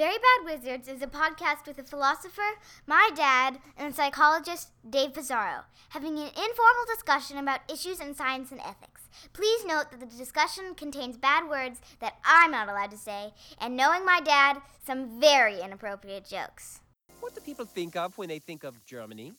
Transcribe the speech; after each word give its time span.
Very 0.00 0.16
Bad 0.16 0.46
Wizards 0.46 0.88
is 0.88 1.02
a 1.02 1.06
podcast 1.06 1.66
with 1.66 1.78
a 1.78 1.82
philosopher, 1.82 2.56
my 2.86 3.10
dad, 3.14 3.58
and 3.76 3.92
a 3.92 3.94
psychologist, 3.94 4.70
Dave 4.88 5.12
Pizarro, 5.12 5.64
having 5.90 6.18
an 6.18 6.28
informal 6.28 6.86
discussion 6.86 7.36
about 7.36 7.70
issues 7.70 8.00
in 8.00 8.14
science 8.14 8.50
and 8.50 8.60
ethics. 8.60 9.10
Please 9.34 9.62
note 9.66 9.90
that 9.90 10.00
the 10.00 10.06
discussion 10.16 10.74
contains 10.74 11.18
bad 11.18 11.46
words 11.50 11.82
that 12.00 12.14
I'm 12.24 12.52
not 12.52 12.70
allowed 12.70 12.92
to 12.92 12.96
say, 12.96 13.34
and 13.60 13.76
knowing 13.76 14.06
my 14.06 14.22
dad, 14.24 14.62
some 14.82 15.20
very 15.20 15.60
inappropriate 15.60 16.24
jokes. 16.24 16.80
What 17.20 17.34
do 17.34 17.42
people 17.42 17.66
think 17.66 17.94
of 17.94 18.16
when 18.16 18.30
they 18.30 18.38
think 18.38 18.64
of 18.64 18.82
Germany? 18.86 19.34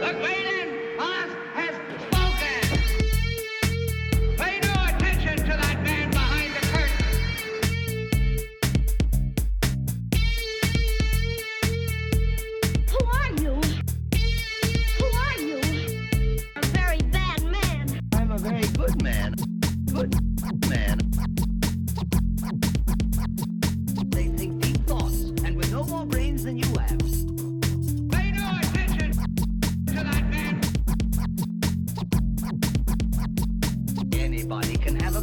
The 0.00 0.12
Galen 0.14 0.47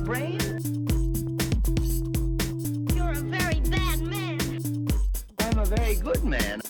brain. 0.05 0.39
You're 2.95 3.11
a 3.11 3.15
very 3.15 3.59
bad 3.61 4.01
man. 4.01 4.87
I'm 5.39 5.57
a 5.57 5.65
very 5.65 5.95
good 5.95 6.23
man. 6.23 6.61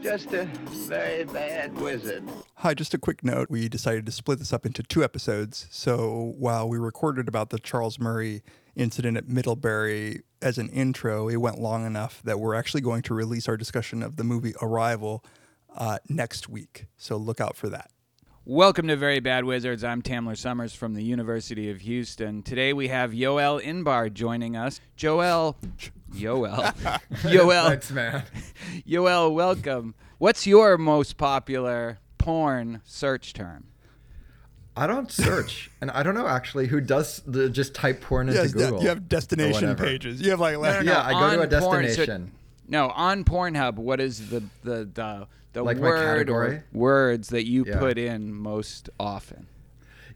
Just 0.00 0.32
a 0.32 0.44
very 0.44 1.24
bad 1.24 1.74
wizard. 1.74 2.22
Hi, 2.58 2.72
just 2.72 2.94
a 2.94 2.98
quick 2.98 3.24
note. 3.24 3.50
We 3.50 3.68
decided 3.68 4.06
to 4.06 4.12
split 4.12 4.38
this 4.38 4.52
up 4.52 4.64
into 4.64 4.84
two 4.84 5.02
episodes. 5.02 5.66
So 5.70 6.34
while 6.38 6.68
we 6.68 6.78
recorded 6.78 7.26
about 7.26 7.50
the 7.50 7.58
Charles 7.58 7.98
Murray 7.98 8.42
incident 8.76 9.16
at 9.16 9.28
Middlebury 9.28 10.22
as 10.40 10.56
an 10.56 10.68
intro, 10.68 11.28
it 11.28 11.36
went 11.36 11.58
long 11.58 11.84
enough 11.84 12.22
that 12.22 12.38
we're 12.38 12.54
actually 12.54 12.82
going 12.82 13.02
to 13.02 13.14
release 13.14 13.48
our 13.48 13.56
discussion 13.56 14.04
of 14.04 14.16
the 14.16 14.24
movie 14.24 14.54
Arrival 14.62 15.24
uh, 15.74 15.98
next 16.08 16.48
week. 16.48 16.86
So 16.96 17.16
look 17.16 17.40
out 17.40 17.56
for 17.56 17.68
that. 17.70 17.90
Welcome 18.46 18.88
to 18.88 18.96
Very 18.96 19.20
Bad 19.20 19.44
Wizards. 19.44 19.82
I'm 19.82 20.02
Tamler 20.02 20.36
Sommers 20.36 20.74
from 20.76 20.92
the 20.94 21.02
University 21.02 21.70
of 21.70 21.80
Houston. 21.80 22.42
Today 22.42 22.74
we 22.74 22.88
have 22.88 23.12
Yoel 23.12 23.62
Inbar 23.62 24.12
joining 24.12 24.54
us. 24.54 24.80
Joel, 24.96 25.56
Yoel, 26.14 26.74
Yoel, 27.22 27.68
Thanks, 27.68 27.90
man. 27.90 28.22
Yoel, 28.86 29.32
welcome. 29.32 29.94
What's 30.18 30.46
your 30.46 30.76
most 30.76 31.16
popular 31.16 31.98
porn 32.18 32.82
search 32.84 33.32
term? 33.32 33.68
I 34.76 34.86
don't 34.88 35.10
search, 35.10 35.70
and 35.80 35.90
I 35.92 36.02
don't 36.02 36.14
know 36.14 36.26
actually 36.26 36.66
who 36.66 36.80
does 36.82 37.22
the 37.26 37.48
just 37.48 37.74
type 37.74 38.02
porn 38.02 38.28
into 38.28 38.42
Yes, 38.42 38.52
de- 38.52 38.58
Google. 38.58 38.82
you 38.82 38.88
have 38.88 39.08
destination 39.08 39.74
pages. 39.76 40.20
You 40.20 40.30
have 40.30 40.40
like, 40.40 40.58
like 40.58 40.84
Yeah, 40.84 41.00
I 41.02 41.12
go 41.12 41.30
to 41.46 41.56
a 41.56 41.56
on 41.56 41.62
porn, 41.62 41.82
so- 41.84 41.86
destination. 41.86 42.32
no, 42.68 42.90
on 42.90 43.24
Pornhub, 43.24 43.76
what 43.76 44.00
is 44.00 44.28
the 44.28 44.42
the 44.64 44.84
the, 44.92 45.28
the 45.54 45.62
Like 45.62 45.78
word 45.78 46.04
category? 46.26 46.56
or 46.56 46.64
words 46.72 47.28
that 47.30 47.46
you 47.46 47.64
Yeah. 47.66 47.78
put 47.78 47.96
in 47.98 48.34
most 48.34 48.90
often? 49.00 49.46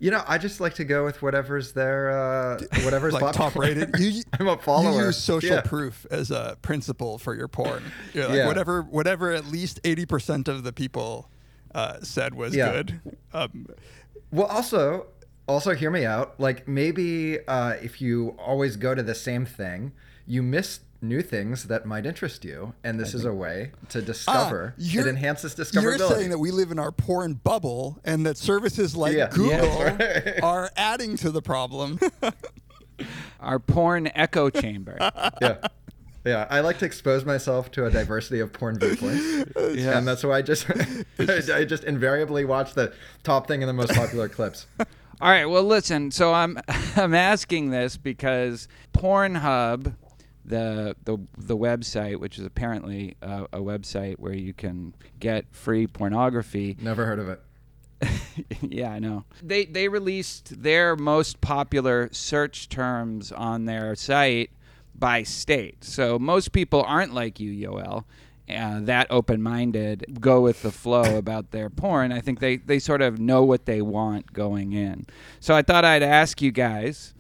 You 0.01 0.13
know, 0.13 0.23
I 0.29 0.39
just 0.39 0.61
like 0.61 0.75
to 0.75 0.85
go 0.85 1.05
with 1.05 1.23
whatever's 1.23 1.73
there, 1.73 2.11
uh, 2.11 2.61
whatever's 2.85 3.15
like 3.15 3.33
top 3.35 3.57
rated. 3.57 3.95
You, 3.99 4.23
I'm 4.39 4.47
a 4.47 4.57
follower. 4.59 5.01
You 5.01 5.07
use 5.07 5.17
social 5.17 5.57
Yeah. 5.57 5.63
proof 5.63 6.07
as 6.11 6.31
a 6.31 6.57
principle 6.63 7.19
for 7.19 7.35
your 7.35 7.49
porn. 7.49 7.83
You're 8.15 8.29
like, 8.29 8.37
Yeah. 8.37 8.47
whatever, 8.47 8.83
whatever 8.83 9.33
at 9.33 9.47
least 9.47 9.81
80% 9.83 10.47
of 10.47 10.63
the 10.63 10.73
people 10.73 11.31
uh, 11.75 11.99
said 12.03 12.35
was 12.35 12.55
Yeah. 12.55 12.71
good. 12.73 13.01
Um, 13.33 13.67
Well, 14.31 14.47
also, 14.47 15.07
also 15.49 15.75
hear 15.75 15.91
me 15.91 16.05
out. 16.05 16.39
Like 16.39 16.69
maybe 16.69 17.39
uh, 17.49 17.75
if 17.83 18.01
you 18.01 18.37
always 18.39 18.77
go 18.77 18.95
to 18.95 19.03
the 19.03 19.15
same 19.15 19.45
thing, 19.47 19.93
you 20.27 20.43
miss 20.43 20.81
new 21.01 21.23
things 21.23 21.65
that 21.65 21.87
might 21.87 22.05
interest 22.07 22.45
you, 22.45 22.75
and 22.83 22.99
this 22.99 23.15
is 23.15 23.25
a 23.25 23.33
way 23.33 23.73
to 23.89 24.03
discover. 24.03 24.75
Ah, 24.77 24.81
you're- 24.83 25.07
it 25.07 25.11
enhances 25.11 25.57
You're 25.73 25.99
saying 25.99 26.31
that 26.31 26.39
we 26.39 26.51
live 26.51 26.71
in 26.73 26.79
our 26.79 26.91
porn 26.93 27.35
bubble 27.35 28.01
and 28.05 28.27
that 28.27 28.37
services 28.37 28.97
like 28.97 29.15
Yeah. 29.17 29.29
Google 29.29 29.51
Yeah. 30.01 30.41
are 30.43 30.71
adding 30.77 31.17
to 31.19 31.31
the 31.31 31.43
problem. 31.43 31.99
Our 33.41 33.61
porn 33.61 34.11
echo 34.15 34.51
chamber. 34.51 34.97
yeah. 35.41 35.59
Yeah, 36.25 36.47
I 36.51 36.61
like 36.61 36.79
to 36.81 36.85
expose 36.85 37.25
myself 37.25 37.71
to 37.73 37.87
a 37.87 37.91
diversity 37.91 38.41
of 38.41 38.53
porn 38.53 38.79
viewpoints, 38.79 39.23
yeah. 39.57 39.97
and 39.97 40.07
that's 40.07 40.25
why 40.25 40.39
I 40.39 40.43
just 40.43 40.67
I 41.19 41.65
just 41.65 41.85
invariably 41.85 42.45
watch 42.45 42.75
the 42.75 42.93
top 43.23 43.47
thing 43.47 43.63
and 43.63 43.69
the 43.69 43.73
most 43.73 43.95
popular 43.95 44.29
clips. 44.29 44.67
All 45.21 45.31
right. 45.31 45.47
Well, 45.47 45.63
listen. 45.63 46.11
So 46.11 46.35
I'm 46.35 46.59
I'm 46.97 47.15
asking 47.15 47.71
this 47.71 47.97
because 47.97 48.67
Pornhub, 48.93 49.95
the 50.49 50.97
the 51.05 51.19
the 51.37 51.57
website, 51.57 52.19
which 52.19 52.39
is 52.39 52.45
apparently 52.45 53.17
a, 53.23 53.45
a 53.53 53.59
website 53.59 54.19
where 54.19 54.33
you 54.33 54.53
can 54.53 54.95
get 55.21 55.45
free 55.53 55.87
pornography. 55.87 56.77
Never 56.81 57.05
heard 57.05 57.19
of 57.19 57.29
it. 57.29 57.41
yeah, 58.63 58.91
I 58.91 58.99
know. 58.99 59.25
They 59.43 59.67
they 59.67 59.89
released 59.89 60.63
their 60.63 60.97
most 60.97 61.41
popular 61.41 62.09
search 62.13 62.69
terms 62.69 63.33
on 63.33 63.67
their 63.67 63.95
site 63.95 64.51
by 64.95 65.23
state. 65.23 65.85
So 65.85 66.19
most 66.19 66.53
people 66.53 66.83
aren't 66.83 67.15
like 67.15 67.39
you, 67.41 67.53
Yoel. 67.53 68.05
Uh, 68.49 68.81
that 68.81 69.07
open-minded, 69.11 70.21
go 70.21 70.41
with 70.41 70.63
the 70.63 70.73
flow 70.73 71.19
about 71.19 71.51
their 71.51 71.69
porn. 71.69 72.11
I 72.11 72.21
think 72.21 72.41
they, 72.41 72.57
they 72.57 72.79
sort 72.79 73.03
of 73.03 73.19
know 73.19 73.45
what 73.45 73.67
they 73.67 73.83
want 73.83 74.33
going 74.33 74.73
in. 74.73 75.05
So 75.39 75.55
I 75.55 75.61
thought 75.61 75.85
I'd 75.85 76.03
ask 76.03 76.41
you 76.41 76.51
guys 76.51 77.13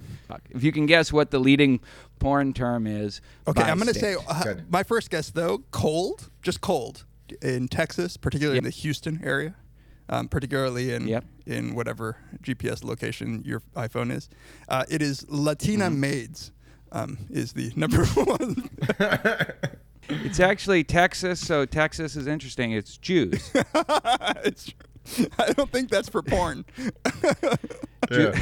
if 0.50 0.62
you 0.62 0.72
can 0.72 0.86
guess 0.86 1.12
what 1.12 1.30
the 1.30 1.38
leading 1.38 1.80
porn 2.18 2.52
term 2.52 2.86
is. 2.86 3.20
Okay, 3.46 3.62
I'm 3.62 3.78
going 3.78 3.92
to 3.92 3.98
say 3.98 4.16
uh, 4.28 4.54
my 4.68 4.82
first 4.82 5.10
guess 5.10 5.30
though, 5.30 5.58
cold, 5.70 6.30
just 6.42 6.60
cold 6.60 7.04
in 7.42 7.68
Texas, 7.68 8.16
particularly 8.16 8.58
in 8.58 8.64
the 8.64 8.70
Houston 8.70 9.20
area, 9.22 9.54
um, 10.08 10.28
particularly 10.28 10.92
in 10.92 11.06
Yep. 11.08 11.24
in 11.46 11.74
whatever 11.74 12.16
GPS 12.42 12.82
location 12.84 13.42
your 13.44 13.60
iPhone 13.76 14.10
is. 14.14 14.28
Uh, 14.68 14.84
it 14.88 15.02
is 15.02 15.24
Latina 15.28 15.86
Mm-hmm. 15.86 16.00
maids. 16.00 16.52
Um, 16.90 17.18
is 17.28 17.52
the 17.52 17.70
number 17.76 18.02
one. 18.14 18.70
It's 20.08 20.40
actually 20.40 20.84
Texas, 20.84 21.38
so 21.38 21.66
Texas 21.66 22.16
is 22.16 22.26
interesting. 22.26 22.72
It's 22.72 22.96
Jews. 22.96 23.52
It's- 24.44 24.72
I 25.38 25.52
don't 25.52 25.70
think 25.70 25.88
that's 25.90 26.08
for 26.08 26.22
porn. 26.22 26.64
Yeah. 28.10 28.38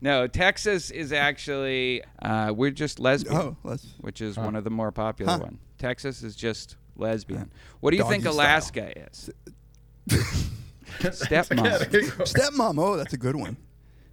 No, 0.00 0.26
Texas 0.26 0.90
is 0.90 1.12
actually 1.12 2.02
uh, 2.22 2.52
we're 2.56 2.70
just 2.70 2.98
lesbian, 2.98 3.36
oh, 3.36 3.56
let's. 3.64 3.86
which 4.00 4.20
is 4.20 4.36
one 4.36 4.56
of 4.56 4.64
the 4.64 4.70
more 4.70 4.90
popular 4.92 5.32
Huh. 5.32 5.38
one. 5.40 5.58
Texas 5.78 6.22
is 6.22 6.34
just 6.36 6.76
lesbian. 6.96 7.50
What 7.80 7.90
do 7.90 7.96
you 7.98 8.08
think 8.08 8.24
Doggy 8.24 8.34
Alaska 8.36 9.06
is? 9.08 9.30
Stepmom. 11.00 11.78
Stepmom. 12.22 12.78
Oh, 12.78 12.96
that's 12.96 13.12
a 13.12 13.16
good 13.18 13.36
one. 13.36 13.56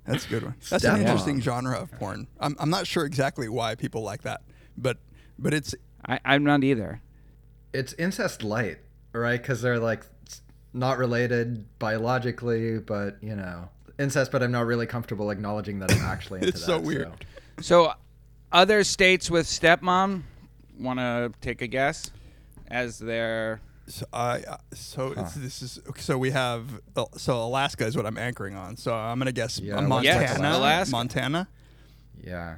That's 0.05 0.25
a 0.25 0.29
good 0.29 0.43
one. 0.43 0.55
That's 0.69 0.83
an 0.83 0.95
Stepmom. 0.95 0.99
interesting 1.01 1.41
genre 1.41 1.77
of 1.79 1.91
porn. 1.93 2.27
I'm, 2.39 2.55
I'm 2.59 2.69
not 2.69 2.87
sure 2.87 3.05
exactly 3.05 3.47
why 3.49 3.75
people 3.75 4.01
like 4.01 4.23
that, 4.23 4.41
but 4.77 4.97
but 5.37 5.53
it's 5.53 5.75
I, 6.05 6.19
I'm 6.25 6.43
not 6.43 6.63
either. 6.63 7.01
It's 7.73 7.93
incest 7.93 8.43
light, 8.43 8.79
right? 9.13 9.41
Because 9.41 9.61
they're 9.61 9.79
like 9.79 10.03
not 10.73 10.97
related 10.97 11.65
biologically, 11.79 12.79
but 12.79 13.17
you 13.21 13.35
know, 13.35 13.69
incest. 14.01 14.31
But 14.31 14.43
I'm 14.43 14.51
not 14.51 14.65
really 14.65 14.87
comfortable 14.87 15.29
acknowledging 15.29 15.79
that 15.79 15.91
I'm 15.91 16.01
actually 16.01 16.39
into 16.39 16.49
It's 16.55 16.65
so 16.65 16.79
weird. 16.79 17.11
So, 17.61 17.93
other 18.51 18.83
states 18.83 19.29
with 19.31 19.45
stepmom, 19.45 20.23
want 20.79 20.99
to 20.99 21.31
take 21.41 21.61
a 21.61 21.67
guess 21.67 22.11
as 22.67 22.97
their 22.99 23.61
So 23.87 24.05
I 24.13 24.41
uh, 24.47 24.57
so 24.73 25.13
it's, 25.17 25.33
this 25.33 25.61
is 25.61 25.79
okay, 25.89 26.01
so 26.01 26.17
we 26.17 26.31
have 26.31 26.63
uh, 26.95 27.05
so 27.17 27.43
Alaska 27.43 27.85
is 27.85 27.95
what 27.95 28.05
I'm 28.05 28.17
anchoring 28.17 28.55
on. 28.55 28.77
So 28.77 28.93
I'm 28.93 29.19
gonna 29.19 29.31
guess 29.31 29.59
Yeah, 29.59 29.77
uh, 29.77 29.81
Montana. 29.81 30.21
Yes, 30.21 30.37
Alaska. 30.37 30.91
Montana. 30.91 31.47
Yeah. 32.23 32.57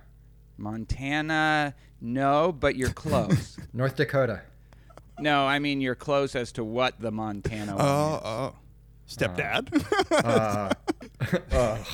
Montana. 0.57 1.74
No, 2.01 2.51
but 2.51 2.75
you're 2.75 2.90
close. 2.90 3.57
North 3.74 3.95
Dakota. 3.95 4.42
no, 5.19 5.45
I 5.45 5.60
mean 5.60 5.81
you're 5.81 5.95
close 5.95 6.36
as 6.36 6.51
to 6.54 6.63
what 6.63 7.00
the 7.00 7.12
Montana. 7.12 7.75
one 7.75 7.86
Oh 7.86 8.16
is. 8.16 8.22
oh, 8.24 8.56
stepdad. 9.18 9.69
Uh, 10.12 10.74
uh, 11.56 11.77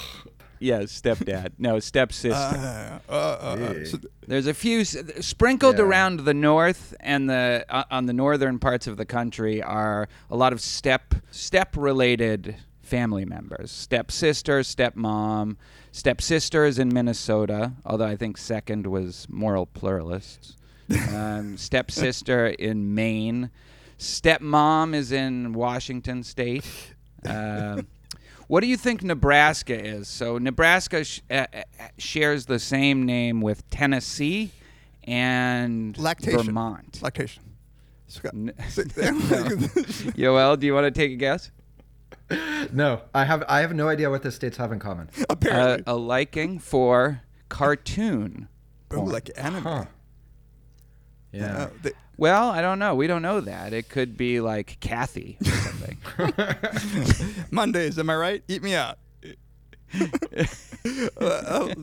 Yes, 0.62 0.92
stepdad. 1.02 1.52
No, 1.58 1.80
stepsister. 1.80 2.34
uh, 2.36 3.00
uh, 3.08 3.14
uh, 3.14 3.58
Yeah. 3.78 3.98
There's 4.28 4.46
a 4.46 4.54
few 4.54 4.82
s- 4.82 4.98
sprinkled 5.22 5.78
Yeah. 5.78 5.86
around 5.86 6.20
the 6.26 6.34
north 6.34 6.94
and 7.00 7.30
the 7.30 7.66
uh, 7.70 7.86
on 7.90 8.08
the 8.08 8.14
northern 8.14 8.60
parts 8.60 8.86
of 8.86 8.98
the 8.98 9.06
country 9.06 9.64
are 9.64 10.10
a 10.30 10.36
lot 10.36 10.52
of 10.52 10.60
step 10.60 11.16
step 11.32 11.78
related 11.78 12.58
family 12.82 13.24
members 13.24 13.72
stepsister, 13.72 14.60
stepmom. 14.60 15.56
Stepsister 15.94 16.66
is 16.66 16.78
in 16.78 16.90
Minnesota, 16.94 17.72
although 17.86 18.06
I 18.08 18.18
think 18.18 18.38
second 18.38 18.86
was 18.86 19.28
moral 19.30 19.66
pluralists. 19.66 20.58
Um, 21.16 21.56
stepsister 21.70 22.48
in 22.48 22.94
Maine. 22.94 23.50
Stepmom 23.98 24.94
is 24.94 25.12
in 25.14 25.54
Washington 25.54 26.24
State. 26.24 26.66
Um 27.26 27.88
what 28.48 28.62
do 28.62 28.68
you 28.68 28.78
think 28.78 29.04
Nebraska 29.04 29.80
is? 29.80 30.08
So 30.08 30.40
Nebraska 30.40 31.04
sh- 31.04 31.22
uh, 31.30 31.46
uh, 31.54 31.64
shares 32.00 32.48
the 32.48 32.58
same 32.58 33.06
name 33.06 33.42
with 33.42 33.70
Tennessee 33.70 34.50
and 35.04 35.96
Lactation. 36.00 36.42
Vermont. 36.46 37.00
Lactation. 37.04 37.44
So 38.08 38.22
N- 38.34 38.54
Yoel, 40.18 40.60
do 40.60 40.66
you 40.66 40.74
want 40.74 40.86
to 40.86 40.92
take 40.92 41.12
a 41.12 41.16
guess? 41.16 41.52
No, 42.74 43.02
I 43.14 43.24
have 43.26 43.44
I 43.48 43.60
have 43.62 43.74
no 43.74 43.88
idea 43.88 44.10
what 44.10 44.24
the 44.24 44.32
states 44.32 44.58
have 44.58 44.72
in 44.72 44.80
common. 44.80 45.10
Uh, 45.20 45.26
Apparently. 45.30 45.84
a 45.86 45.96
liking 45.96 46.58
for 46.60 47.22
cartoon. 47.50 48.48
Oh, 48.92 48.96
porn. 48.98 49.10
like 49.12 49.30
anime. 49.36 49.64
Huh. 49.64 49.86
Yeah. 51.32 51.58
Uh, 51.58 51.70
they- 51.84 51.92
Well, 52.20 52.50
I 52.50 52.62
don't 52.62 52.80
know. 52.80 52.96
We 52.96 53.08
don't 53.08 53.22
know 53.22 53.40
that. 53.42 53.72
It 53.74 53.90
could 53.90 54.18
be 54.18 54.42
like 54.42 54.78
Kathy 54.80 55.38
or 55.42 55.52
something. 55.52 55.98
Mondays, 57.52 57.98
am 57.98 58.10
I 58.10 58.16
right? 58.16 58.44
Eat 58.48 58.62
me 58.64 58.76
out. 58.76 58.98
Uh, 60.86 61.42
oh, 61.48 61.74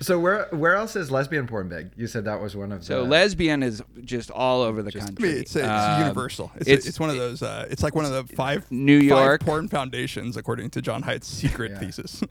So 0.00 0.18
where 0.18 0.46
where 0.50 0.74
else 0.74 0.94
is 0.94 1.10
lesbian 1.10 1.46
porn 1.46 1.68
big? 1.70 1.90
You 1.96 2.06
said 2.06 2.26
that 2.26 2.38
was 2.40 2.54
one 2.54 2.70
of 2.70 2.84
so 2.84 3.02
the 3.02 3.08
lesbian 3.08 3.62
is 3.62 3.82
just 4.04 4.30
all 4.30 4.60
over 4.60 4.82
the 4.82 4.90
I 4.94 5.04
country. 5.04 5.28
mean, 5.28 5.38
it's, 5.38 5.56
it's 5.56 5.66
Um, 5.66 6.00
universal. 6.02 6.50
It's, 6.56 6.68
it's- 6.68 6.86
it's, 6.86 7.00
one 7.00 7.08
of 7.08 7.16
those. 7.16 7.42
Uh, 7.42 7.66
it's 7.70 7.82
like 7.82 7.94
one 7.94 8.04
of 8.04 8.10
the 8.10 8.24
five 8.36 8.70
New 8.70 9.00
five 9.08 9.08
York. 9.08 9.40
porn 9.44 9.68
foundations, 9.68 10.36
according 10.36 10.68
to 10.70 10.82
John 10.82 11.02
Haidt's 11.02 11.26
secret 11.28 11.72
Yeah. 11.72 11.78
thesis. 11.78 12.22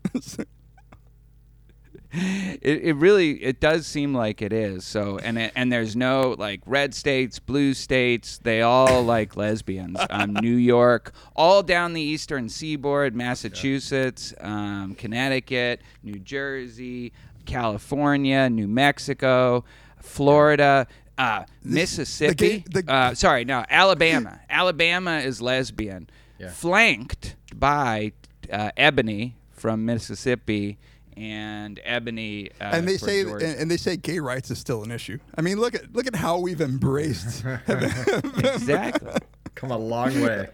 It, 2.13 2.81
it 2.83 2.95
really 2.95 3.41
it 3.43 3.59
does 3.59 3.87
seem 3.87 4.13
like 4.13 4.41
it 4.41 4.51
is. 4.53 4.83
So 4.85 5.17
and 5.17 5.37
it, 5.37 5.51
and 5.55 5.71
there's 5.71 5.95
no 5.95 6.35
like 6.37 6.61
red 6.65 6.93
states 6.93 7.39
blue 7.39 7.73
states. 7.73 8.37
They 8.37 8.61
all 8.61 9.03
like 9.03 9.35
lesbians. 9.37 9.99
Um, 10.09 10.33
new 10.41 10.55
york 10.55 11.13
all 11.35 11.61
down 11.63 11.93
the 11.93 12.01
eastern 12.01 12.49
seaboard 12.49 13.15
massachusetts 13.15 14.33
um, 14.41 14.95
connecticut 14.95 15.81
new 16.03 16.17
jersey 16.19 17.11
california 17.45 18.49
new 18.49 18.67
mexico 18.67 19.63
florida 20.01 20.87
uh, 21.17 21.43
mississippi. 21.63 22.63
the- 22.69 22.83
uh, 22.91 23.13
sorry 23.13 23.45
no 23.45 23.63
alabama. 23.69 24.39
Alabama 24.49 25.19
is 25.19 25.41
lesbian. 25.41 26.09
Yeah. 26.39 26.49
flanked 26.49 27.35
by 27.55 28.13
uh, 28.51 28.71
ebony 28.77 29.35
from 29.51 29.85
mississippi 29.85 30.77
and 31.17 31.79
Ebony. 31.83 32.49
Uh, 32.59 32.71
and 32.73 32.87
they 32.87 32.97
say, 32.97 33.21
and, 33.21 33.41
and 33.41 33.71
they 33.71 33.77
say, 33.77 33.97
gay 33.97 34.19
rights 34.19 34.51
is 34.51 34.59
still 34.59 34.83
an 34.83 34.91
issue. 34.91 35.17
I 35.37 35.41
mean, 35.41 35.59
look 35.59 35.75
at 35.75 35.93
look 35.93 36.07
at 36.07 36.15
how 36.15 36.39
we've 36.39 36.61
embraced. 36.61 37.43
exactly. 37.67 39.11
come 39.55 39.71
a 39.71 39.77
long 39.77 40.21
way. 40.21 40.49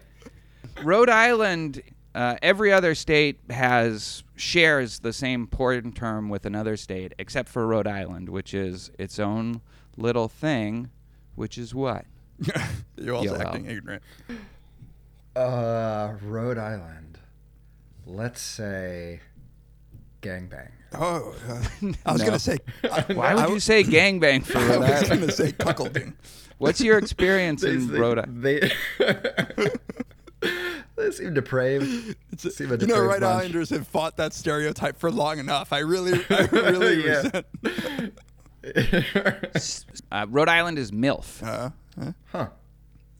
Rhode 0.82 1.10
Island. 1.10 1.82
Uh, 2.14 2.36
every 2.42 2.72
other 2.72 2.94
state 2.96 3.38
has 3.50 4.24
shares 4.34 4.98
the 5.00 5.12
same 5.12 5.46
porn 5.46 5.92
term 5.92 6.28
with 6.28 6.46
another 6.46 6.76
state, 6.76 7.12
except 7.18 7.48
for 7.48 7.66
Rhode 7.66 7.86
Island, 7.86 8.28
which 8.28 8.54
is 8.54 8.90
its 8.98 9.18
own 9.20 9.60
little 9.96 10.26
thing, 10.28 10.90
which 11.36 11.58
is 11.58 11.74
what? 11.74 12.06
You're 12.96 13.14
also 13.14 13.32
Yeah, 13.32 13.38
well. 13.38 13.46
acting 13.48 13.66
ignorant. 13.66 14.02
Uh, 15.36 16.14
Rhode 16.22 16.58
Island. 16.58 17.18
Let's 18.06 18.40
say 18.40 19.20
gangbang. 20.22 20.68
Oh, 20.94 21.34
uh, 21.48 21.62
I 22.06 22.12
was 22.12 22.20
No. 22.22 22.26
gonna 22.26 22.38
say. 22.38 22.58
I, 22.84 23.00
Why 23.12 23.32
I 23.32 23.46
would 23.46 23.54
you 23.54 23.60
say 23.60 23.84
gangbang 23.84 24.44
for 24.44 24.58
I 24.58 24.66
Rhode 24.68 24.80
was 24.80 24.90
Island? 24.90 25.20
gonna 25.20 25.32
say 25.32 25.52
cuckolding. 25.52 26.14
What's 26.58 26.80
your 26.80 26.98
experience 26.98 27.62
They- 27.62 27.70
in 27.72 27.88
they- 27.92 27.98
Rhode 28.00 28.18
Island? 28.18 28.42
They, 28.42 28.70
they 30.96 31.10
seem 31.12 31.34
depraved. 31.34 32.16
It's 32.32 32.44
a- 32.44 32.50
Seem 32.50 32.68
a 32.68 32.76
you 32.76 32.78
know, 32.78 32.86
depraved 32.86 33.02
Rhode 33.04 33.20
bunch. 33.20 33.40
Islanders 33.42 33.70
have 33.70 33.86
fought 33.86 34.16
that 34.16 34.32
stereotype 34.32 34.98
for 34.98 35.10
long 35.10 35.38
enough. 35.38 35.72
I 35.72 35.78
really, 35.80 36.20
I 36.30 36.42
really 36.52 37.04
Yeah. 37.06 37.42
resent. 37.64 38.14
Uh, 40.10 40.26
Rhode 40.28 40.48
Island 40.48 40.78
is 40.78 40.90
MILF. 40.90 41.42
Uh, 41.42 41.70
huh? 41.98 42.12
huh. 42.32 42.46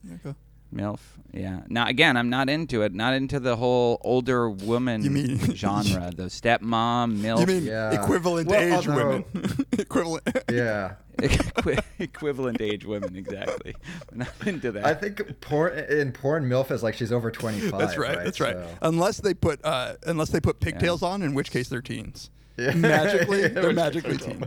Yeah, 0.09 0.17
go. 0.25 0.35
MILF. 0.75 0.99
Yeah. 1.33 1.61
Now 1.69 1.87
again, 1.87 2.17
I'm 2.17 2.31
not 2.31 2.49
into 2.49 2.83
it. 2.83 2.95
Not 2.95 3.13
into 3.15 3.39
the 3.41 3.57
whole 3.57 4.01
older 4.03 4.49
woman 4.51 5.03
You 5.03 5.11
mean- 5.11 5.39
genre. 5.55 6.11
The 6.17 6.25
stepmom, 6.25 7.19
MILF. 7.21 7.41
You 7.41 7.47
mean 7.47 7.65
Yeah. 7.65 7.93
equivalent 8.03 8.49
Well, 8.49 8.61
age 8.61 8.89
although- 8.89 9.25
women? 9.35 9.67
equivalent. 9.73 10.29
Yeah. 10.51 10.95
Equi- 11.21 11.79
equivalent 11.99 12.61
age 12.61 12.85
women, 12.85 13.17
exactly. 13.17 13.75
I'm 14.13 14.19
not 14.19 14.29
into 14.47 14.71
that. 14.73 14.87
I 14.87 14.95
think 14.95 15.41
porn 15.41 15.77
in 15.79 16.13
porn 16.13 16.49
MILF 16.49 16.71
is 16.71 16.83
like 16.83 16.95
she's 16.95 17.13
over 17.13 17.31
twenty 17.31 17.59
five. 17.61 17.81
That's 17.81 17.97
right. 17.99 18.19
That's 18.25 18.41
right. 18.41 18.55
So- 18.55 18.69
Unless 18.83 19.19
they 19.23 19.35
put, 19.35 19.65
uh, 19.65 19.95
unless 20.07 20.29
they 20.31 20.41
put 20.41 20.61
pigtails 20.61 21.03
on, 21.03 21.23
in 21.23 21.35
which 21.35 21.51
case 21.51 21.69
they're 21.69 21.83
teens. 21.83 22.31
Yeah. 22.57 22.73
Magically, 22.75 23.43
Yeah, 23.43 23.49
they're 23.49 23.73
magically 23.73 24.17
teen. 24.17 24.45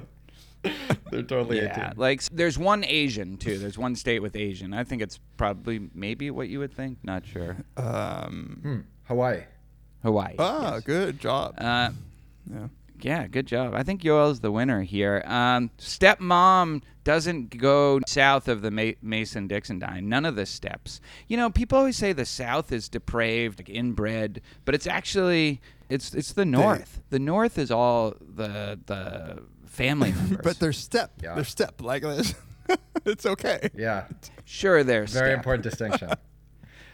They're 1.12 1.24
totally 1.24 1.58
yeah, 1.62 1.90
18. 1.90 1.94
like 1.98 2.24
there's 2.32 2.58
one 2.58 2.84
Asian 2.86 3.38
too. 3.38 3.58
There's 3.58 3.78
one 3.78 3.96
state 3.96 4.22
with 4.22 4.36
Asian. 4.36 4.74
I 4.74 4.84
think 4.84 5.02
it's 5.02 5.20
probably 5.38 5.90
maybe 5.94 6.32
what 6.32 6.48
you 6.50 6.60
would 6.60 6.74
think. 6.74 7.00
Not 7.04 7.26
sure. 7.26 7.58
Um, 7.78 8.60
Hmm. 8.64 8.80
Hawaii. 9.06 9.44
Hawaii. 10.04 10.36
ah, 10.40 10.76
yes. 10.76 10.84
good 10.84 11.20
job. 11.20 11.56
Uh, 11.58 11.90
yeah. 12.52 12.68
yeah, 13.02 13.28
good 13.28 13.46
job. 13.46 13.74
I 13.76 13.84
think 13.84 14.04
Yoel's 14.04 14.40
the 14.40 14.52
winner 14.52 14.82
here. 14.84 15.22
Um, 15.28 15.70
stepmom 15.78 16.82
doesn't 17.04 17.58
go 17.58 18.00
south 18.08 18.48
of 18.48 18.62
the 18.62 18.72
Ma- 18.72 18.92
Mason 19.02 19.48
Dixon 19.48 19.80
dine. 19.80 20.08
None 20.08 20.26
of 20.26 20.36
the 20.36 20.46
steps. 20.46 21.02
You 21.28 21.38
know, 21.38 21.50
people 21.50 21.78
always 21.78 21.98
say 21.98 22.14
the 22.14 22.26
South 22.26 22.72
is 22.72 22.88
depraved, 22.90 23.60
like 23.60 23.70
inbred, 23.70 24.42
but 24.66 24.76
it's 24.76 24.88
actually 24.88 25.62
it's 25.90 26.14
it's 26.14 26.34
the 26.34 26.46
North. 26.46 27.02
The 27.10 27.20
North 27.20 27.58
is 27.58 27.70
all 27.72 28.16
the 28.20 28.80
the 28.86 29.44
family 29.72 30.12
members. 30.16 30.40
But 30.44 30.60
they're 30.60 30.74
step. 30.74 31.12
Yeah. 31.24 31.36
They're 31.36 31.44
step 31.44 31.82
like 31.82 32.04
this. 32.04 32.36
it's 33.06 33.26
okay. 33.26 33.70
Yeah. 33.76 34.06
sure 34.46 34.84
they're 34.84 35.06
Very 35.06 35.30
step. 35.32 35.38
important 35.38 35.64
distinction. 35.64 36.10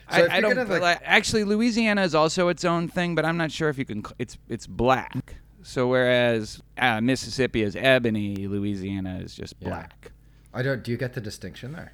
So 0.09 0.23
I, 0.25 0.37
I 0.37 0.39
don't 0.39 0.55
like- 0.69 0.81
like, 0.81 1.01
actually 1.03 1.43
Louisiana 1.43 2.01
is 2.03 2.15
also 2.15 2.47
its 2.47 2.63
own 2.63 2.87
thing, 2.87 3.13
but 3.13 3.25
I'm 3.25 3.35
not 3.35 3.51
sure 3.51 3.67
if 3.67 3.77
you 3.77 3.83
can. 3.83 4.03
It's 4.17 4.37
it's 4.47 4.65
black. 4.65 5.35
So 5.63 5.89
whereas 5.89 6.61
uh, 6.77 7.01
Mississippi 7.01 7.61
is 7.61 7.75
ebony, 7.75 8.47
Louisiana 8.47 9.19
is 9.21 9.35
just 9.35 9.55
Yeah. 9.59 9.67
black. 9.67 10.13
I 10.53 10.61
don't. 10.63 10.81
Do 10.81 10.91
you 10.91 10.97
get 10.97 11.13
the 11.13 11.19
distinction 11.19 11.73
there? 11.73 11.91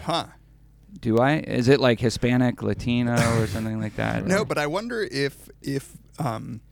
Huh. 0.00 0.28
Do 1.02 1.18
I? 1.18 1.40
Is 1.40 1.68
it 1.68 1.80
like 1.80 2.00
Hispanic, 2.00 2.62
Latino, 2.62 3.12
or 3.38 3.46
something 3.46 3.78
like 3.78 3.96
that? 3.96 4.24
No, 4.24 4.46
but 4.46 4.56
I 4.56 4.66
wonder 4.66 5.02
if 5.02 5.50
if 5.60 5.98
um, 6.18 6.62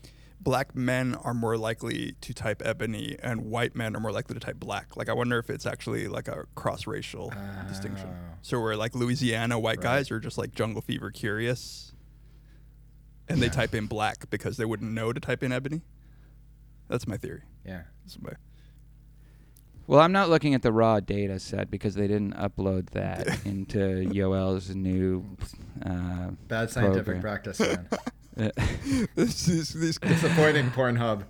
black 0.42 0.74
men 0.74 1.14
are 1.14 1.34
more 1.34 1.56
likely 1.56 2.16
to 2.20 2.34
type 2.34 2.62
ebony 2.64 3.16
and 3.22 3.42
white 3.42 3.76
men 3.76 3.94
are 3.94 4.00
more 4.00 4.10
likely 4.12 4.34
to 4.34 4.40
type 4.40 4.56
black. 4.58 4.96
Like 4.96 5.08
I 5.08 5.12
wonder 5.12 5.38
if 5.38 5.48
it's 5.50 5.66
actually 5.66 6.08
like 6.08 6.26
a 6.28 6.44
cross 6.56 6.86
racial 6.86 7.32
distinction. 7.68 8.08
Oh. 8.10 8.34
So 8.42 8.60
where 8.60 8.76
like 8.76 8.94
Louisiana 8.94 9.58
white 9.58 9.80
guys 9.80 10.10
are 10.10 10.18
just 10.20 10.38
like 10.38 10.52
jungle 10.54 10.82
fever 10.82 11.10
curious, 11.10 11.92
and 13.28 13.40
they 13.40 13.48
type 13.48 13.74
in 13.74 13.86
black 13.86 14.28
because 14.30 14.56
they 14.56 14.64
wouldn't 14.64 14.90
know 14.92 15.12
to 15.12 15.20
type 15.20 15.42
in 15.42 15.52
ebony. 15.52 15.82
That's 16.88 17.06
my 17.06 17.16
theory. 17.16 17.42
Yeah. 17.64 17.82
That's 18.04 18.20
my- 18.20 18.32
Well, 19.86 20.00
I'm 20.00 20.12
not 20.12 20.28
looking 20.28 20.54
at 20.54 20.62
the 20.62 20.72
raw 20.72 21.00
data 21.00 21.38
set 21.38 21.70
because 21.70 21.94
they 21.94 22.06
didn't 22.08 22.34
upload 22.34 22.90
that 22.90 23.26
into 23.46 24.08
Yoel's 24.12 24.74
new. 24.74 25.36
Uh, 25.86 26.30
Bad 26.48 26.70
scientific 26.70 27.04
program. 27.04 27.22
practice, 27.22 27.60
man. 27.60 27.88
this 29.14 29.48
is 29.48 29.72
this. 29.74 29.98
Disappointing 29.98 30.70
Pornhub. 30.70 31.24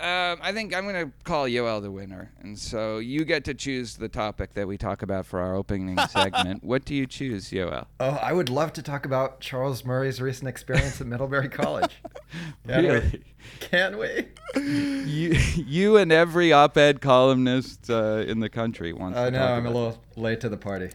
Um, 0.00 0.38
I 0.42 0.50
think 0.52 0.74
I'm 0.74 0.82
going 0.88 1.06
to 1.06 1.12
call 1.22 1.44
Yoel 1.44 1.80
the 1.80 1.90
winner, 1.92 2.32
and 2.40 2.58
so 2.58 2.98
you 2.98 3.24
get 3.24 3.44
to 3.44 3.54
choose 3.54 3.94
the 3.96 4.08
topic 4.08 4.54
that 4.54 4.66
we 4.66 4.76
talk 4.76 5.02
about 5.02 5.26
for 5.26 5.38
our 5.38 5.54
opening 5.54 5.96
segment. 6.10 6.64
What 6.64 6.84
do 6.84 6.92
you 6.96 7.06
choose, 7.06 7.50
Yoel? 7.50 7.86
Oh, 8.00 8.18
I 8.20 8.32
would 8.32 8.48
love 8.48 8.72
to 8.72 8.82
talk 8.82 9.06
about 9.06 9.38
Charles 9.40 9.84
Murray's 9.84 10.20
recent 10.20 10.48
experience 10.48 11.00
at 11.00 11.06
Middlebury 11.06 11.48
College. 11.50 11.92
Can 12.66 12.82
we? 12.82 12.88
Really? 12.88 13.22
Can 13.60 13.98
we? 13.98 14.28
you, 14.56 15.38
you 15.56 15.96
and 15.98 16.10
every 16.10 16.52
op-ed 16.52 17.00
columnist 17.00 17.88
uh, 17.88 18.24
in 18.26 18.40
the 18.40 18.48
country 18.48 18.92
wants 18.92 19.16
I 19.18 19.26
to 19.26 19.30
know 19.30 19.38
talk 19.38 19.50
I'm 19.50 19.66
a 19.66 19.70
it. 19.70 19.72
little 19.72 20.02
late 20.16 20.40
to 20.40 20.48
the 20.48 20.56
party. 20.56 20.90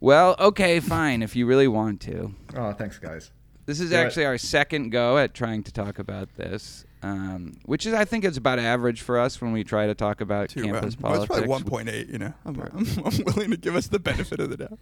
Well, 0.00 0.36
okay, 0.38 0.78
fine. 0.80 1.22
If 1.22 1.34
you 1.34 1.46
really 1.46 1.68
want 1.68 2.02
to, 2.02 2.34
Oh, 2.54 2.72
thanks, 2.72 2.98
guys. 2.98 3.30
This 3.66 3.80
is 3.80 3.90
Do 3.90 3.96
it. 3.96 4.00
actually 4.00 4.24
our 4.26 4.38
second 4.38 4.90
go 4.90 5.18
at 5.18 5.34
trying 5.34 5.62
to 5.64 5.72
talk 5.72 5.98
about 5.98 6.34
this, 6.36 6.84
um, 7.02 7.54
which 7.64 7.86
is 7.86 7.94
I 7.94 8.04
think 8.04 8.24
is 8.24 8.36
about 8.36 8.58
average 8.58 9.00
for 9.00 9.18
us 9.18 9.40
when 9.40 9.52
we 9.52 9.64
try 9.64 9.86
to 9.86 9.94
talk 9.94 10.20
about 10.20 10.50
to, 10.50 10.62
campus 10.62 10.96
well, 11.00 11.14
it's 11.22 11.26
politics. 11.26 11.46
probably 11.46 11.90
1.8. 11.92 12.12
You 12.12 12.18
know, 12.18 12.34
I'm, 12.44 12.60
I'm, 12.60 12.86
I'm 13.04 13.24
willing 13.24 13.50
to 13.50 13.56
give 13.56 13.74
us 13.76 13.86
the 13.88 13.98
benefit 13.98 14.40
of 14.40 14.50
the 14.50 14.56
doubt. 14.56 14.78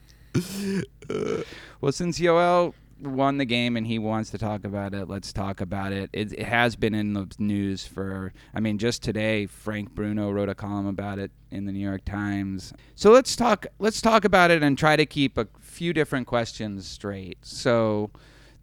Uh, 1.11 1.43
Well, 1.81 1.93
since 1.93 2.19
Yoel 2.19 2.75
won 3.01 3.39
the 3.39 3.45
game 3.45 3.77
and 3.77 3.87
he 3.87 3.99
wants 3.99 4.31
to 4.31 4.39
talk 4.39 4.65
about 4.65 4.95
it. 4.95 5.09
Let's 5.09 5.33
talk 5.33 5.61
about 5.61 5.93
it. 5.93 6.11
It, 6.12 6.33
it 6.33 6.47
has 6.47 6.77
been 6.77 6.95
in 6.95 7.12
the 7.15 7.29
news 7.39 7.87
for, 7.87 8.33
I 8.55 8.61
mean, 8.61 8.79
just 8.79 9.03
today, 9.03 9.47
Frank 9.47 9.93
Bruni 9.93 10.23
wrote 10.23 10.49
a 10.49 10.55
column 10.55 10.87
about 10.87 11.19
it 11.19 11.31
in 11.51 11.65
the 11.65 11.73
New 11.73 11.81
York 11.81 12.05
Times. 12.05 12.73
So 12.95 13.11
let's 13.11 13.35
talk. 13.35 13.67
Let's 13.79 14.01
talk 14.01 14.25
about 14.25 14.51
it 14.51 14.62
and 14.62 14.79
try 14.79 14.97
to 14.97 15.07
keep 15.07 15.37
a 15.37 15.49
few 15.61 15.93
different 15.93 16.27
questions 16.27 16.87
straight. 16.87 17.39
So. 17.43 18.11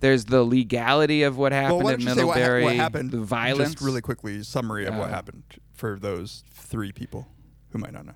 There's 0.02 0.26
the 0.26 0.44
legality 0.44 1.24
of 1.24 1.38
what 1.38 1.52
happened 1.52 1.84
well, 1.84 1.90
at 1.90 2.00
don't 2.00 2.08
you 2.08 2.16
say 2.16 2.24
what, 2.24 2.34
ha- 2.38 2.40
Middlebury, 2.40 2.64
what 2.64 2.76
happened? 2.76 3.12
the 3.12 3.20
violence. 3.20 3.72
Just 3.74 3.84
really 3.84 4.02
quickly, 4.02 4.42
summary 4.44 4.86
of 4.86 4.96
what 4.96 5.08
Oh. 5.10 5.12
happened 5.12 5.44
for 5.74 5.98
those 6.00 6.44
three 6.52 6.92
people 6.92 7.28
who 7.72 7.80
might 7.80 7.94
not 7.94 8.06
know. 8.06 8.14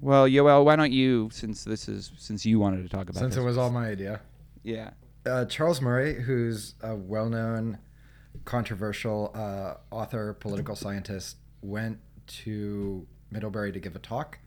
Well, 0.00 0.26
Yoel, 0.28 0.64
why 0.64 0.76
don't 0.76 0.92
you, 0.92 1.30
since 1.32 1.64
this 1.64 1.88
is 1.88 2.12
since 2.18 2.44
you 2.46 2.58
wanted 2.58 2.82
to 2.82 2.88
talk 2.88 3.08
about 3.08 3.16
Since 3.20 3.34
this. 3.34 3.42
it 3.42 3.46
was 3.46 3.56
all 3.58 3.70
my 3.70 3.86
idea. 3.88 4.20
yeah. 4.62 4.90
uh, 5.26 5.44
Charles 5.46 5.80
Murray, 5.80 6.22
who's 6.22 6.74
a 6.82 6.94
well-known, 6.94 7.78
controversial 8.44 9.32
uh, 9.34 9.74
author, 9.94 10.34
political 10.34 10.76
scientist, 10.76 11.36
went 11.62 11.98
to 12.26 13.06
Middlebury 13.30 13.72
to 13.72 13.80
give 13.80 13.96
a 13.96 13.98
talk 13.98 14.38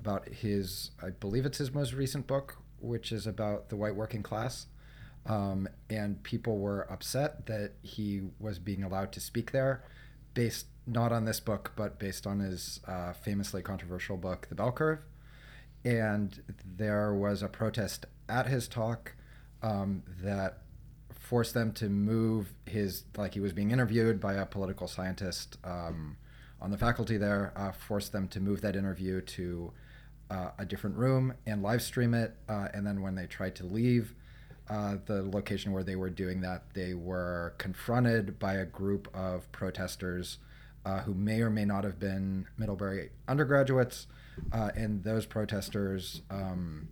about 0.00 0.28
his, 0.28 0.90
I 1.02 1.10
believe 1.10 1.46
it's 1.46 1.58
his 1.58 1.72
most 1.72 1.92
recent 1.94 2.26
book, 2.26 2.56
which 2.80 3.10
is 3.12 3.26
about 3.26 3.68
the 3.70 3.76
white 3.76 3.96
working 3.96 4.22
class. 4.22 4.66
Um, 5.28 5.68
and 5.90 6.22
people 6.22 6.58
were 6.58 6.90
upset 6.90 7.46
that 7.46 7.72
he 7.82 8.22
was 8.40 8.58
being 8.58 8.82
allowed 8.82 9.12
to 9.12 9.20
speak 9.20 9.52
there, 9.52 9.84
based 10.34 10.66
not 10.86 11.12
on 11.12 11.26
this 11.26 11.38
book, 11.38 11.72
but 11.76 11.98
based 11.98 12.26
on 12.26 12.40
his 12.40 12.80
uh, 12.88 13.12
famously 13.12 13.62
controversial 13.62 14.16
book, 14.16 14.46
The 14.48 14.54
Bell 14.54 14.72
Curve. 14.72 15.00
And 15.84 16.42
there 16.64 17.14
was 17.14 17.42
a 17.42 17.48
protest 17.48 18.06
at 18.28 18.46
his 18.46 18.68
talk 18.68 19.14
um, 19.62 20.02
that 20.22 20.62
forced 21.28 21.52
them 21.52 21.72
to 21.72 21.90
move 21.90 22.54
his 22.64 23.04
like 23.16 23.34
he 23.34 23.40
was 23.40 23.52
being 23.52 23.70
interviewed 23.70 24.18
by 24.18 24.34
a 24.34 24.46
political 24.46 24.88
scientist 24.88 25.58
um, 25.62 26.16
on 26.60 26.70
the 26.70 26.78
faculty 26.78 27.18
there 27.18 27.52
uh, 27.54 27.70
forced 27.70 28.12
them 28.12 28.26
to 28.28 28.40
move 28.40 28.62
that 28.62 28.74
interview 28.74 29.20
to 29.20 29.70
uh, 30.30 30.50
a 30.58 30.64
different 30.64 30.96
room 30.96 31.34
and 31.44 31.62
live 31.62 31.82
stream 31.82 32.14
it 32.14 32.34
uh, 32.48 32.68
and 32.72 32.86
then 32.86 33.02
when 33.02 33.14
they 33.14 33.26
tried 33.26 33.54
to 33.54 33.66
leave 33.66 34.14
uh, 34.70 34.96
the 35.06 35.22
location 35.22 35.72
where 35.72 35.82
they 35.82 35.96
were 35.96 36.10
doing 36.10 36.40
that 36.42 36.62
they 36.74 36.94
were 36.94 37.54
confronted 37.58 38.38
by 38.38 38.54
a 38.54 38.64
group 38.64 39.08
of 39.14 39.50
protesters 39.52 40.38
uh, 40.84 41.00
who 41.00 41.14
may 41.14 41.40
or 41.40 41.50
may 41.50 41.64
not 41.64 41.84
have 41.84 41.98
been 41.98 42.46
Middlebury 42.56 43.10
undergraduates 43.26 44.06
uh, 44.52 44.70
and 44.76 45.02
those 45.04 45.26
protesters 45.26 46.22
um, 46.30 46.86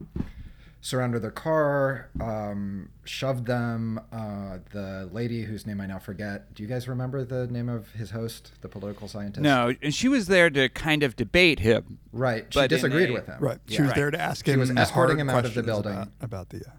surrounded 0.80 1.20
their 1.22 1.30
car, 1.30 2.08
um, 2.20 2.88
shoved 3.04 3.46
them. 3.46 4.00
Uh, 4.12 4.58
the 4.72 5.08
lady 5.12 5.42
whose 5.42 5.66
name 5.66 5.80
I 5.80 5.86
now 5.86 5.98
forget. 5.98 6.54
Do 6.54 6.62
you 6.62 6.68
guys 6.68 6.86
remember 6.88 7.24
the 7.24 7.46
name 7.48 7.68
of 7.68 7.90
his 7.92 8.10
host, 8.10 8.52
the 8.62 8.68
political 8.68 9.08
scientist? 9.08 9.42
No, 9.42 9.74
and 9.82 9.94
she 9.94 10.08
was 10.08 10.26
there 10.26 10.50
to 10.50 10.68
kind 10.68 11.02
of 11.02 11.16
debate 11.16 11.60
him. 11.60 11.98
Right. 12.12 12.46
She 12.52 12.66
disagreed 12.68 13.10
a- 13.10 13.12
with 13.12 13.26
him. 13.26 13.38
Right. 13.40 13.58
She 13.68 13.74
Yeah. 13.76 13.82
was 13.82 13.88
Right. 13.90 13.96
there 13.96 14.10
to 14.12 14.20
ask 14.20 14.44
She 14.44 14.52
him 14.52 14.60
was 14.60 14.68
hard 14.70 14.78
escorting 14.78 15.18
him 15.20 15.30
out 15.30 15.44
of 15.44 15.54
the 15.54 15.62
building. 15.62 15.92
about, 15.92 16.08
about 16.20 16.48
the 16.50 16.58
uh, 16.66 16.70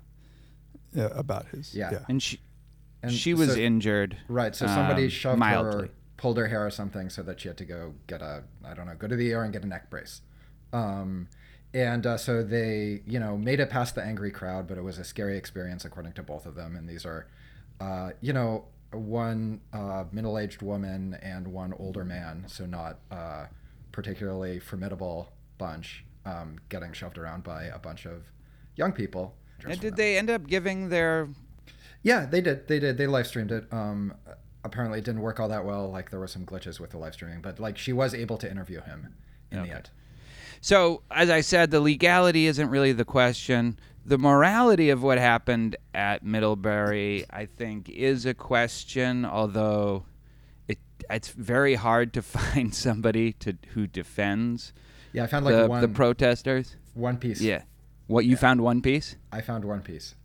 yeah, 0.98 1.10
about 1.14 1.48
his 1.48 1.74
Yeah. 1.76 1.92
yeah. 1.92 2.00
And 2.10 2.22
she 2.22 2.40
And 3.04 3.12
she 3.14 3.34
was 3.34 3.54
so- 3.54 3.60
injured. 3.60 4.18
Right. 4.28 4.56
So 4.56 4.66
somebody 4.68 5.04
um, 5.04 5.10
shoved 5.10 5.40
mildly. 5.40 5.84
her, 5.88 5.90
pulled 6.18 6.38
her 6.38 6.48
hair 6.48 6.66
or 6.66 6.72
something, 6.72 7.10
so 7.10 7.22
that 7.24 7.40
she 7.40 7.48
had 7.48 7.58
to 7.58 7.66
go 7.66 7.94
get 8.08 8.22
a, 8.22 8.44
I 8.66 8.74
don't 8.74 8.88
know, 8.88 8.96
go 8.96 9.08
to 9.08 9.16
the 9.16 9.34
ER 9.34 9.44
and 9.44 9.54
get 9.54 9.64
a 9.64 9.68
neck 9.68 9.90
brace. 9.90 10.22
Um, 10.74 11.28
and 11.74 12.06
uh, 12.08 12.18
so 12.18 12.44
they, 12.44 13.02
you 13.06 13.20
know, 13.20 13.38
made 13.38 13.60
it 13.60 13.70
past 13.70 13.94
the 13.96 14.02
angry 14.04 14.32
crowd, 14.32 14.68
but 14.68 14.78
it 14.78 14.84
was 14.84 14.98
a 14.98 15.04
scary 15.04 15.38
experience 15.38 15.86
according 15.86 16.14
to 16.14 16.24
both 16.24 16.46
of 16.48 16.56
them. 16.56 16.76
And 16.76 16.90
these 16.90 17.06
are, 17.06 17.28
uh, 17.80 18.12
you 18.22 18.34
know, 18.34 18.66
one 18.92 19.62
uh, 19.74 20.06
middle-aged 20.12 20.62
woman 20.62 21.18
and 21.22 21.48
one 21.50 21.74
older 21.78 22.04
man, 22.06 22.46
so 22.48 22.66
not 22.66 23.00
uh, 23.12 23.46
particularly 23.92 24.60
formidable 24.60 25.30
bunch, 25.58 26.04
um, 26.26 26.58
getting 26.70 26.94
shoved 26.94 27.18
around 27.18 27.44
by 27.44 27.66
a 27.66 27.78
bunch 27.80 28.06
of 28.06 28.24
young 28.76 28.92
people. 28.92 29.36
And 29.66 29.80
did 29.80 29.96
they 29.96 30.18
end 30.18 30.30
up 30.30 30.48
giving 30.48 30.90
their? 30.90 31.30
Yeah, 32.04 32.26
they 32.26 32.42
did. 32.42 32.68
They 32.68 32.80
did. 32.80 32.98
They 32.98 33.08
live 33.08 33.28
streamed 33.28 33.52
it. 33.52 33.66
Um, 33.72 34.14
apparently, 34.64 35.00
it 35.00 35.06
didn't 35.06 35.22
work 35.22 35.40
all 35.40 35.50
that 35.50 35.66
well. 35.66 35.90
Like 35.92 36.10
there 36.12 36.20
were 36.20 36.28
some 36.28 36.46
glitches 36.46 36.80
with 36.80 36.92
the 36.92 36.98
live 36.98 37.14
streaming, 37.14 37.42
but 37.42 37.60
like 37.60 37.78
she 37.78 37.94
was 37.94 38.14
able 38.14 38.38
to 38.38 38.50
interview 38.50 38.82
him 38.82 39.14
in 39.52 39.64
the 39.64 39.72
end. 39.72 39.90
So 40.62 41.02
as 41.12 41.30
I 41.30 41.42
said, 41.42 41.72
the 41.72 41.80
legality 41.82 42.48
isn't 42.48 42.70
really 42.70 42.92
the 42.92 43.06
question. 43.06 43.80
The 44.06 44.18
morality 44.18 44.90
of 44.90 45.04
what 45.04 45.18
happened 45.18 45.76
at 45.94 46.24
Middlebury, 46.24 47.26
I 47.30 47.46
think, 47.46 47.90
is 47.90 48.26
a 48.26 48.34
question. 48.34 49.26
Although 49.26 50.06
it 50.68 50.78
it's 51.10 51.30
very 51.30 51.76
hard 51.76 52.14
to 52.14 52.22
find 52.22 52.74
somebody 52.74 53.34
to 53.34 53.58
who 53.74 53.86
defends 53.88 54.72
Yeah, 55.14 55.24
I 55.24 55.28
found 55.28 55.46
like 55.46 55.56
the, 55.56 55.68
one 55.68 55.82
the 55.82 55.88
protesters. 55.90 56.76
one 56.94 57.18
piece. 57.18 57.42
Yeah. 57.42 57.64
What 58.08 58.26
you 58.26 58.38
found 58.38 58.62
one 58.62 58.82
piece? 58.82 59.16
I 59.32 59.42
found 59.42 59.66
one 59.66 59.82
piece. 59.82 60.16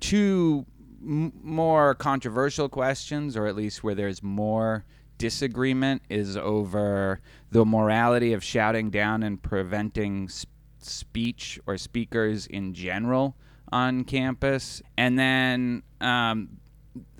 two 0.00 0.64
m- 1.02 1.32
more 1.42 1.94
controversial 1.94 2.68
questions, 2.68 3.36
or 3.36 3.46
at 3.46 3.54
least 3.56 3.82
where 3.84 3.94
there's 3.94 4.22
more 4.22 4.84
disagreement, 5.18 6.02
is 6.08 6.36
over 6.36 7.20
the 7.50 7.64
morality 7.64 8.32
of 8.32 8.42
shouting 8.42 8.90
down 8.90 9.22
and 9.22 9.42
preventing 9.42 10.24
s- 10.24 10.46
speech 10.78 11.60
or 11.66 11.76
speakers 11.76 12.46
in 12.46 12.74
general 12.74 13.36
on 13.70 14.04
campus, 14.04 14.82
and 14.96 15.18
then 15.18 15.82
um, 16.00 16.48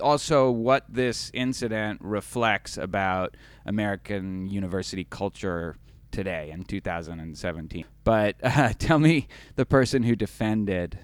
also 0.00 0.50
what 0.50 0.84
this 0.88 1.30
incident 1.34 2.00
reflects 2.02 2.76
about 2.76 3.36
American 3.66 4.46
university 4.48 5.04
culture 5.08 5.76
today 6.12 6.50
in 6.52 6.64
2017. 6.64 7.85
But 8.04 8.37
uh, 8.42 8.73
tell 8.78 8.99
me 8.99 9.26
the 9.57 9.66
person 9.66 10.02
who 10.04 10.14
defended 10.14 10.99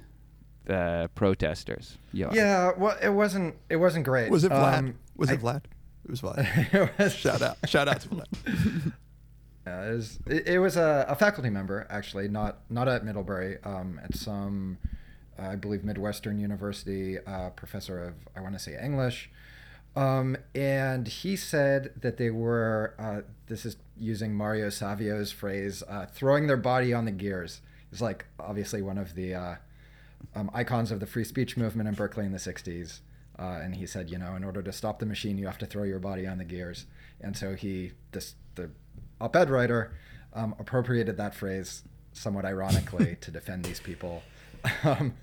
the 0.65 1.11
protesters. 1.15 1.97
Yo. 2.13 2.31
Yeah, 2.33 2.73
well, 2.77 2.97
it 3.03 3.09
wasn't. 3.09 3.57
It 3.69 3.77
wasn't 3.77 4.05
great. 4.05 4.31
Was 4.31 4.45
it 4.45 4.53
Vlad? 4.53 4.79
Um, 4.79 4.95
was 5.17 5.31
I- 5.31 5.35
it 5.35 5.41
Vlad? 5.41 5.65
It 6.05 6.11
was 6.11 6.21
Vlad. 6.21 6.73
it 6.73 6.99
was, 6.99 7.15
Shout 7.15 7.43
out! 7.43 7.57
Shout 7.67 7.89
out 7.89 8.01
to 8.03 8.09
Vlad. 8.09 8.93
Yeah, 9.67 9.91
it 9.91 9.95
was, 9.97 10.19
it, 10.27 10.49
it 10.49 10.59
was 10.61 10.79
a, 10.79 11.05
a 11.11 11.15
faculty 11.15 11.51
member 11.51 11.87
actually, 11.91 12.27
not 12.27 12.61
not 12.71 12.89
at 12.89 13.05
Middlebury. 13.05 13.59
Um, 13.65 14.01
at 14.03 14.15
some, 14.17 14.79
uh, 15.39 15.43
I 15.49 15.57
believe, 15.57 15.85
Midwestern 15.85 16.39
University 16.39 17.19
uh, 17.19 17.51
professor 17.51 18.03
of 18.03 18.15
I 18.35 18.41
want 18.41 18.55
to 18.55 18.59
say 18.59 18.79
English, 18.83 19.29
um, 19.95 20.39
and 20.55 21.07
he 21.07 21.37
said 21.37 21.93
that 22.01 22.17
they 22.17 22.31
were. 22.31 22.95
Uh, 22.99 23.21
this 23.49 23.67
is 23.67 23.77
using 23.99 24.35
Mario 24.35 24.69
Savio's 24.69 25.33
phrase, 25.33 25.83
uh, 25.89 26.07
throwing 26.07 26.47
their 26.47 26.57
body 26.57 26.93
on 26.93 27.05
the 27.05 27.11
gears. 27.11 27.61
It's 27.93 28.01
like 28.01 28.27
obviously 28.39 28.83
one 28.83 28.99
of 28.99 29.15
the 29.15 29.35
uh, 29.35 29.55
um, 30.35 30.51
icons 30.55 30.91
of 30.91 31.01
the 31.01 31.07
free 31.07 31.25
speech 31.25 31.57
movement 31.57 31.89
in 31.89 31.95
Berkeley 31.95 32.27
in 32.27 32.33
the 32.33 32.39
'60s. 32.39 33.01
Uh, 33.39 33.61
and 33.63 33.77
he 33.77 33.87
said, 33.87 34.11
you 34.11 34.19
know, 34.19 34.35
in 34.35 34.43
order 34.43 34.63
to 34.63 34.73
stop 34.73 34.99
the 34.99 35.07
machine, 35.07 35.39
you 35.39 35.47
have 35.47 35.59
to 35.59 35.67
throw 35.67 35.85
your 35.85 36.01
body 36.01 36.27
on 36.27 36.39
the 36.39 36.45
gears. 36.45 36.87
And 37.21 37.37
so 37.37 37.55
he, 37.55 37.93
this 38.11 38.35
the 38.57 38.71
op-ed 39.21 39.49
writer, 39.49 39.93
um, 40.35 40.55
appropriated 40.59 41.17
that 41.17 41.35
phrase 41.35 41.85
somewhat 42.13 42.45
ironically 42.45 43.17
to 43.21 43.31
defend 43.31 43.65
these 43.65 43.81
people, 43.81 44.23
um, 44.85 45.15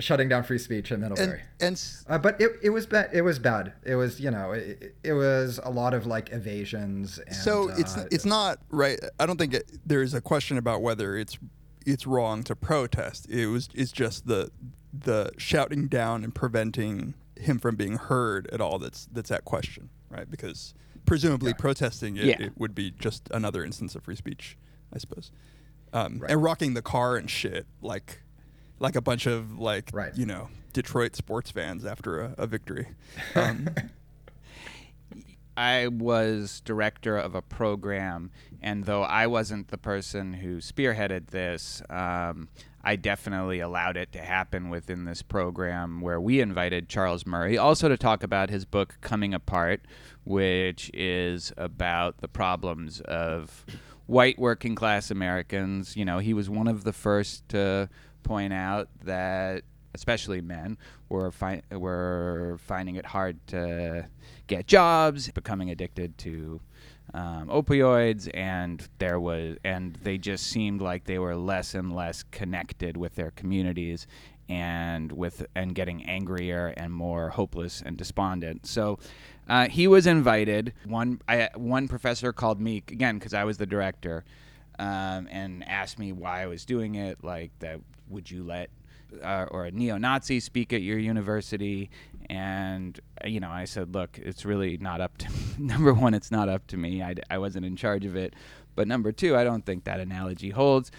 shutting 0.00 0.28
down 0.28 0.42
free 0.42 0.58
speech 0.58 0.90
at 0.90 0.98
And 0.98 1.02
Middlebury. 1.10 1.42
and 1.60 1.72
s- 1.74 2.04
Uh, 2.08 2.18
but 2.18 2.40
it, 2.40 2.52
it 2.62 2.70
was 2.70 2.86
bad. 2.86 3.10
It 3.12 3.22
was 3.22 3.38
bad. 3.38 3.72
It 3.84 3.94
was 3.94 4.20
you 4.20 4.30
know 4.30 4.52
it, 4.52 4.94
it 5.04 5.12
was 5.12 5.60
a 5.62 5.70
lot 5.70 5.94
of 5.94 6.06
like 6.06 6.32
evasions. 6.32 7.18
And, 7.18 7.34
so 7.36 7.68
it's 7.70 7.96
uh, 7.96 8.06
it's 8.10 8.24
not 8.24 8.58
right. 8.70 8.98
I 9.20 9.26
don't 9.26 9.36
think 9.38 9.54
it, 9.54 9.70
there's 9.86 10.14
a 10.14 10.20
question 10.20 10.58
about 10.58 10.82
whether 10.82 11.16
it's 11.16 11.38
it's 11.86 12.06
wrong 12.06 12.42
to 12.44 12.56
protest. 12.56 13.28
It 13.28 13.46
was 13.46 13.68
it's 13.74 13.92
just 13.92 14.26
the 14.26 14.50
the 14.92 15.30
shouting 15.38 15.88
down 15.88 16.22
and 16.24 16.34
preventing 16.34 17.14
him 17.36 17.58
from 17.58 17.76
being 17.76 17.96
heard 17.96 18.48
at 18.52 18.60
all. 18.60 18.78
That's 18.78 19.06
that's 19.12 19.30
at 19.30 19.44
question, 19.44 19.88
right? 20.10 20.30
Because 20.30 20.74
presumably 21.06 21.52
protesting 21.54 22.16
it, 22.16 22.24
Yeah. 22.24 22.36
it 22.42 22.52
would 22.56 22.74
be 22.74 22.90
just 22.92 23.28
another 23.32 23.64
instance 23.64 23.94
of 23.96 24.04
free 24.04 24.14
speech, 24.16 24.56
I 24.92 24.98
suppose. 24.98 25.32
Um, 25.92 26.18
Right. 26.20 26.30
And 26.30 26.42
rocking 26.42 26.74
the 26.74 26.82
car 26.82 27.16
and 27.16 27.28
shit 27.28 27.66
like 27.80 28.22
like 28.82 28.96
a 28.96 29.00
bunch 29.00 29.26
of 29.26 29.58
like 29.58 29.88
Right. 29.92 30.14
you 30.14 30.26
know 30.26 30.48
Detroit 30.74 31.16
sports 31.16 31.50
fans 31.50 31.84
after 31.84 32.20
a, 32.20 32.34
a 32.36 32.46
victory. 32.46 32.88
Um, 33.34 33.68
I 35.54 35.88
was 35.88 36.60
director 36.64 37.18
of 37.18 37.34
a 37.34 37.42
program, 37.42 38.30
and 38.62 38.84
though 38.84 39.02
I 39.02 39.26
wasn't 39.26 39.68
the 39.68 39.76
person 39.76 40.32
who 40.32 40.58
spearheaded 40.58 41.26
this, 41.26 41.82
um, 41.90 42.48
I 42.82 42.96
definitely 42.96 43.60
allowed 43.60 43.98
it 43.98 44.12
to 44.12 44.18
happen 44.20 44.70
within 44.70 45.04
this 45.04 45.20
program 45.20 46.00
where 46.00 46.18
we 46.18 46.40
invited 46.40 46.88
Charles 46.88 47.26
Murray 47.26 47.58
also 47.58 47.88
to 47.90 47.98
talk 47.98 48.22
about 48.22 48.48
his 48.48 48.64
book 48.64 48.96
Coming 49.02 49.34
Apart, 49.34 49.82
which 50.24 50.90
is 50.94 51.52
about 51.58 52.22
the 52.22 52.28
problems 52.28 53.02
of 53.02 53.66
white 54.06 54.38
working 54.38 54.74
class 54.74 55.10
Americans. 55.10 55.98
You 55.98 56.06
know, 56.06 56.18
he 56.18 56.32
was 56.32 56.48
one 56.48 56.66
of 56.66 56.84
the 56.84 56.94
first 56.94 57.46
to 57.50 57.90
point 58.22 58.52
out 58.52 58.88
that 59.04 59.64
especially 59.94 60.40
men, 60.40 60.78
were 61.08 61.30
fi- 61.30 61.62
were 61.70 62.58
finding 62.62 62.96
it 62.96 63.06
hard 63.06 63.38
to 63.48 64.06
get 64.46 64.66
jobs, 64.66 65.30
becoming 65.30 65.70
addicted 65.70 66.16
to 66.18 66.60
um, 67.14 67.48
opioids, 67.48 68.30
and 68.34 68.88
there 68.98 69.20
was 69.20 69.56
and 69.64 69.98
they 70.02 70.18
just 70.18 70.46
seemed 70.46 70.80
like 70.80 71.04
they 71.04 71.18
were 71.18 71.36
less 71.36 71.74
and 71.74 71.94
less 71.94 72.22
connected 72.30 72.96
with 72.96 73.14
their 73.14 73.30
communities 73.32 74.06
and 74.48 75.12
with 75.12 75.46
and 75.54 75.74
getting 75.74 76.04
angrier 76.04 76.74
and 76.76 76.92
more 76.92 77.30
hopeless 77.30 77.82
and 77.84 77.96
despondent. 77.96 78.66
So 78.66 78.98
uh, 79.48 79.68
he 79.68 79.86
was 79.86 80.06
invited. 80.06 80.72
One 80.86 81.20
I, 81.28 81.48
one 81.54 81.88
professor 81.88 82.32
called 82.32 82.60
me 82.60 82.78
again 82.88 83.18
because 83.18 83.34
I 83.34 83.44
was 83.44 83.58
the 83.58 83.66
director 83.66 84.24
um, 84.78 85.28
and 85.30 85.66
asked 85.68 85.98
me 85.98 86.12
why 86.12 86.42
I 86.42 86.46
was 86.46 86.64
doing 86.64 86.94
it. 86.94 87.22
Like 87.22 87.50
that, 87.60 87.80
would 88.08 88.30
you 88.30 88.44
let 88.44 88.70
uh, 89.22 89.46
or 89.50 89.66
a 89.66 89.70
neo-Nazi 89.70 90.40
speak 90.40 90.72
at 90.72 90.82
your 90.82 90.98
university? 90.98 91.90
And 92.30 92.98
uh, 93.24 93.28
you 93.28 93.40
know, 93.40 93.50
I 93.50 93.64
said, 93.64 93.94
look, 93.94 94.18
it's 94.18 94.44
really 94.44 94.76
not 94.78 95.00
up 95.00 95.18
to 95.18 95.28
number 95.58 95.92
one. 95.92 96.14
It's 96.14 96.30
not 96.30 96.48
up 96.48 96.66
to 96.68 96.76
me. 96.76 97.02
I, 97.02 97.14
I 97.30 97.38
wasn't 97.38 97.66
in 97.66 97.76
charge 97.76 98.04
of 98.04 98.16
it. 98.16 98.34
But 98.74 98.88
number 98.88 99.12
two, 99.12 99.36
I 99.36 99.44
don't 99.44 99.66
think 99.66 99.84
that 99.84 100.00
analogy 100.00 100.50
holds 100.50 100.90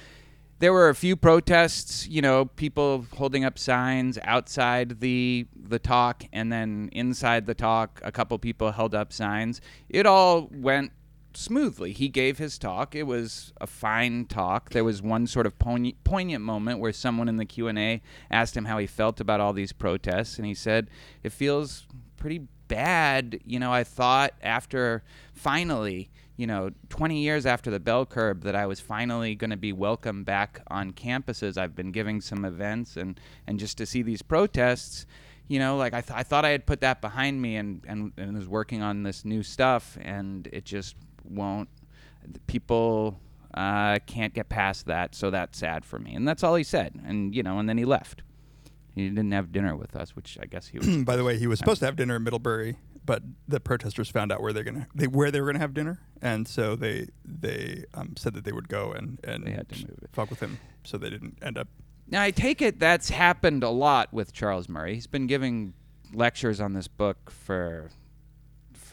there 0.64 0.72
were 0.72 0.88
a 0.88 0.96
few 0.96 1.18
protests, 1.18 2.08
you 2.08 2.22
know, 2.22 2.46
people 2.46 3.06
holding 3.18 3.44
up 3.44 3.60
signs 3.60 4.18
outside 4.24 5.02
the 5.02 5.46
the 5.56 5.78
talk 5.78 6.24
and 6.32 6.54
then 6.54 6.90
inside 6.94 7.46
the 7.46 7.54
talk 7.54 8.00
a 8.02 8.14
couple 8.14 8.38
people 8.40 8.72
held 8.72 8.96
up 8.96 9.12
signs. 9.12 9.60
It 9.90 10.06
all 10.06 10.48
went 10.54 10.94
smoothly. 11.38 11.94
He 11.94 12.10
gave 12.10 12.38
his 12.38 12.58
talk. 12.58 12.96
It 12.96 13.04
was 13.04 13.54
a 13.60 13.68
fine 13.68 14.26
talk. 14.26 14.72
There 14.72 14.84
was 14.84 15.02
one 15.02 15.28
sort 15.28 15.46
of 15.46 15.58
poignant, 15.58 16.42
moment 16.42 16.80
where 16.80 16.94
someone 16.94 17.28
in 17.28 17.38
the 17.38 17.46
Q&A 17.46 18.02
asked 18.30 18.56
him 18.56 18.66
how 18.66 18.78
he 18.78 18.88
felt 18.88 19.20
about 19.20 19.40
all 19.40 19.54
these 19.54 19.74
protests 19.74 20.38
and 20.38 20.46
he 20.46 20.54
said, 20.54 20.90
"It 21.24 21.32
feels 21.32 21.88
pretty 22.18 22.48
bad, 22.68 23.40
you 23.46 23.60
know, 23.60 23.72
I 23.72 23.84
thought 23.84 24.34
after 24.42 25.04
finally 25.34 26.10
you 26.36 26.48
know, 26.48 26.72
20 26.90 27.22
years 27.22 27.46
after 27.46 27.70
the 27.70 27.80
bell 27.80 28.06
curve, 28.06 28.42
that 28.42 28.56
I 28.56 28.66
was 28.66 28.80
finally 28.80 29.36
going 29.36 29.52
to 29.52 29.58
be 29.58 29.72
welcome 29.72 30.24
back 30.24 30.62
on 30.68 30.92
campuses. 30.92 31.58
I've 31.58 31.76
been 31.76 31.92
giving 31.92 32.22
some 32.22 32.44
events, 32.44 32.98
and, 32.98 33.20
and 33.46 33.60
just 33.60 33.78
to 33.78 33.86
see 33.86 34.02
these 34.02 34.22
protests, 34.22 35.06
you 35.48 35.60
know, 35.60 35.78
like 35.78 35.94
I, 35.94 36.02
th- 36.02 36.18
I 36.18 36.24
thought 36.24 36.44
I 36.44 36.50
had 36.50 36.66
put 36.66 36.82
that 36.82 37.02
behind 37.02 37.42
me 37.42 37.56
and, 37.58 37.84
and, 37.88 38.14
and 38.18 38.36
was 38.36 38.48
working 38.48 38.82
on 38.82 39.04
this 39.04 39.24
new 39.24 39.44
stuff, 39.44 39.98
and 40.02 40.48
it 40.52 40.66
just 40.66 40.96
won't. 41.26 41.70
People 42.48 43.20
uh, 43.54 44.00
can't 44.06 44.34
get 44.34 44.50
past 44.50 44.86
that, 44.88 45.16
so 45.16 45.30
that's 45.30 45.58
sad 45.58 45.86
for 45.86 46.00
me. 46.00 46.14
And 46.16 46.28
that's 46.28 46.44
all 46.44 46.56
he 46.56 46.64
said. 46.64 47.00
And, 47.06 47.36
you 47.36 47.44
know, 47.44 47.60
and 47.60 47.68
then 47.68 47.78
he 47.78 47.86
left. 47.86 48.24
He 48.96 49.10
didn't 49.10 49.32
have 49.32 49.52
dinner 49.52 49.76
with 49.76 49.96
us, 49.96 50.16
which 50.16 50.38
I 50.42 50.46
guess 50.46 50.68
he 50.68 50.78
was. 50.78 50.88
By 51.06 51.16
the 51.16 51.24
way, 51.24 51.38
he 51.38 51.48
was 51.48 51.60
supposed 51.60 51.80
to 51.80 51.86
have 51.86 51.96
dinner 51.96 52.16
in 52.16 52.24
Middlebury, 52.24 52.78
but 53.06 53.24
the 53.48 53.60
protesters 53.60 54.10
found 54.10 54.32
out 54.32 54.42
where 54.42 54.54
they're 54.54 54.64
gonna 54.64 54.88
they 54.94 55.08
where 55.08 55.32
they 55.32 55.42
were 55.42 55.48
gonna 55.48 55.60
have 55.60 55.74
dinner, 55.74 56.00
and 56.22 56.48
so 56.48 56.76
they 56.76 57.08
they 57.26 57.86
um, 57.96 58.14
said 58.16 58.36
that 58.36 58.44
they 58.46 58.52
would 58.52 58.70
go 58.70 58.92
and 58.92 59.20
and 59.24 59.46
They 59.46 59.52
had 59.52 59.68
to 59.70 59.80
move 59.88 59.98
it. 60.04 60.10
fuck 60.14 60.30
with 60.30 60.40
him, 60.40 60.60
so 60.84 60.98
they 61.00 61.10
didn't 61.10 61.40
end 61.42 61.58
up. 61.58 61.68
Now, 62.08 62.22
I 62.22 62.30
take 62.32 62.62
it 62.62 62.80
that's 62.80 63.10
happened 63.10 63.64
a 63.64 63.70
lot 63.70 64.14
with 64.14 64.32
Charles 64.32 64.70
Murray. 64.70 64.94
He's 64.94 65.08
been 65.08 65.26
giving 65.26 65.74
lectures 66.14 66.62
on 66.62 66.74
this 66.74 66.88
book 66.88 67.32
for 67.32 67.90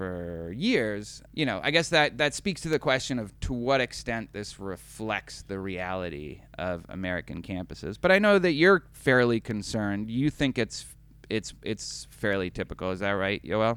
for 0.00 0.50
years. 0.56 1.22
You 1.34 1.44
know, 1.44 1.60
I 1.62 1.70
guess 1.70 1.90
that 1.90 2.16
that 2.16 2.32
speaks 2.32 2.62
to 2.62 2.70
the 2.70 2.78
question 2.78 3.18
of 3.18 3.38
to 3.40 3.52
what 3.52 3.82
extent 3.82 4.32
this 4.32 4.58
reflects 4.58 5.42
the 5.42 5.58
reality 5.58 6.40
of 6.56 6.86
American 6.88 7.42
campuses. 7.42 7.98
But 8.00 8.10
I 8.10 8.18
know 8.18 8.38
that 8.38 8.52
you're 8.52 8.84
fairly 8.92 9.40
concerned. 9.40 10.10
You 10.10 10.30
think 10.30 10.56
it's 10.56 10.86
it's 11.28 11.52
it's 11.62 12.06
fairly 12.08 12.48
typical. 12.48 12.92
Is 12.92 13.00
that 13.00 13.10
right, 13.10 13.42
Yoel? 13.44 13.76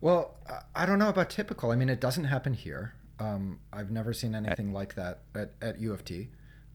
Well, 0.00 0.34
I- 0.74 0.86
don't 0.86 0.98
know 0.98 1.10
about 1.10 1.28
typical. 1.28 1.70
I 1.72 1.76
mean, 1.76 1.90
it 1.90 2.00
doesn't 2.00 2.24
happen 2.24 2.54
here. 2.54 2.94
Um, 3.18 3.60
I've 3.70 3.90
never 3.90 4.14
seen 4.14 4.34
anything 4.34 4.72
like 4.72 4.94
that 4.94 5.24
at, 5.34 5.52
at 5.60 5.78
U 5.78 5.92
of 5.92 6.06
T. 6.06 6.30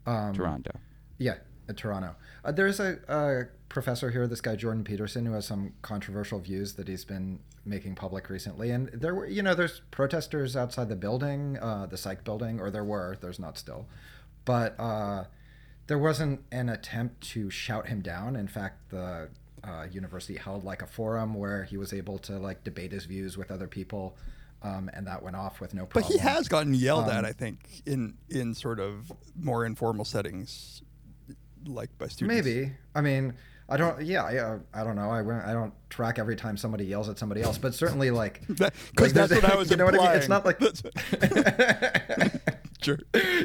Um, 0.05 0.36
Toronto. 0.36 0.77
Yeah, 1.17 1.38
at 1.69 1.77
Toronto. 1.77 2.15
Uh, 2.43 2.51
there's 2.51 2.79
a, 2.79 2.97
a 3.08 3.43
professor 3.69 4.10
here, 4.10 4.27
this 4.27 4.41
guy 4.41 4.55
Jordan 4.55 4.84
Peterson, 4.84 5.25
who 5.25 5.34
has 5.34 5.45
some 5.45 5.73
controversial 5.82 6.39
views 6.39 6.73
that 6.73 6.88
he's 6.88 7.05
been 7.05 7.39
making 7.65 7.95
public 7.95 8.29
recently. 8.29 8.71
And 8.71 8.89
there 8.89 9.13
were, 9.13 9.27
you 9.27 9.43
know, 9.43 9.53
there's 9.53 9.82
protesters 9.91 10.55
outside 10.55 10.89
the 10.89 10.95
building, 10.95 11.58
uh, 11.60 11.86
the 11.86 11.97
psych 11.97 12.23
building, 12.23 12.60
or 12.60 12.71
there 12.71 12.84
were. 12.84 13.17
There's 13.21 13.39
not 13.39 13.58
still, 13.58 13.86
but 14.43 14.77
uh, 14.79 15.25
there 15.88 15.99
wasn't 15.99 16.41
an 16.51 16.69
attempt 16.69 17.21
to 17.32 17.49
shout 17.49 17.88
him 17.88 18.01
down. 18.01 18.36
In 18.36 18.47
fact, 18.47 18.89
the 18.89 19.29
uh, 19.63 19.86
university 19.91 20.38
held 20.38 20.63
like 20.63 20.82
a 20.82 20.88
forum 20.88 21.34
where 21.34 21.63
he 21.63 21.77
was 21.77 21.93
able 21.93 22.17
to 22.19 22.39
like 22.39 22.63
debate 22.63 22.91
his 22.91 23.05
views 23.05 23.38
with 23.38 23.51
other 23.51 23.67
people. 23.67 24.17
Um, 24.62 24.89
and 24.93 25.08
that 25.08 25.23
went 25.23 25.38
off 25.38 25.62
with 25.62 25.73
no 25.73 25.88
But 25.93 26.03
he 26.03 26.17
has 26.17 26.49
gotten 26.49 26.73
yelled 26.73 27.08
at, 27.08 27.19
Um, 27.19 27.25
I 27.25 27.32
think, 27.32 27.82
in 27.86 28.15
in 28.29 28.53
sort 28.53 28.82
of 28.82 29.10
more 29.39 29.65
informal 29.65 30.03
settings, 30.03 30.82
like 31.65 31.89
by 31.98 32.08
students. 32.08 32.45
Maybe. 32.45 32.72
I 32.95 33.02
mean, 33.02 33.34
I 33.69 33.78
don't. 33.78 34.02
Yeah, 34.02 34.30
yeah. 34.32 34.58
I 34.74 34.84
don't 34.84 34.95
know. 34.95 35.10
I 35.10 35.50
I 35.50 35.54
don't 35.54 35.74
track 35.89 36.19
every 36.19 36.36
time 36.36 36.58
somebody 36.58 36.86
yells 36.86 37.08
at 37.08 37.19
somebody 37.19 37.41
else, 37.41 37.58
but 37.58 37.74
certainly 37.76 38.12
like 38.24 38.45
because 38.48 38.72
like, 38.98 39.13
that's 39.13 39.34
what 39.34 39.45
I 39.45 39.56
was 39.56 39.69
You 39.72 39.78
know 39.78 39.86
what 39.86 40.00
I 40.00 40.08
mean? 40.08 40.17
It's 40.17 40.30
not 40.30 40.45
like 40.45 40.60
Sure. 42.82 42.98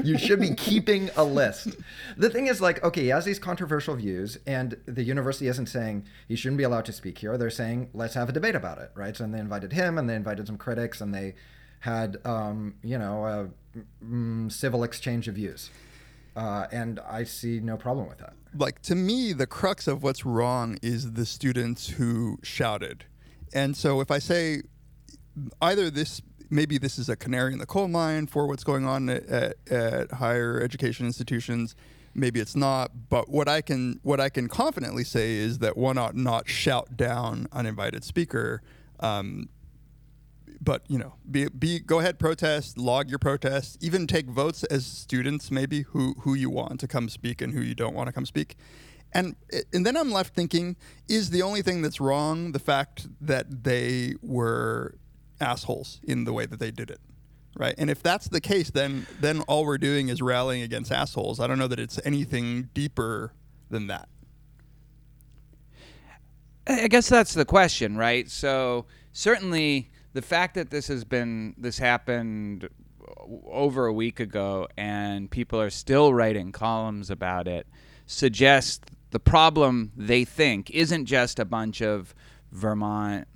you 0.04 0.16
should 0.16 0.40
be 0.40 0.54
keeping 0.54 1.10
a 1.16 1.24
list. 1.24 1.70
The 2.16 2.30
thing 2.30 2.46
is, 2.46 2.60
like, 2.60 2.84
okay, 2.84 3.02
he 3.02 3.08
has 3.08 3.24
these 3.24 3.40
controversial 3.40 3.96
views, 3.96 4.38
and 4.46 4.76
the 4.86 5.02
university 5.02 5.48
isn't 5.48 5.66
saying 5.66 6.04
he 6.28 6.36
shouldn't 6.36 6.58
be 6.58 6.62
allowed 6.62 6.84
to 6.84 6.92
speak 6.92 7.18
here. 7.18 7.36
They're 7.36 7.50
saying 7.50 7.90
let's 7.92 8.14
have 8.14 8.28
a 8.28 8.32
debate 8.32 8.54
about 8.54 8.78
it, 8.78 8.92
right? 8.94 9.16
So, 9.16 9.24
and 9.24 9.34
they 9.34 9.40
invited 9.40 9.72
him, 9.72 9.98
and 9.98 10.08
they 10.08 10.14
invited 10.14 10.46
some 10.46 10.56
critics, 10.56 11.00
and 11.00 11.12
they 11.12 11.34
had, 11.80 12.18
um, 12.24 12.74
you 12.84 12.96
know, 12.96 13.26
a 13.26 13.48
mm, 14.04 14.52
civil 14.52 14.84
exchange 14.84 15.26
of 15.26 15.34
views. 15.34 15.68
Uh, 16.36 16.66
and 16.72 16.98
I 17.00 17.24
see 17.24 17.60
no 17.60 17.76
problem 17.76 18.08
with 18.08 18.18
that. 18.18 18.32
like 18.56 18.80
to 18.82 18.94
me 18.94 19.32
the 19.32 19.46
crux 19.46 19.86
of 19.86 20.02
what's 20.02 20.24
wrong 20.24 20.78
is 20.82 21.12
the 21.12 21.26
students 21.26 21.88
who 21.90 22.38
shouted 22.42 23.04
and 23.52 23.76
so 23.76 24.00
if 24.00 24.10
i 24.10 24.18
say 24.20 24.62
either 25.62 25.90
this 25.90 26.20
maybe 26.50 26.78
this 26.78 26.98
is 26.98 27.08
a 27.08 27.16
canary 27.16 27.52
in 27.52 27.58
the 27.58 27.66
coal 27.66 27.88
mine 27.88 28.26
for 28.26 28.46
what's 28.46 28.64
going 28.64 28.84
on 28.84 29.08
at, 29.08 29.24
at, 29.26 29.54
at 29.70 30.12
higher 30.12 30.60
education 30.60 31.04
institutions 31.06 31.74
maybe 32.14 32.38
it's 32.40 32.54
not 32.56 32.90
but 33.08 33.28
what 33.28 33.48
i 33.48 33.60
can 33.60 33.98
what 34.02 34.20
i 34.20 34.28
can 34.28 34.46
confidently 34.48 35.04
say 35.04 35.34
is 35.34 35.58
that 35.58 35.76
one 35.76 35.98
ought 35.98 36.14
not 36.14 36.48
shout 36.48 36.96
down 36.96 37.46
uninvited 37.52 38.04
speaker 38.04 38.62
um, 39.00 39.48
but 40.60 40.82
you 40.88 40.98
know, 40.98 41.14
be, 41.30 41.48
be 41.48 41.78
go 41.80 42.00
ahead, 42.00 42.18
protest, 42.18 42.78
log 42.78 43.08
your 43.08 43.18
protest, 43.18 43.78
even 43.82 44.06
take 44.06 44.26
votes 44.26 44.64
as 44.64 44.86
students, 44.86 45.50
maybe 45.50 45.82
who 45.82 46.14
who 46.20 46.34
you 46.34 46.50
want 46.50 46.80
to 46.80 46.88
come 46.88 47.08
speak 47.08 47.40
and 47.40 47.52
who 47.52 47.60
you 47.60 47.74
don't 47.74 47.94
want 47.94 48.08
to 48.08 48.12
come 48.12 48.26
speak, 48.26 48.56
and 49.12 49.36
and 49.72 49.86
then 49.86 49.96
I'm 49.96 50.10
left 50.10 50.34
thinking, 50.34 50.76
is 51.08 51.30
the 51.30 51.42
only 51.42 51.62
thing 51.62 51.82
that's 51.82 52.00
wrong 52.00 52.52
the 52.52 52.58
fact 52.58 53.08
that 53.20 53.64
they 53.64 54.14
were 54.22 54.96
assholes 55.40 56.00
in 56.02 56.24
the 56.24 56.32
way 56.32 56.46
that 56.46 56.58
they 56.58 56.70
did 56.70 56.90
it, 56.90 57.00
right? 57.56 57.74
And 57.76 57.90
if 57.90 58.02
that's 58.02 58.28
the 58.28 58.40
case, 58.40 58.70
then 58.70 59.06
then 59.20 59.40
all 59.42 59.64
we're 59.64 59.78
doing 59.78 60.08
is 60.08 60.22
rallying 60.22 60.62
against 60.62 60.92
assholes. 60.92 61.40
I 61.40 61.46
don't 61.46 61.58
know 61.58 61.68
that 61.68 61.80
it's 61.80 62.00
anything 62.04 62.70
deeper 62.74 63.32
than 63.70 63.86
that. 63.88 64.08
I 66.66 66.88
guess 66.88 67.08
that's 67.08 67.34
the 67.34 67.44
question, 67.44 67.96
right? 67.96 68.30
So 68.30 68.86
certainly 69.12 69.90
the 70.14 70.22
fact 70.22 70.54
that 70.54 70.70
this 70.70 70.88
has 70.88 71.04
been 71.04 71.54
this 71.58 71.78
happened 71.78 72.68
over 73.46 73.86
a 73.86 73.92
week 73.92 74.20
ago 74.20 74.66
and 74.76 75.30
people 75.30 75.60
are 75.60 75.70
still 75.70 76.14
writing 76.14 76.52
columns 76.52 77.10
about 77.10 77.46
it 77.46 77.66
suggests 78.06 78.80
the 79.10 79.20
problem 79.20 79.92
they 79.96 80.24
think 80.24 80.70
isn't 80.70 81.04
just 81.06 81.38
a 81.38 81.44
bunch 81.44 81.82
of 81.82 82.14
Vermont 82.52 83.26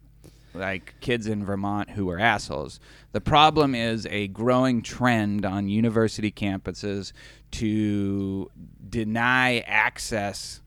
like 0.55 0.95
kids 1.01 1.27
in 1.27 1.45
Vermont 1.45 1.91
who 1.91 2.09
are 2.11 2.19
assholes. 2.19 2.81
The 3.13 3.21
problem 3.21 3.75
is 3.75 4.07
a 4.07 4.29
growing 4.29 4.83
trend 4.83 5.45
on 5.45 5.69
university 5.69 6.33
campuses 6.33 7.13
to 7.53 8.51
deny 8.89 9.59
access 9.61 10.61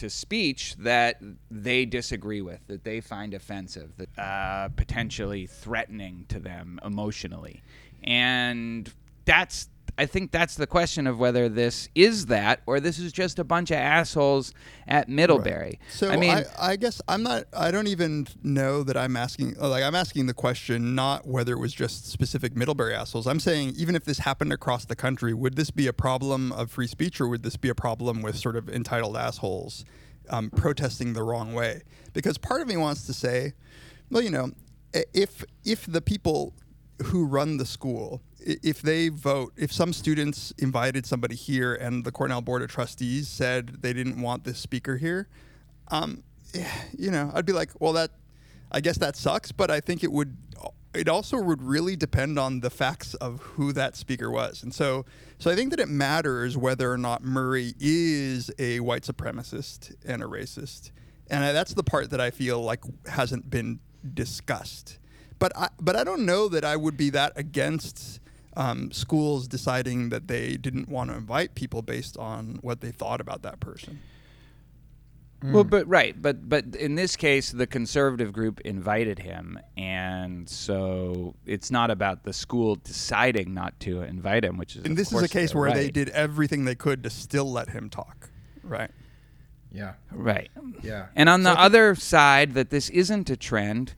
to 0.00 0.10
speech 0.10 0.76
that 0.78 1.22
they 1.50 1.86
disagree 1.86 2.42
with, 2.42 2.60
that 2.66 2.84
they 2.84 3.00
find 3.00 3.32
offensive, 3.32 3.92
that 3.96 4.18
uh, 4.18 4.68
potentially 4.76 5.46
threatening 5.46 6.26
to 6.28 6.38
them 6.38 6.78
emotionally, 6.84 7.62
and 8.04 8.92
that's. 9.24 9.69
I 10.00 10.06
think 10.06 10.30
that's 10.30 10.54
the 10.54 10.66
question 10.66 11.06
of 11.06 11.18
whether 11.18 11.48
this 11.48 11.88
is 11.94 12.26
that 12.26 12.62
or 12.66 12.80
this 12.80 12.98
is 12.98 13.12
just 13.12 13.38
a 13.38 13.44
bunch 13.44 13.70
of 13.70 13.76
assholes 13.76 14.52
at 14.88 15.08
Middlebury. 15.08 15.78
So 15.90 16.10
I 16.10 16.16
mean, 16.16 16.30
I, 16.30 16.44
I 16.58 16.76
guess 16.76 17.00
I'm 17.08 17.22
not. 17.22 17.44
I 17.56 17.70
don't 17.70 17.86
even 17.86 18.26
know 18.42 18.82
that 18.82 18.96
I'm 18.96 19.16
asking. 19.16 19.54
Like 19.54 19.84
I'm 19.84 19.94
asking 19.94 20.26
the 20.26 20.34
question 20.34 20.94
not 20.94 21.26
whether 21.26 21.52
it 21.52 21.58
was 21.58 21.72
just 21.72 22.10
specific 22.10 22.56
Middlebury 22.56 22.94
assholes. 22.94 23.26
I'm 23.26 23.40
saying 23.40 23.74
even 23.76 23.94
if 23.94 24.04
this 24.04 24.18
happened 24.18 24.52
across 24.52 24.84
the 24.84 24.96
country, 24.96 25.34
would 25.34 25.56
this 25.56 25.70
be 25.70 25.86
a 25.86 25.92
problem 25.92 26.52
of 26.52 26.70
free 26.70 26.86
speech 26.86 27.20
or 27.20 27.28
would 27.28 27.42
this 27.42 27.56
be 27.56 27.68
a 27.68 27.74
problem 27.74 28.22
with 28.22 28.36
sort 28.36 28.56
of 28.56 28.68
entitled 28.68 29.16
assholes? 29.16 29.84
um, 30.30 30.50
protesting 30.50 31.12
the 31.12 31.22
wrong 31.22 31.52
way. 31.52 31.82
Because 32.12 32.38
part 32.38 32.60
of 32.60 32.68
me 32.68 32.76
wants 32.76 33.06
to 33.06 33.12
say, 33.12 33.52
well, 34.10 34.22
you 34.22 34.30
know, 34.30 34.50
if 34.92 35.44
if 35.64 35.86
the 35.86 36.00
people 36.00 36.54
who 37.06 37.26
run 37.26 37.56
the 37.58 37.66
school, 37.66 38.22
if 38.42 38.82
they 38.82 39.08
vote, 39.08 39.52
if 39.56 39.72
some 39.72 39.92
students 39.92 40.52
invited 40.58 41.06
somebody 41.06 41.34
here 41.34 41.74
and 41.74 42.04
the 42.04 42.12
Cornell 42.12 42.40
Board 42.40 42.62
of 42.62 42.70
Trustees 42.70 43.28
said 43.28 43.82
they 43.82 43.92
didn't 43.92 44.20
want 44.20 44.44
this 44.44 44.58
speaker 44.58 44.96
here, 44.96 45.28
um, 45.88 46.22
you 46.96 47.10
know, 47.10 47.30
I'd 47.34 47.46
be 47.46 47.52
like, 47.52 47.70
well, 47.80 47.92
that, 47.94 48.10
I 48.72 48.80
guess 48.80 48.98
that 48.98 49.16
sucks, 49.16 49.52
but 49.52 49.70
I 49.70 49.80
think 49.80 50.02
it 50.02 50.12
would, 50.12 50.36
it 50.94 51.08
also 51.08 51.40
would 51.40 51.62
really 51.62 51.96
depend 51.96 52.38
on 52.38 52.60
the 52.60 52.70
facts 52.70 53.14
of 53.14 53.40
who 53.40 53.72
that 53.72 53.96
speaker 53.96 54.30
was. 54.30 54.62
And 54.62 54.74
so, 54.74 55.04
so 55.38 55.50
I 55.50 55.54
think 55.54 55.70
that 55.70 55.80
it 55.80 55.88
matters 55.88 56.56
whether 56.56 56.92
or 56.92 56.98
not 56.98 57.22
Murray 57.22 57.74
is 57.78 58.50
a 58.58 58.80
white 58.80 59.02
supremacist 59.02 59.94
and 60.04 60.22
a 60.22 60.26
racist. 60.26 60.90
And 61.30 61.44
I, 61.44 61.52
that's 61.52 61.74
the 61.74 61.84
part 61.84 62.10
that 62.10 62.20
I 62.20 62.30
feel 62.30 62.60
like 62.62 62.80
hasn't 63.06 63.50
been 63.50 63.80
discussed. 64.14 64.98
But 65.38 65.56
I, 65.56 65.68
but 65.80 65.96
I 65.96 66.04
don't 66.04 66.26
know 66.26 66.48
that 66.48 66.64
I 66.64 66.76
would 66.76 66.96
be 66.96 67.10
that 67.10 67.32
against 67.36 68.20
um, 68.56 68.90
schools 68.92 69.46
deciding 69.48 70.08
that 70.10 70.28
they 70.28 70.56
didn't 70.56 70.88
want 70.88 71.10
to 71.10 71.16
invite 71.16 71.54
people 71.54 71.82
based 71.82 72.16
on 72.16 72.58
what 72.62 72.80
they 72.80 72.90
thought 72.90 73.20
about 73.20 73.42
that 73.42 73.60
person. 73.60 74.00
Well, 75.42 75.64
but 75.64 75.88
right, 75.88 76.20
but 76.20 76.50
but 76.50 76.76
in 76.76 76.96
this 76.96 77.16
case, 77.16 77.50
the 77.50 77.66
conservative 77.66 78.30
group 78.30 78.60
invited 78.60 79.18
him, 79.20 79.58
and 79.74 80.46
so 80.46 81.34
it's 81.46 81.70
not 81.70 81.90
about 81.90 82.24
the 82.24 82.34
school 82.34 82.74
deciding 82.76 83.54
not 83.54 83.80
to 83.80 84.02
invite 84.02 84.44
him, 84.44 84.58
which 84.58 84.76
is 84.76 84.84
And 84.84 84.92
of 84.92 84.96
this 84.98 85.10
is 85.12 85.22
a 85.22 85.28
case 85.28 85.52
their 85.52 85.60
where 85.62 85.72
they 85.72 85.90
did 85.90 86.10
everything 86.10 86.66
they 86.66 86.74
could 86.74 87.02
to 87.04 87.10
still 87.10 87.50
let 87.50 87.70
him 87.70 87.88
talk. 87.88 88.28
Right. 88.62 88.90
Yeah. 89.72 89.94
right. 90.10 90.50
Yeah. 90.82 91.06
And 91.16 91.28
on 91.30 91.42
the 91.42 91.50
So 91.50 91.52
I 91.52 91.56
think- 91.56 91.64
other 91.66 91.94
side, 91.94 92.52
that 92.54 92.68
this 92.68 92.90
isn't 92.90 93.30
a 93.30 93.36
trend. 93.36 93.94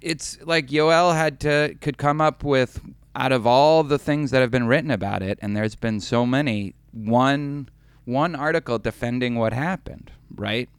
It's 0.00 0.38
like 0.42 0.68
Yoel 0.68 1.14
had 1.14 1.38
to 1.40 1.74
could 1.82 1.98
come 1.98 2.22
up 2.22 2.42
with 2.44 2.80
out 3.18 3.32
of 3.32 3.46
all 3.46 3.82
the 3.82 3.98
things 3.98 4.30
that 4.30 4.40
have 4.40 4.50
been 4.50 4.68
written 4.68 4.92
about 4.92 5.22
it, 5.22 5.38
and 5.42 5.56
there's 5.56 5.74
been 5.74 6.00
so 6.00 6.24
many, 6.24 6.74
one 6.92 7.68
one 8.04 8.34
article 8.34 8.78
defending 8.78 9.34
what 9.34 9.52
happened, 9.52 10.10
right? 10.34 10.70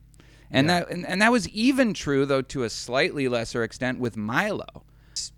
And 0.49 0.67
that 0.69 0.89
and, 0.89 1.05
and 1.05 1.21
that 1.21 1.31
was 1.31 1.47
even 1.49 1.93
true 1.93 2.25
though 2.25 2.41
to 2.41 2.63
a 2.63 2.69
slightly 2.69 3.27
lesser 3.27 3.61
extent 3.61 3.99
with 3.99 4.17
Milo. 4.17 4.83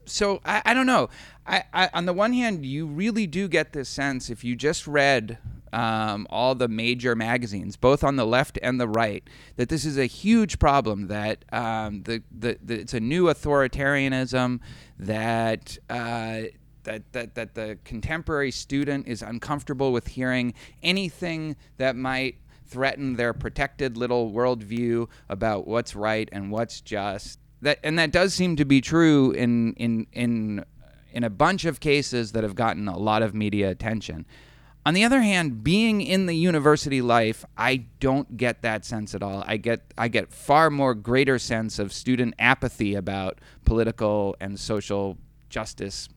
So 0.05 0.41
I, 0.45 0.61
I 0.63 0.73
don't 0.73 0.85
know. 0.85 1.09
I, 1.45 1.63
I 1.73 1.89
on 1.93 2.05
the 2.05 2.13
one 2.13 2.33
hand, 2.33 2.65
you 2.65 2.85
really 2.85 3.27
do 3.27 3.47
get 3.47 3.73
this 3.73 3.89
sense 3.89 4.29
if 4.29 4.43
you 4.43 4.55
just 4.55 4.87
read 4.87 5.39
um, 5.73 6.27
all 6.29 6.53
the 6.53 6.67
major 6.67 7.15
magazines, 7.15 7.77
both 7.77 8.03
on 8.03 8.15
the 8.15 8.25
left 8.25 8.59
and 8.61 8.79
the 8.79 8.87
right, 8.87 9.23
that 9.55 9.69
this 9.69 9.85
is 9.85 9.97
a 9.97 10.05
huge 10.05 10.59
problem. 10.59 11.07
That 11.07 11.45
um, 11.51 12.03
the, 12.03 12.21
the, 12.31 12.57
the 12.63 12.79
it's 12.79 12.93
a 12.93 12.99
new 12.99 13.25
authoritarianism. 13.25 14.59
That 14.99 15.77
uh, 15.89 16.41
that, 16.83 17.13
that 17.13 17.35
that 17.35 17.55
the 17.55 17.77
contemporary 17.83 18.51
student 18.51 19.07
is 19.07 19.21
uncomfortable 19.21 19.91
with 19.91 20.07
hearing 20.07 20.53
anything 20.81 21.55
that 21.77 21.95
might 21.95 22.35
threaten 22.65 23.15
their 23.15 23.33
protected 23.33 23.97
little 23.97 24.31
worldview 24.31 25.07
about 25.27 25.67
what's 25.67 25.95
right 25.95 26.29
and 26.31 26.51
what's 26.51 26.81
just. 26.81 27.39
That 27.61 27.79
and 27.83 27.99
that 27.99 28.11
does 28.11 28.33
seem 28.33 28.55
to 28.55 28.65
be 28.65 28.81
true 28.81 29.31
in 29.31 29.73
in 29.73 30.07
in 30.13 30.65
in 31.11 31.23
a 31.23 31.29
bunch 31.29 31.65
of 31.65 31.79
cases 31.79 32.31
that 32.31 32.43
have 32.43 32.55
gotten 32.55 32.87
a 32.87 32.97
lot 32.97 33.21
of 33.21 33.35
media 33.35 33.69
attention. 33.69 34.25
On 34.83 34.95
the 34.95 35.03
other 35.03 35.21
hand, 35.21 35.63
being 35.63 36.01
in 36.01 36.25
the 36.25 36.33
university 36.33 37.03
life, 37.03 37.45
I 37.55 37.85
don't 37.99 38.35
get 38.35 38.63
that 38.63 38.83
sense 38.83 39.13
at 39.13 39.21
all. 39.21 39.43
I 39.45 39.57
get 39.57 39.93
I 39.97 40.07
get 40.07 40.33
far 40.33 40.71
more 40.71 40.95
greater 40.95 41.37
sense 41.37 41.77
of 41.77 41.93
student 41.93 42.33
apathy 42.39 42.95
about 42.95 43.39
political 43.63 44.35
and 44.39 44.59
social 44.59 45.17
justice 45.49 46.09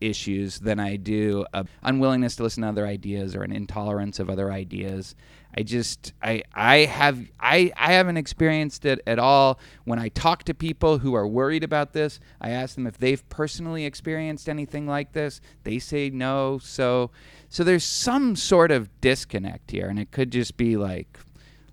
issues 0.00 0.60
than 0.60 0.78
I 0.78 0.96
do 0.96 1.44
a 1.52 1.66
unwillingness 1.82 2.36
to 2.36 2.42
listen 2.42 2.62
to 2.62 2.68
other 2.68 2.86
ideas 2.86 3.34
or 3.34 3.42
an 3.42 3.52
intolerance 3.52 4.18
of 4.18 4.30
other 4.30 4.50
ideas. 4.50 5.14
I 5.56 5.62
just 5.62 6.12
I 6.22 6.42
I 6.54 6.78
have 6.78 7.18
I 7.40 7.72
I 7.76 7.92
haven't 7.92 8.16
experienced 8.16 8.84
it 8.84 9.00
at 9.06 9.18
all. 9.18 9.58
When 9.84 9.98
I 9.98 10.08
talk 10.08 10.44
to 10.44 10.54
people 10.54 10.98
who 10.98 11.14
are 11.14 11.26
worried 11.26 11.64
about 11.64 11.92
this, 11.92 12.20
I 12.40 12.50
ask 12.50 12.74
them 12.74 12.86
if 12.86 12.98
they've 12.98 13.26
personally 13.28 13.84
experienced 13.84 14.48
anything 14.48 14.86
like 14.86 15.12
this. 15.12 15.40
They 15.64 15.78
say 15.78 16.10
no. 16.10 16.58
So 16.58 17.10
so 17.48 17.64
there's 17.64 17.84
some 17.84 18.36
sort 18.36 18.70
of 18.70 19.00
disconnect 19.00 19.70
here 19.70 19.88
and 19.88 19.98
it 19.98 20.10
could 20.10 20.30
just 20.30 20.56
be 20.56 20.76
like 20.76 21.18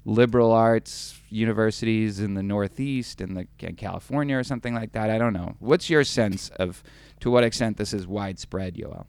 liberal 0.05 0.51
arts 0.51 1.19
universities 1.29 2.19
in 2.19 2.35
the 2.35 2.43
Northeast 2.43 3.19
and 3.19 3.35
the 3.35 3.47
in 3.59 3.75
California 3.75 4.37
or 4.37 4.43
something 4.43 4.73
like 4.73 4.91
that. 4.93 5.09
I 5.09 5.17
don't 5.17 5.33
know. 5.33 5.55
What's 5.59 5.89
your 5.89 6.03
sense 6.03 6.49
of 6.51 6.83
to 7.19 7.31
what 7.31 7.43
extent 7.43 7.77
this 7.77 7.91
is 7.91 8.07
widespread, 8.07 8.75
Yoel? 8.75 9.05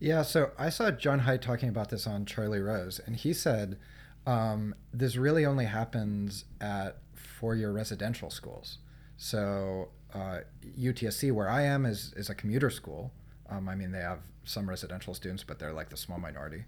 Yeah, 0.00 0.22
so 0.22 0.50
I 0.58 0.70
saw 0.70 0.90
John 0.90 1.20
Haidt 1.20 1.42
talking 1.42 1.68
about 1.68 1.90
this 1.90 2.06
on 2.06 2.24
Charlie 2.24 2.60
Rose, 2.60 3.00
and 3.04 3.14
he 3.14 3.34
said 3.34 3.78
um, 4.26 4.74
this 4.94 5.16
really 5.16 5.44
only 5.44 5.66
happens 5.66 6.46
at 6.58 6.96
four-year 7.14 7.70
residential 7.70 8.30
schools. 8.30 8.78
So 9.18 9.90
uh, 10.14 10.38
UTSC, 10.78 11.32
where 11.32 11.50
I 11.50 11.62
am, 11.62 11.84
is 11.84 12.14
is 12.16 12.30
a 12.30 12.34
commuter 12.34 12.70
school. 12.70 13.12
Um, 13.50 13.68
I 13.68 13.74
mean, 13.74 13.92
they 13.92 14.00
have 14.00 14.20
some 14.44 14.68
residential 14.68 15.12
students, 15.12 15.44
but 15.44 15.58
they're 15.58 15.74
like 15.74 15.90
the 15.90 15.98
small 15.98 16.18
minority, 16.18 16.64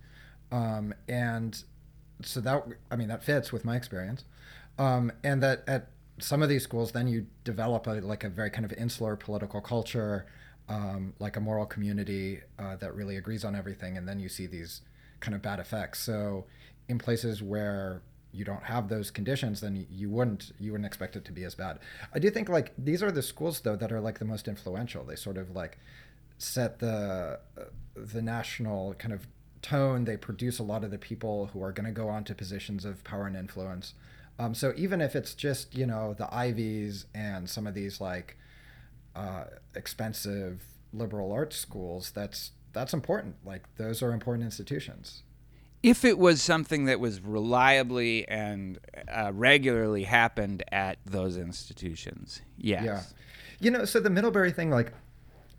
um, 0.51 0.93
and 1.09 1.65
so 2.23 2.41
that 2.41 2.65
I 2.91 2.97
mean 2.97 3.09
that 3.09 3.23
fits 3.25 3.53
with 3.53 3.65
my 3.65 3.77
experience, 3.77 4.25
um, 4.79 5.13
and 5.25 5.43
that 5.43 5.65
at 5.67 5.89
some 6.19 6.43
of 6.43 6.49
these 6.49 6.63
schools, 6.63 6.93
then 6.93 7.09
you 7.09 7.27
develop 7.45 7.87
a 7.87 7.93
like 7.93 8.25
a 8.25 8.29
very 8.29 8.51
kind 8.51 8.65
of 8.65 8.73
insular 8.73 9.17
political 9.17 9.61
culture, 9.61 10.27
um, 10.69 11.15
like 11.19 11.37
a 11.37 11.41
moral 11.41 11.67
community 11.67 12.41
uh, 12.59 12.77
that 12.77 12.95
really 12.95 13.17
agrees 13.17 13.45
on 13.45 13.57
everything, 13.57 13.97
and 13.97 14.09
then 14.09 14.21
you 14.21 14.29
see 14.29 14.47
these 14.47 14.83
kind 15.21 15.35
of 15.35 15.43
bad 15.43 15.59
effects. 15.59 16.01
So 16.01 16.45
in 16.89 16.99
places 16.99 17.43
where 17.43 18.03
you 18.33 18.45
don't 18.45 18.63
have 18.65 18.89
those 18.89 19.11
conditions, 19.11 19.61
then 19.61 19.87
you 19.91 20.11
wouldn't 20.11 20.53
you 20.59 20.73
wouldn't 20.73 20.87
expect 20.87 21.17
it 21.17 21.25
to 21.27 21.33
be 21.33 21.45
as 21.45 21.55
bad. 21.55 21.79
I 22.15 22.19
do 22.19 22.31
think 22.31 22.49
like 22.49 22.73
these 22.79 23.03
are 23.03 23.11
the 23.11 23.23
schools 23.23 23.61
though 23.61 23.77
that 23.77 23.93
are 23.93 24.01
like 24.01 24.19
the 24.19 24.25
most 24.25 24.49
influential. 24.49 25.05
They 25.05 25.17
sort 25.17 25.37
of 25.37 25.51
like 25.51 25.79
set 26.39 26.79
the 26.79 27.39
uh, 27.57 27.65
the 27.95 28.23
national 28.23 28.95
kind 28.95 29.13
of 29.13 29.27
tone. 29.63 30.05
They 30.05 30.17
produce 30.17 30.59
a 30.59 30.63
lot 30.63 30.85
of 30.85 30.91
the 30.91 30.99
people 30.99 31.51
who 31.53 31.63
are 31.63 31.73
going 31.73 31.87
to 31.87 31.93
go 31.93 32.09
on 32.09 32.25
to 32.25 32.35
positions 32.35 32.85
of 32.85 33.03
power 33.05 33.27
and 33.27 33.37
influence. 33.37 33.95
Um, 34.39 34.55
so 34.55 34.73
even 34.77 35.01
if 35.01 35.15
it's 35.15 35.35
just 35.35 35.75
you 35.75 35.87
know 35.87 36.15
the 36.15 36.33
Ivies 36.35 37.07
and 37.15 37.49
some 37.49 37.67
of 37.67 37.75
these 37.75 38.01
like 38.01 38.37
uh, 39.15 39.45
expensive 39.75 40.63
liberal 40.93 41.33
arts 41.33 41.57
schools, 41.57 42.11
that's 42.15 42.53
that's 42.73 42.93
important. 42.93 43.37
Like 43.45 43.63
those 43.77 44.03
are 44.03 44.13
important 44.13 44.45
institutions. 44.45 45.23
If 45.83 46.05
it 46.05 46.17
was 46.17 46.41
something 46.41 46.85
that 46.85 47.01
was 47.01 47.21
reliably 47.21 48.27
and 48.29 48.79
uh, 49.13 49.33
regularly 49.35 50.05
happened 50.05 50.63
at 50.71 50.99
those 51.05 51.37
institutions, 51.37 52.41
yes. 52.57 52.85
Yeah. 52.85 53.03
You 53.59 53.71
know, 53.73 53.85
so 53.85 53.99
the 53.99 54.11
Middlebury 54.11 54.53
thing, 54.53 54.71
like, 54.71 54.93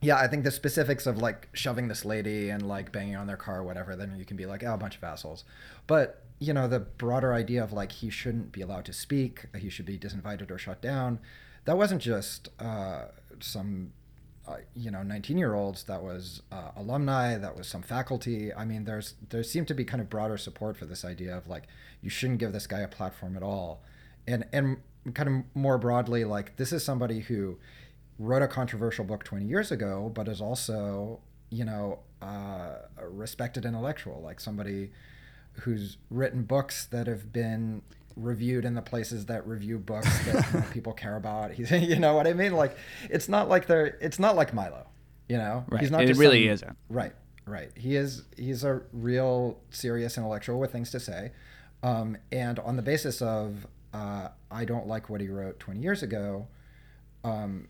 yeah, 0.03 0.17
I 0.17 0.27
think 0.27 0.43
the 0.43 0.51
specifics 0.51 1.07
of 1.07 1.17
like 1.17 1.47
shoving 1.53 1.87
this 1.87 2.03
lady 2.03 2.49
and 2.49 2.67
like 2.67 2.91
banging 2.91 3.15
on 3.15 3.27
their 3.27 3.37
car 3.37 3.59
or 3.59 3.63
whatever, 3.63 3.95
then 3.95 4.15
you 4.17 4.25
can 4.25 4.37
be 4.37 4.45
like, 4.45 4.63
oh, 4.63 4.73
a 4.73 4.77
bunch 4.77 4.97
of 4.97 5.03
assholes. 5.03 5.45
But, 5.87 6.23
you 6.39 6.53
know, 6.53 6.67
the 6.67 6.79
broader 6.79 7.33
idea 7.33 7.63
of 7.63 7.71
like 7.71 7.91
he 7.91 8.09
shouldn't 8.09 8.51
be 8.51 8.61
allowed 8.61 8.85
to 8.85 8.93
speak, 8.93 9.45
he 9.57 9.69
should 9.69 9.85
be 9.85 9.97
disinvited 9.97 10.51
or 10.51 10.57
shut 10.57 10.81
down, 10.81 11.19
that 11.65 11.77
wasn't 11.77 12.01
just 12.01 12.49
uh, 12.59 13.05
some. 13.39 13.93
Uh, 14.45 14.57
you 14.75 14.91
know, 14.91 15.01
19 15.01 15.37
year 15.37 15.53
olds, 15.53 15.85
that 15.85 16.03
was 16.03 16.41
uh, 16.51 16.71
alumni, 16.75 17.37
that 17.37 17.55
was 17.55 17.65
some 17.65 17.81
faculty. 17.81 18.53
I 18.53 18.65
mean, 18.65 18.83
there's 18.83 19.13
there 19.29 19.41
seemed 19.41 19.69
to 19.69 19.73
be 19.73 19.85
kind 19.85 20.01
of 20.01 20.09
broader 20.09 20.37
support 20.37 20.75
for 20.75 20.83
this 20.83 21.05
idea 21.05 21.37
of 21.37 21.47
like, 21.47 21.63
you 22.01 22.09
shouldn't 22.09 22.39
give 22.39 22.51
this 22.51 22.67
guy 22.67 22.81
a 22.81 22.89
platform 22.89 23.37
at 23.37 23.41
all. 23.41 23.83
And, 24.27 24.43
and 24.51 24.81
kind 25.13 25.29
of 25.29 25.55
more 25.55 25.77
broadly, 25.77 26.25
like, 26.25 26.57
this 26.57 26.73
is 26.73 26.83
somebody 26.83 27.21
who 27.21 27.57
wrote 28.19 28.41
a 28.41 28.47
controversial 28.47 29.03
book 29.05 29.23
20 29.23 29.45
years 29.45 29.71
ago, 29.71 30.11
but 30.13 30.27
is 30.27 30.41
also, 30.41 31.19
you 31.49 31.65
know, 31.65 31.99
uh, 32.21 32.75
a 32.97 33.07
respected 33.07 33.65
intellectual, 33.65 34.21
like 34.23 34.39
somebody 34.39 34.91
who's 35.61 35.97
written 36.09 36.43
books 36.43 36.85
that 36.85 37.07
have 37.07 37.31
been 37.33 37.81
reviewed 38.15 38.65
in 38.65 38.75
the 38.75 38.81
places 38.81 39.25
that 39.25 39.45
review 39.47 39.77
books 39.79 40.07
that 40.25 40.47
you 40.53 40.59
know, 40.59 40.65
people 40.71 40.93
care 40.93 41.15
about. 41.15 41.51
He's, 41.51 41.71
you 41.71 41.97
know 41.99 42.15
what 42.15 42.27
I 42.27 42.33
mean? 42.33 42.53
Like, 42.53 42.77
it's 43.09 43.27
not 43.27 43.49
like 43.49 43.67
they're, 43.67 43.97
it's 44.01 44.19
not 44.19 44.35
like 44.35 44.53
Milo, 44.53 44.85
you 45.27 45.37
know? 45.37 45.65
Right. 45.69 45.81
He's 45.81 45.91
not 45.91 46.03
It 46.03 46.07
just 46.07 46.19
really 46.19 46.45
some- 46.45 46.53
isn't. 46.53 46.77
Right, 46.89 47.13
right. 47.45 47.71
He 47.75 47.95
is, 47.95 48.23
he's 48.37 48.63
a 48.63 48.81
real 48.93 49.59
serious 49.71 50.17
intellectual 50.17 50.59
with 50.59 50.71
things 50.71 50.91
to 50.91 50.99
say. 50.99 51.31
Um, 51.81 52.17
and 52.31 52.59
on 52.59 52.75
the 52.77 52.81
basis 52.83 53.21
of, 53.21 53.67
uh, 53.93 54.29
I 54.49 54.65
don't 54.65 54.87
like 54.87 55.09
what 55.09 55.21
he 55.21 55.27
wrote 55.27 55.59
20 55.59 55.79
years 55.81 56.01
ago, 56.03 56.47
um, 57.23 57.67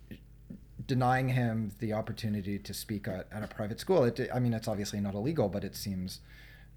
denying 0.87 1.29
him 1.29 1.71
the 1.79 1.93
opportunity 1.93 2.59
to 2.59 2.73
speak 2.73 3.07
at, 3.07 3.27
at 3.31 3.43
a 3.43 3.47
private 3.47 3.79
school. 3.79 4.03
It, 4.03 4.29
I 4.33 4.39
mean, 4.39 4.53
it's 4.53 4.67
obviously 4.67 4.99
not 4.99 5.13
illegal, 5.13 5.49
but 5.49 5.63
it 5.63 5.75
seems 5.75 6.19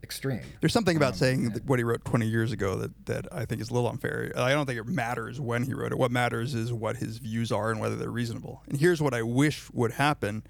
extreme. 0.02 0.42
There's 0.60 0.72
something 0.72 0.96
about 0.96 1.14
Um, 1.14 1.18
saying 1.18 1.42
yeah. 1.42 1.58
what 1.64 1.78
he 1.78 1.84
wrote 1.84 2.04
20 2.04 2.26
years 2.26 2.52
ago 2.52 2.76
that, 2.76 3.06
that 3.06 3.26
I 3.32 3.44
think 3.44 3.60
is 3.60 3.70
a 3.70 3.74
little 3.74 3.88
unfair. 3.88 4.32
I 4.36 4.52
don't 4.52 4.66
think 4.66 4.78
it 4.78 4.86
matters 4.86 5.40
when 5.40 5.64
he 5.64 5.74
wrote 5.74 5.92
it. 5.92 5.98
What 5.98 6.10
matters 6.10 6.54
is 6.54 6.72
what 6.72 6.98
his 6.98 7.18
views 7.18 7.50
are 7.50 7.70
and 7.70 7.80
whether 7.80 7.96
they're 7.96 8.10
reasonable. 8.10 8.62
And 8.68 8.78
here's 8.78 9.00
what 9.00 9.14
I 9.14 9.22
wish 9.22 9.68
would 9.72 9.92
happen, 9.92 10.44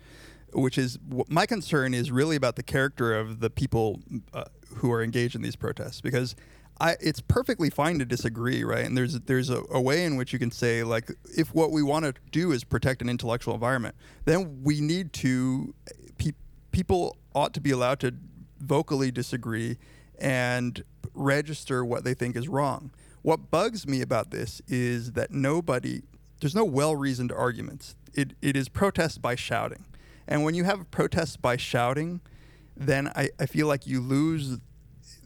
which 0.52 0.76
is 0.76 0.98
my 1.28 1.46
concern 1.46 1.94
is 1.94 2.10
really 2.10 2.36
about 2.36 2.56
the 2.56 2.62
character 2.62 3.16
of 3.16 3.40
the 3.40 3.48
people 3.48 4.00
uh, 4.34 4.44
who 4.76 4.92
are 4.92 5.02
engaged 5.02 5.34
in 5.34 5.42
these 5.42 5.56
protests 5.56 6.00
because. 6.00 6.34
I, 6.80 6.96
it's 7.00 7.20
perfectly 7.20 7.70
fine 7.70 7.98
to 8.00 8.04
disagree, 8.04 8.62
right? 8.62 8.84
And 8.84 8.96
there's 8.96 9.18
there's 9.20 9.48
a, 9.50 9.62
a 9.70 9.80
way 9.80 10.04
in 10.04 10.16
which 10.16 10.32
you 10.32 10.38
can 10.38 10.50
say 10.50 10.82
like, 10.82 11.10
if 11.36 11.54
what 11.54 11.70
we 11.70 11.82
want 11.82 12.04
to 12.04 12.14
do 12.30 12.52
is 12.52 12.64
protect 12.64 13.00
an 13.00 13.08
intellectual 13.08 13.54
environment, 13.54 13.94
then 14.24 14.62
we 14.62 14.80
need 14.80 15.12
to 15.14 15.74
pe- 16.18 16.32
people 16.72 17.16
ought 17.34 17.54
to 17.54 17.60
be 17.60 17.70
allowed 17.70 18.00
to 18.00 18.14
vocally 18.60 19.10
disagree 19.10 19.78
and 20.18 20.84
register 21.14 21.84
what 21.84 22.04
they 22.04 22.14
think 22.14 22.36
is 22.36 22.48
wrong. 22.48 22.90
What 23.22 23.50
bugs 23.50 23.86
me 23.86 24.02
about 24.02 24.30
this 24.30 24.62
is 24.68 25.12
that 25.12 25.30
nobody, 25.30 26.02
there's 26.40 26.54
no 26.54 26.64
well 26.64 26.94
reasoned 26.94 27.32
arguments. 27.32 27.96
It, 28.14 28.34
it 28.40 28.56
is 28.56 28.68
protest 28.68 29.20
by 29.20 29.34
shouting. 29.34 29.84
And 30.28 30.44
when 30.44 30.54
you 30.54 30.64
have 30.64 30.90
protests 30.90 31.36
by 31.36 31.56
shouting, 31.56 32.20
then 32.76 33.10
I, 33.16 33.30
I 33.40 33.46
feel 33.46 33.66
like 33.66 33.86
you 33.86 34.00
lose 34.00 34.58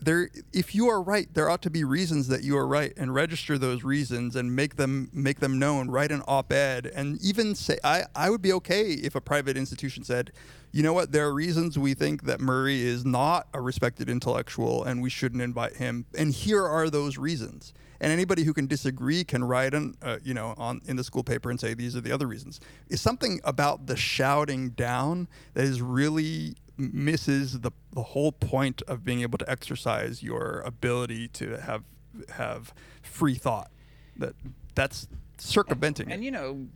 there 0.02 0.30
if 0.52 0.74
you 0.74 0.88
are 0.88 1.02
right 1.02 1.32
there 1.34 1.50
ought 1.50 1.62
to 1.62 1.70
be 1.70 1.84
reasons 1.84 2.28
that 2.28 2.42
you 2.42 2.56
are 2.56 2.66
right 2.66 2.92
and 2.96 3.14
register 3.14 3.58
those 3.58 3.84
reasons 3.84 4.36
and 4.36 4.54
make 4.54 4.76
them 4.76 5.10
make 5.12 5.40
them 5.40 5.58
known 5.58 5.90
write 5.90 6.10
an 6.10 6.22
op-ed 6.26 6.86
and 6.86 7.20
even 7.22 7.54
say 7.54 7.78
I, 7.84 8.04
I 8.14 8.30
would 8.30 8.42
be 8.42 8.52
okay 8.54 8.92
if 8.92 9.14
a 9.14 9.20
private 9.20 9.56
institution 9.56 10.04
said 10.04 10.32
you 10.72 10.82
know 10.82 10.92
what 10.92 11.10
there 11.10 11.26
are 11.26 11.34
reasons 11.34 11.78
we 11.78 11.94
think 11.94 12.24
that 12.24 12.40
murray 12.40 12.82
is 12.82 13.04
not 13.04 13.48
a 13.52 13.60
respected 13.60 14.08
intellectual 14.08 14.84
and 14.84 15.02
we 15.02 15.10
shouldn't 15.10 15.42
invite 15.42 15.76
him. 15.76 16.06
And 16.16 16.32
here 16.32 16.64
are 16.64 16.88
those 16.88 17.18
reasons. 17.18 17.74
And 18.00 18.12
anybody 18.12 18.44
who 18.44 18.54
can 18.54 18.66
disagree 18.66 19.24
can 19.24 19.44
write 19.44 19.74
an, 19.74 19.94
uh, 20.00 20.18
you 20.22 20.32
know 20.32 20.54
on 20.56 20.80
in 20.86 20.96
the 20.96 21.04
school 21.04 21.24
paper 21.24 21.50
and 21.50 21.58
say 21.58 21.74
these 21.74 21.96
are 21.96 22.00
the 22.00 22.12
other 22.12 22.26
reasons. 22.26 22.60
Is 22.88 23.00
something 23.00 23.40
about 23.44 23.86
the 23.86 23.96
shouting 23.96 24.70
down 24.70 25.28
that 25.54 25.64
is 25.64 25.82
really 25.82 26.54
misses 26.80 27.60
the, 27.60 27.70
the 27.92 28.02
whole 28.02 28.32
point 28.32 28.82
of 28.88 29.04
being 29.04 29.20
able 29.20 29.38
to 29.38 29.50
exercise 29.50 30.22
your 30.22 30.62
ability 30.64 31.28
to 31.28 31.60
have 31.60 31.84
have 32.30 32.74
free 33.02 33.34
thought 33.34 33.70
that 34.16 34.34
that's 34.74 35.06
circumventing 35.38 36.10
it. 36.10 36.14
And 36.14 36.24
you 36.24 36.30
know, 36.30 36.66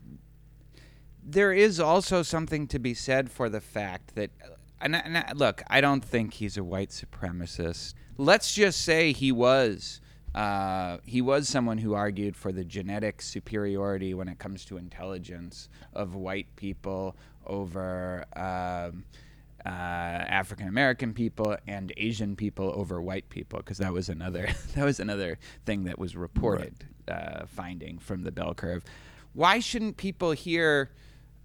there 1.23 1.53
is 1.53 1.81
also 1.81 2.23
something 2.23 2.67
to 2.69 2.79
be 2.79 2.95
said 2.95 3.31
for 3.31 3.49
the 3.49 3.61
fact 3.61 4.15
that, 4.15 4.31
and, 4.81 4.95
and 4.95 5.25
look, 5.39 5.63
I 5.69 5.81
don't 5.81 6.05
think 6.05 6.35
he's 6.35 6.57
a 6.57 6.65
white 6.65 6.91
supremacist. 6.91 7.95
Let's 8.17 8.55
just 8.55 8.83
say 8.83 9.13
he 9.13 9.33
was. 9.33 10.01
Uh, 10.35 10.99
he 11.05 11.23
was 11.23 11.49
someone 11.49 11.79
who 11.79 11.95
argued 11.95 12.37
for 12.37 12.51
the 12.51 12.65
genetic 12.65 13.23
superiority 13.23 14.15
when 14.15 14.29
it 14.29 14.39
comes 14.39 14.65
to 14.65 14.77
intelligence 14.77 15.69
of 15.93 16.17
white 16.17 16.49
people 16.57 17.17
over 17.47 18.25
um, 18.35 19.05
uh, 19.67 19.69
African 19.69 20.69
American 20.69 21.15
people 21.15 21.57
and 21.67 21.93
Asian 21.97 22.37
people 22.37 22.73
over 22.75 23.01
white 23.01 23.29
people, 23.31 23.59
because 23.59 23.79
that 23.79 23.93
was 23.93 24.09
another 24.09 24.49
that 24.75 24.85
was 24.85 25.01
another 25.01 25.39
thing 25.65 25.85
that 25.85 25.99
was 25.99 26.17
reported 26.17 26.87
uh, 27.09 27.47
finding 27.47 27.99
from 27.99 28.23
the 28.23 28.33
bell 28.33 28.55
curve. 28.55 28.85
Why 29.33 29.59
shouldn't 29.61 29.97
people 29.97 30.33
hear 30.33 30.91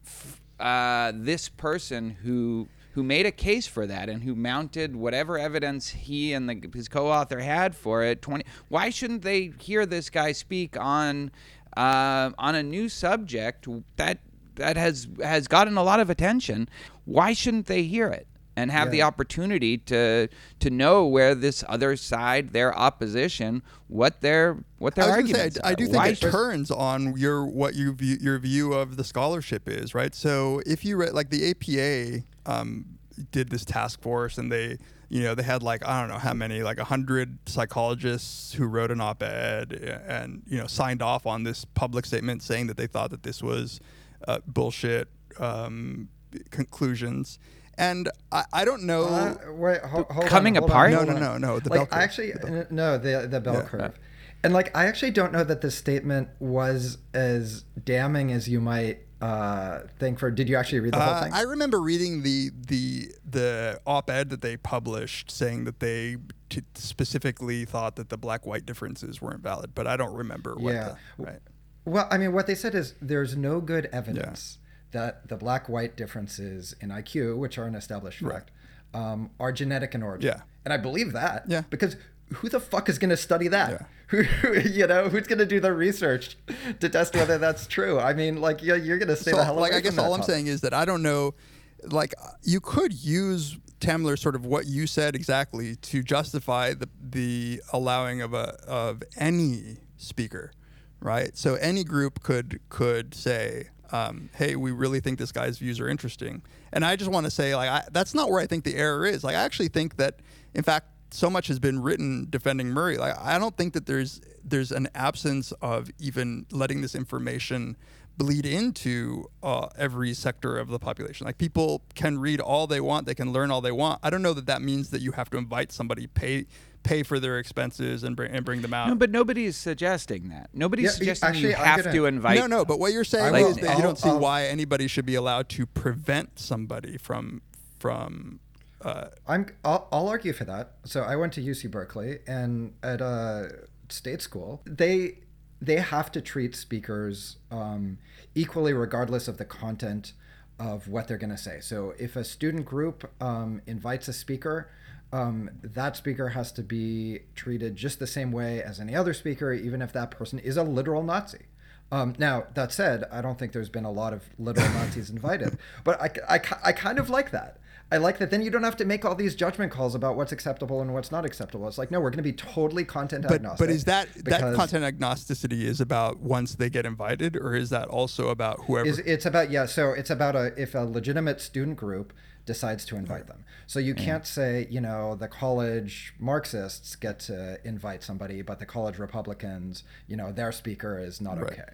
f- 0.06 0.42
uh, 0.60 1.12
this 1.16 1.50
person 1.50 2.12
who 2.12 2.68
who 2.94 3.04
made 3.04 3.26
a 3.26 3.32
case 3.32 3.68
for 3.68 3.88
that 3.88 4.10
and 4.10 4.24
who 4.24 4.36
mounted 4.36 4.96
whatever 4.96 5.38
evidence 5.38 5.90
he 5.90 6.34
and 6.34 6.50
the, 6.50 6.70
his 6.74 6.90
co-author 6.90 7.40
had 7.40 7.76
for 7.76 8.04
it? 8.04 8.22
Twenty. 8.22 8.46
Why 8.68 8.90
shouldn't 8.90 9.22
they 9.22 9.54
hear 9.60 9.86
this 9.86 10.10
guy 10.10 10.34
speak 10.34 10.78
on 10.78 11.32
uh, 11.78 12.32
on 12.38 12.56
a 12.56 12.64
new 12.64 12.90
subject 12.90 13.68
that 13.96 14.20
that 14.56 14.78
has 14.78 15.08
has 15.24 15.48
gotten 15.48 15.78
a 15.78 15.84
lot 15.84 16.00
of 16.00 16.10
attention? 16.10 16.70
Why 17.10 17.34
shouldn't 17.34 17.65
they 17.65 17.84
hear 17.84 18.08
it? 18.08 18.28
and 18.56 18.72
have 18.72 18.91
the 18.91 19.02
opportunity 19.04 19.78
to 19.78 20.28
to 20.60 20.69
know 20.69 21.06
where 21.06 21.34
this 21.34 21.63
other 21.69 21.95
side, 21.95 22.52
their 22.52 22.78
opposition, 22.78 23.63
what 23.88 24.19
their 24.19 24.58
what 24.80 24.95
their 24.95 25.06
I 25.06 25.12
arguments 25.12 25.56
say, 25.56 25.62
I, 25.63 25.69
I 25.69 25.76
do 25.76 25.86
think 25.86 25.98
Why 25.98 26.08
it 26.10 26.17
should- 26.17 26.32
turns 26.32 26.69
on 26.69 27.15
your 27.17 27.45
what 27.45 27.76
you 27.76 27.93
view, 27.93 28.17
your 28.19 28.38
view 28.38 28.74
of 28.74 28.98
the 28.98 29.06
scholarship 29.06 29.69
is, 29.69 29.95
right? 29.95 30.13
So 30.13 30.62
if 30.65 30.84
you 30.84 30.98
read 30.98 31.13
like 31.13 31.30
the 31.30 31.52
APA 31.52 32.26
um, 32.45 32.86
did 33.32 33.50
this 33.50 33.63
task 33.63 34.02
force 34.02 34.38
and 34.38 34.52
they 34.52 34.78
you 35.08 35.24
know 35.24 35.36
they 35.36 35.43
had 35.43 35.63
like 35.63 35.88
I 35.88 36.02
don't 36.02 36.10
know 36.10 36.19
how 36.19 36.34
many 36.34 36.62
like 36.62 36.80
a 36.80 36.84
hundred 36.84 37.38
psychologists 37.48 38.54
who 38.54 38.65
wrote 38.65 38.91
an 38.91 39.00
op-ed 39.00 39.72
and 40.06 40.43
you 40.48 40.58
know 40.58 40.67
signed 40.67 41.02
off 41.02 41.26
on 41.26 41.43
this 41.43 41.63
public 41.63 42.06
statement 42.06 42.43
saying 42.43 42.67
that 42.67 42.76
they 42.76 42.88
thought 42.88 43.12
that 43.12 43.24
this 43.24 43.41
was 43.41 43.80
uh, 44.28 44.39
bullshit 44.45 45.08
um, 45.39 46.10
conclusions. 46.52 47.39
And 47.78 48.10
I, 48.32 48.44
I 48.52 48.65
don't 48.65 48.84
know. 48.84 49.04
Uh, 49.06 49.36
wait, 49.54 49.82
ho- 49.82 50.06
hold 50.10 50.26
Coming 50.28 50.58
on, 50.58 50.63
hold 50.63 50.72
apart? 50.72 50.94
On, 50.94 51.06
No, 51.08 51.13
no, 51.13 51.20
no, 51.20 51.38
no, 51.38 51.60
the 51.60 51.70
like 51.70 51.78
bell 51.80 51.86
curve. 51.86 52.00
I 52.00 52.04
actually 52.04 52.32
The 52.34 52.68
no 52.70 52.98
the 52.98 53.28
the 53.30 53.39
bell 53.39 53.54
Yeah. 53.56 53.62
curve, 53.63 54.00
and 54.44 54.54
like 54.54 54.76
I 54.76 54.86
actually 54.88 55.12
don't 55.12 55.32
know 55.32 55.44
that 55.46 55.62
this 55.62 55.76
statement 55.76 56.28
was 56.39 56.98
as 57.13 57.63
damning 57.82 58.32
as 58.34 58.50
you 58.50 58.60
might 58.60 59.00
uh, 59.22 59.82
think. 59.98 60.20
For 60.20 60.30
did 60.30 60.50
you 60.50 60.58
actually 60.58 60.82
read 60.82 60.94
the 60.94 61.00
whole 61.00 61.13
Uh, 61.13 61.24
thing? 61.24 61.34
I 61.34 61.42
remember 61.44 61.80
reading 61.80 62.24
the 62.24 62.52
the 62.68 63.12
the 63.30 63.80
op-ed 63.88 64.30
that 64.32 64.42
they 64.42 64.58
published 64.58 65.32
saying 65.32 65.63
that 65.63 65.80
they 65.80 66.18
t- 66.50 66.63
specifically 66.76 67.63
thought 67.63 67.96
that 67.96 68.10
the 68.10 68.18
black-white 68.18 68.65
differences 68.65 69.22
weren't 69.22 69.42
valid, 69.42 69.74
but 69.74 69.88
I 69.88 69.96
don't 69.96 70.13
remember 70.13 70.56
what. 70.56 70.74
Yeah. 70.74 70.96
The, 71.18 71.24
right. 71.26 71.39
Well, 71.86 72.08
I 72.12 72.18
mean, 72.18 72.34
what 72.34 72.46
they 72.46 72.56
said 72.56 72.76
is 72.76 72.94
there's 73.02 73.36
no 73.38 73.62
good 73.62 73.88
evidence 73.94 74.59
that 74.91 75.28
the 75.28 75.36
black-white 75.36 75.95
differences 75.95 76.75
in 76.82 76.89
IQ, 76.89 77.38
which 77.38 77.58
are 77.58 77.65
an 77.65 77.75
established 77.75 78.19
fact, 78.19 78.52
um, 78.93 79.30
are 79.39 79.52
genetic 79.52 79.93
in 79.93 80.04
origin. 80.04 80.34
Yeah. 80.36 80.41
And 80.65 80.73
I 80.73 80.78
believe 80.78 81.13
that. 81.13 81.45
Yeah. 81.47 81.63
Because 81.69 81.95
who 82.36 82.49
the 82.49 82.60
fuck 82.60 82.89
is 82.89 82.97
going 82.97 83.10
to 83.10 83.17
study 83.17 83.47
that? 83.49 83.71
Yeah. 83.71 83.86
Who, 84.08 84.60
you 84.69 84.88
know, 84.88 85.10
who's 85.10 85.28
going 85.28 85.39
to 85.39 85.45
do 85.45 85.60
the 85.60 85.73
research 85.73 86.38
to 86.80 86.89
test 86.89 87.15
whether 87.15 87.38
that's 87.38 87.67
true? 87.67 87.99
I 87.99 88.13
mean, 88.13 88.41
like, 88.41 88.63
you're, 88.63 88.78
you're 88.78 88.97
going 88.97 89.10
to 89.10 89.15
stay 89.15 89.32
So, 89.32 89.38
the 89.38 89.45
hell 89.45 89.56
like, 89.56 89.71
away 89.71 89.80
I 89.80 89.82
guess 89.82 89.97
all 89.97 90.13
I'm 90.13 90.23
saying 90.23 90.47
is 90.47 90.62
that 90.62 90.73
I 90.73 90.86
don't 90.86 91.04
know. 91.04 91.36
Like, 91.84 92.13
you 92.43 92.60
could 92.60 92.93
use 92.93 93.58
Tamler 93.80 94.17
sort 94.17 94.36
of 94.36 94.45
what 94.45 94.65
you 94.67 94.88
said 94.88 95.15
exactly 95.15 95.75
to 95.78 96.04
justify 96.04 96.73
the 96.73 96.89
the 97.02 97.62
allowing 97.71 98.21
of 98.21 98.34
a 98.34 98.58
of 98.67 99.04
any 99.17 99.78
speaker, 99.97 100.52
right? 100.99 101.36
So 101.38 101.56
any 101.56 101.84
group 101.84 102.21
could 102.21 102.60
could 102.69 103.13
say, 103.13 103.69
um, 103.91 104.30
"Hey, 104.36 104.56
we 104.56 104.71
really 104.71 104.99
think 104.99 105.19
this 105.19 105.32
guy's 105.32 105.58
views 105.58 105.80
are 105.80 105.88
interesting," 105.88 106.41
and 106.71 106.86
I 106.86 106.95
just 106.95 107.12
want 107.12 107.25
to 107.25 107.32
say, 107.32 107.56
like, 107.56 107.69
I, 107.69 107.84
that's 107.91 108.13
not 108.13 108.30
where 108.30 108.39
I 108.39 108.47
think 108.47 108.63
the 108.63 108.75
error 108.75 109.06
is. 109.06 109.23
Like, 109.23 109.36
I 109.36 109.43
actually 109.43 109.69
think 109.69 109.97
that, 109.97 110.19
in 110.54 110.63
fact, 110.63 110.88
so 111.12 111.30
much 111.30 111.47
has 111.47 111.60
been 111.60 111.82
written 111.82 112.28
defending 112.30 112.69
Murray. 112.69 112.97
Like, 112.97 113.15
I 113.19 113.39
don't 113.39 113.56
think 113.56 113.73
that 113.73 113.86
there's 113.86 114.21
there's 114.43 114.71
an 114.71 114.88
absence 114.95 115.52
of 115.62 115.89
even 115.99 116.45
letting 116.52 116.82
this 116.82 116.95
information 116.95 117.78
bleed 118.19 118.45
into 118.45 119.25
uh, 119.41 119.69
every 119.78 120.13
sector 120.13 120.58
of 120.58 120.67
the 120.67 120.78
population. 120.78 121.25
Like 121.25 121.38
people 121.38 121.82
can 121.95 122.19
read 122.19 122.41
all 122.41 122.67
they 122.67 122.82
want, 122.82 123.06
they 123.06 123.15
can 123.15 123.32
learn 123.32 123.49
all 123.49 123.62
they 123.62 123.71
want. 123.71 124.02
I 124.04 124.10
don't 124.10 124.21
know 124.21 124.34
that 124.34 124.45
that 124.47 124.62
means 124.62 124.89
that 124.89 125.02
you 125.02 125.13
have 125.13 125.30
to 125.30 125.38
invite 125.38 125.71
somebody, 125.71 126.06
pay 126.06 126.45
pay 126.84 127.04
for 127.04 127.20
their 127.20 127.38
expenses, 127.39 128.04
and 128.04 128.15
bring 128.15 128.32
and 128.32 128.46
bring 128.46 128.62
them 128.62 128.74
out. 128.74 128.88
No, 128.89 128.96
but 128.96 129.10
nobody 129.12 129.46
is 129.46 129.58
suggesting 129.58 130.30
that. 130.30 130.50
Nobody's 130.54 130.86
Yeah, 130.86 130.92
suggesting 130.92 131.30
actually, 131.30 131.50
you 131.50 131.56
I'm 131.56 131.65
have 131.65 131.84
gonna- 131.84 131.96
to 131.96 132.06
invite. 132.06 132.39
no, 132.39 132.48
no. 132.48 132.65
But 132.65 132.80
what 132.80 132.94
you're 132.94 133.04
saying 133.04 133.36
I 133.36 133.39
is 133.39 133.56
will- 133.56 133.63
that 133.63 133.78
you 133.78 133.84
don't 133.84 133.98
see 133.98 134.08
I'll- 134.10 134.15
I'll- 134.15 134.22
why 134.22 134.46
anybody 134.46 134.88
should 134.88 135.06
be 135.06 135.15
allowed 135.15 135.50
to 135.50 135.65
prevent 135.65 136.39
somebody 136.39 136.98
from 136.98 137.42
from. 137.80 138.39
Uh, 138.82 139.08
I'm 139.28 139.48
I'll, 139.65 139.88
I'll 139.92 140.08
argue 140.08 140.32
for 140.34 140.46
that. 140.46 140.76
So 140.86 141.02
I 141.02 141.15
went 141.18 141.34
to 141.34 141.42
UC 141.42 141.70
Berkeley 141.70 142.20
and 142.28 142.74
at 142.82 143.02
a 143.02 143.52
state 143.89 144.22
school, 144.22 144.62
they 144.65 145.20
they 145.62 145.76
have 145.78 146.10
to 146.13 146.22
treat 146.22 146.56
speakers 146.56 147.36
um, 147.52 147.98
equally 148.36 148.72
regardless 148.72 149.28
of 149.28 149.38
the 149.38 149.44
content 149.44 150.13
of 150.58 150.88
what 150.88 151.08
they're 151.10 151.18
going 151.18 151.30
to 151.30 151.38
say. 151.38 151.60
So 151.62 151.94
if 152.00 152.15
a 152.15 152.24
student 152.24 152.65
group 152.65 153.10
um, 153.22 153.62
invites 153.68 154.08
a 154.08 154.13
speaker, 154.13 154.70
um, 155.12 155.50
that 155.63 155.95
speaker 155.95 156.30
has 156.30 156.52
to 156.54 156.63
be 156.63 157.19
treated 157.36 157.76
just 157.76 158.00
the 158.00 158.08
same 158.08 158.32
way 158.32 158.62
as 158.62 158.80
any 158.80 158.95
other 158.95 159.13
speaker, 159.13 159.52
even 159.54 159.82
if 159.82 159.91
that 159.93 160.12
person 160.12 160.39
is 160.39 160.58
a 160.58 160.63
literal 160.63 161.04
Nazi. 161.04 161.45
Um, 161.91 162.13
now 162.19 162.45
that 162.54 162.72
said, 162.72 163.06
I 163.12 163.22
don't 163.22 163.39
think 163.39 163.52
there's 163.52 163.69
been 163.69 163.86
a 163.86 163.91
lot 163.91 164.13
of 164.13 164.24
literal 164.38 164.69
Nazis 164.74 165.10
invited, 165.10 165.58
but 165.84 166.00
I, 166.00 166.36
I, 166.36 166.41
I 166.63 166.72
kind 166.72 167.00
of 167.00 167.10
like 167.10 167.32
that. 167.32 167.58
I 167.91 167.98
like 167.98 168.19
that. 168.19 168.30
Then 168.30 168.43
you 168.43 168.52
don't 168.52 168.62
have 168.63 168.78
to 168.78 168.86
make 168.86 169.04
all 169.04 169.15
these 169.15 169.34
judgment 169.34 169.72
calls 169.72 169.95
about 169.95 170.15
what's 170.15 170.32
acceptable 170.32 170.80
and 170.82 170.93
what's 170.93 171.12
not 171.12 171.26
acceptable. 171.26 171.67
It's 171.67 171.80
like, 171.80 171.89
no, 171.89 172.00
we're 172.00 172.12
going 172.12 172.17
to 172.17 172.24
be 172.24 172.34
totally 172.34 172.86
content 172.86 173.24
But 173.24 173.36
agnostic. 173.36 173.67
but 173.67 173.74
is 173.74 173.86
that 173.86 174.10
that 174.26 174.56
content 174.56 174.86
agnosticity 174.86 175.63
is 175.63 175.82
about 175.82 176.19
once 176.19 176.54
they 176.54 176.69
get 176.69 176.86
invited, 176.86 177.36
or 177.36 177.56
is 177.56 177.72
that 177.72 177.88
also 177.88 178.30
about 178.30 178.60
whoever? 178.65 178.88
Is 178.88 179.00
it's 179.00 179.26
about 179.26 179.50
yeah. 179.50 179.65
So 179.65 179.91
it's 179.93 180.12
about 180.12 180.36
a 180.36 180.54
if 180.62 180.76
a 180.76 180.82
legitimate 180.82 181.41
student 181.41 181.78
group 181.78 182.13
decides 182.54 182.84
to 182.86 182.96
invite 182.96 183.28
them. 183.28 183.42
So 183.68 183.78
you 183.80 183.94
can't 183.94 184.26
say 184.26 184.68
you 184.76 184.82
know 184.82 185.16
the 185.24 185.28
college 185.28 186.14
Marxists 186.20 186.96
get 186.96 187.16
to 187.30 187.60
invite 187.64 188.02
somebody, 188.10 188.42
but 188.42 188.58
the 188.58 188.66
college 188.66 188.98
Republicans, 188.98 189.84
you 190.08 190.18
know, 190.18 190.32
their 190.32 190.52
speaker 190.52 190.98
is 191.00 191.22
not 191.22 191.36
Right. 191.40 191.52
okay. 191.54 191.72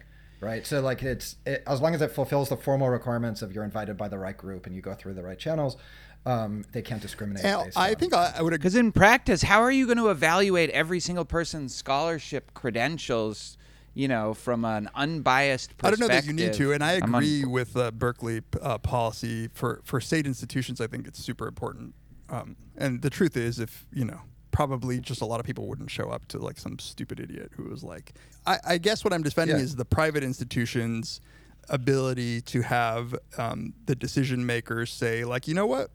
Right. 0.48 0.66
So 0.66 0.76
like 0.82 1.02
it's 1.02 1.36
it, 1.46 1.62
as 1.66 1.80
long 1.80 1.94
as 1.94 2.02
it 2.02 2.10
fulfills 2.12 2.50
the 2.50 2.58
formal 2.58 2.90
requirements 2.90 3.40
of 3.40 3.52
you're 3.54 3.64
invited 3.64 3.96
by 3.96 4.08
the 4.08 4.18
right 4.18 4.36
group 4.36 4.66
and 4.66 4.76
you 4.76 4.82
go 4.82 4.92
through 4.94 5.14
the 5.14 5.22
right 5.22 5.38
channels, 5.38 5.78
um, 6.26 6.64
they 6.72 6.82
can't 6.82 7.00
discriminate. 7.00 7.42
And 7.44 7.72
I 7.74 7.90
on- 7.90 7.96
think 7.96 8.12
I, 8.12 8.34
I 8.36 8.42
would. 8.42 8.50
Because 8.52 8.76
in 8.76 8.92
practice, 8.92 9.40
how 9.42 9.60
are 9.62 9.70
you 9.72 9.86
going 9.86 9.96
to 10.04 10.10
evaluate 10.10 10.68
every 10.70 11.00
single 11.00 11.24
person's 11.24 11.74
scholarship 11.74 12.52
credentials? 12.52 13.56
You 13.96 14.08
know, 14.08 14.34
from 14.34 14.66
an 14.66 14.90
unbiased 14.94 15.70
perspective. 15.78 15.86
I 15.86 15.90
don't 15.90 16.00
know 16.00 16.14
that 16.14 16.26
you 16.26 16.34
need 16.34 16.52
to, 16.52 16.72
and 16.72 16.84
I 16.84 16.96
I'm 17.02 17.14
un- 17.14 17.22
agree 17.22 17.44
with 17.46 17.74
uh, 17.76 17.90
Berkeley 17.92 18.42
uh, 18.60 18.76
policy 18.76 19.48
for 19.54 19.80
for 19.84 20.02
state 20.02 20.26
institutions. 20.26 20.82
I 20.82 20.86
think 20.86 21.08
it's 21.08 21.18
super 21.18 21.46
important. 21.48 21.94
Um, 22.28 22.56
and 22.76 23.00
the 23.00 23.08
truth 23.08 23.38
is, 23.38 23.58
if 23.58 23.86
you 23.92 24.04
know, 24.04 24.20
probably 24.50 25.00
just 25.00 25.22
a 25.22 25.24
lot 25.24 25.40
of 25.40 25.46
people 25.46 25.66
wouldn't 25.66 25.90
show 25.90 26.10
up 26.10 26.28
to 26.28 26.38
like 26.38 26.58
some 26.58 26.78
stupid 26.78 27.20
idiot 27.20 27.52
who 27.56 27.70
was 27.70 27.82
like, 27.82 28.12
I, 28.46 28.58
I 28.66 28.78
guess 28.78 29.02
what 29.02 29.14
I'm 29.14 29.22
defending 29.22 29.56
Yeah. 29.56 29.62
is 29.62 29.76
the 29.76 29.84
private 29.86 30.22
institutions' 30.22 31.22
ability 31.70 32.42
to 32.42 32.60
have 32.62 33.14
um, 33.38 33.72
the 33.86 33.94
decision 33.94 34.44
makers 34.44 34.92
say, 34.92 35.24
like, 35.24 35.48
you 35.48 35.54
know 35.54 35.66
what. 35.66 35.90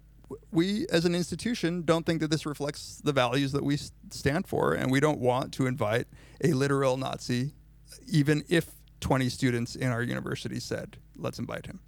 We, 0.50 0.88
as 0.92 1.04
an 1.06 1.14
institution, 1.14 1.82
don't 1.84 2.06
think 2.06 2.22
that 2.22 2.32
this 2.32 2.46
reflects 2.46 3.02
the 3.04 3.12
values 3.12 3.52
that 3.52 3.64
we 3.64 3.78
stand 4.12 4.48
for, 4.48 4.74
and 4.74 4.90
we 4.90 5.02
don't 5.02 5.20
want 5.20 5.54
to 5.56 5.68
invite 5.68 6.08
a 6.42 6.54
literal 6.54 6.96
Nazi 6.96 7.54
even 8.08 8.44
if 8.50 8.72
20 9.00 9.30
students 9.30 9.76
in 9.76 9.90
our 9.90 10.04
university 10.04 10.60
said, 10.60 10.98
let's 11.18 11.40
invite 11.40 11.66
him. 11.66 11.80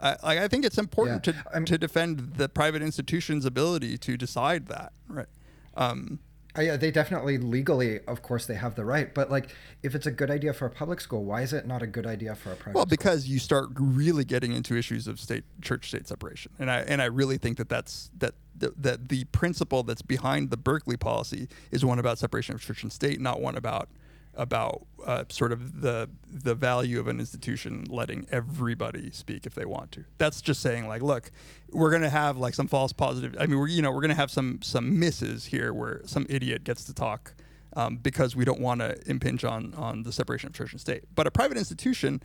I, 0.00 0.16
I 0.44 0.48
think 0.48 0.64
it's 0.64 0.78
important 0.78 1.26
Yeah. 1.26 1.32
to, 1.32 1.44
I'm- 1.54 1.64
to 1.66 1.78
defend 1.78 2.34
the 2.36 2.48
private 2.48 2.82
institution's 2.82 3.44
ability 3.44 3.98
to 3.98 4.16
decide 4.16 4.66
that, 4.68 4.92
right? 5.08 5.28
Um, 5.76 6.18
Uh, 6.58 6.60
yeah, 6.62 6.76
they 6.76 6.90
definitely 6.90 7.38
legally, 7.38 8.00
of 8.06 8.20
course, 8.20 8.44
they 8.46 8.56
have 8.56 8.74
the 8.74 8.84
right. 8.84 9.14
But 9.14 9.30
like, 9.30 9.54
if 9.82 9.94
it's 9.94 10.06
a 10.06 10.10
good 10.10 10.30
idea 10.30 10.52
for 10.52 10.66
a 10.66 10.70
public 10.70 11.00
school, 11.00 11.24
why 11.24 11.40
is 11.42 11.52
it 11.54 11.66
not 11.66 11.82
a 11.82 11.86
good 11.86 12.06
idea 12.06 12.34
for 12.34 12.52
a 12.52 12.56
private? 12.56 12.74
well, 12.74 12.82
school? 12.84 12.90
because 12.90 13.26
you 13.26 13.38
start 13.38 13.68
really 13.76 14.24
getting 14.24 14.52
into 14.52 14.76
issues 14.76 15.06
of 15.06 15.18
state 15.20 15.44
church-state 15.62 16.06
separation, 16.08 16.52
and 16.58 16.70
I 16.70 16.80
and 16.80 17.00
I 17.00 17.06
really 17.06 17.38
think 17.38 17.56
that 17.58 17.70
that's 17.70 18.10
that 18.18 18.34
that, 18.58 18.82
that 18.82 19.08
the 19.08 19.24
principle 19.26 19.82
that's 19.82 20.02
behind 20.02 20.50
the 20.50 20.58
Berkeley 20.58 20.96
policy 20.98 21.48
is 21.70 21.84
one 21.86 21.98
about 21.98 22.18
separation 22.18 22.54
of 22.54 22.60
church 22.60 22.82
and 22.82 22.92
state, 22.92 23.18
not 23.20 23.40
one 23.40 23.56
about 23.56 23.88
about 24.34 24.86
uh, 25.06 25.24
sort 25.28 25.52
of 25.52 25.80
the 25.82 26.08
the 26.30 26.54
value 26.54 26.98
of 26.98 27.06
an 27.06 27.20
institution 27.20 27.84
letting 27.88 28.26
everybody 28.30 29.10
speak 29.10 29.46
if 29.46 29.54
they 29.54 29.64
want 29.64 29.92
to. 29.92 30.04
That's 30.18 30.40
just 30.40 30.60
saying 30.60 30.88
like, 30.88 31.02
look, 31.02 31.30
we're 31.70 31.90
gonna 31.90 32.10
have 32.10 32.38
like 32.38 32.54
some 32.54 32.66
false 32.66 32.92
positive. 32.92 33.36
I 33.38 33.46
mean, 33.46 33.58
we're 33.58 33.68
you 33.68 33.82
know 33.82 33.90
we're 33.90 34.00
gonna 34.00 34.14
have 34.14 34.30
some 34.30 34.60
some 34.62 34.98
misses 34.98 35.46
here 35.46 35.72
where 35.72 36.00
some 36.06 36.26
idiot 36.28 36.64
gets 36.64 36.84
to 36.84 36.94
talk 36.94 37.34
um, 37.76 37.96
because 37.96 38.34
we 38.34 38.44
don't 38.44 38.60
want 38.60 38.80
to 38.80 38.96
impinge 39.06 39.44
on 39.44 39.74
on 39.74 40.02
the 40.02 40.12
separation 40.12 40.48
of 40.48 40.54
church 40.54 40.72
and 40.72 40.80
state. 40.80 41.04
But 41.14 41.26
a 41.26 41.30
private 41.30 41.58
institution. 41.58 42.22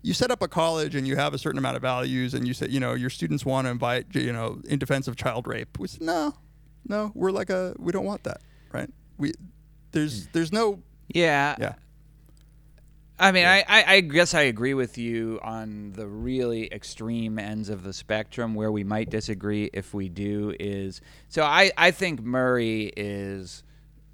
You 0.00 0.14
set 0.14 0.30
up 0.30 0.42
a 0.42 0.48
college 0.48 0.94
and 0.94 1.08
you 1.08 1.16
have 1.16 1.34
a 1.34 1.38
certain 1.38 1.58
amount 1.58 1.74
of 1.74 1.82
values, 1.82 2.32
and 2.32 2.46
you 2.46 2.54
say, 2.54 2.68
you 2.68 2.78
know, 2.78 2.94
your 2.94 3.10
students 3.10 3.44
want 3.44 3.66
to 3.66 3.70
invite, 3.72 4.14
you 4.14 4.32
know, 4.32 4.60
in 4.68 4.78
defense 4.78 5.08
of 5.08 5.16
child 5.16 5.48
rape. 5.48 5.76
We 5.76 5.88
said, 5.88 6.02
no, 6.02 6.36
no, 6.86 7.10
we're 7.16 7.32
like 7.32 7.50
a, 7.50 7.74
we 7.80 7.90
don't 7.90 8.04
want 8.04 8.22
that, 8.22 8.40
right? 8.72 8.88
We, 9.16 9.32
there's, 9.90 10.28
there's 10.28 10.52
no, 10.52 10.80
Yeah. 11.08 11.56
yeah. 11.58 11.74
I 13.20 13.32
mean, 13.32 13.46
I, 13.46 13.64
I, 13.68 13.84
I 13.94 14.00
guess 14.00 14.32
I 14.32 14.42
agree 14.42 14.74
with 14.74 14.96
you 14.96 15.40
on 15.42 15.92
the 15.92 16.06
really 16.06 16.72
extreme 16.72 17.38
ends 17.38 17.68
of 17.68 17.82
the 17.82 17.92
spectrum. 17.92 18.54
Where 18.54 18.70
we 18.70 18.84
might 18.84 19.10
disagree, 19.10 19.70
if 19.72 19.92
we 19.92 20.08
do, 20.08 20.54
is 20.60 21.00
so 21.28 21.42
I, 21.42 21.72
I 21.76 21.90
think 21.90 22.22
Murray 22.22 22.92
is 22.96 23.64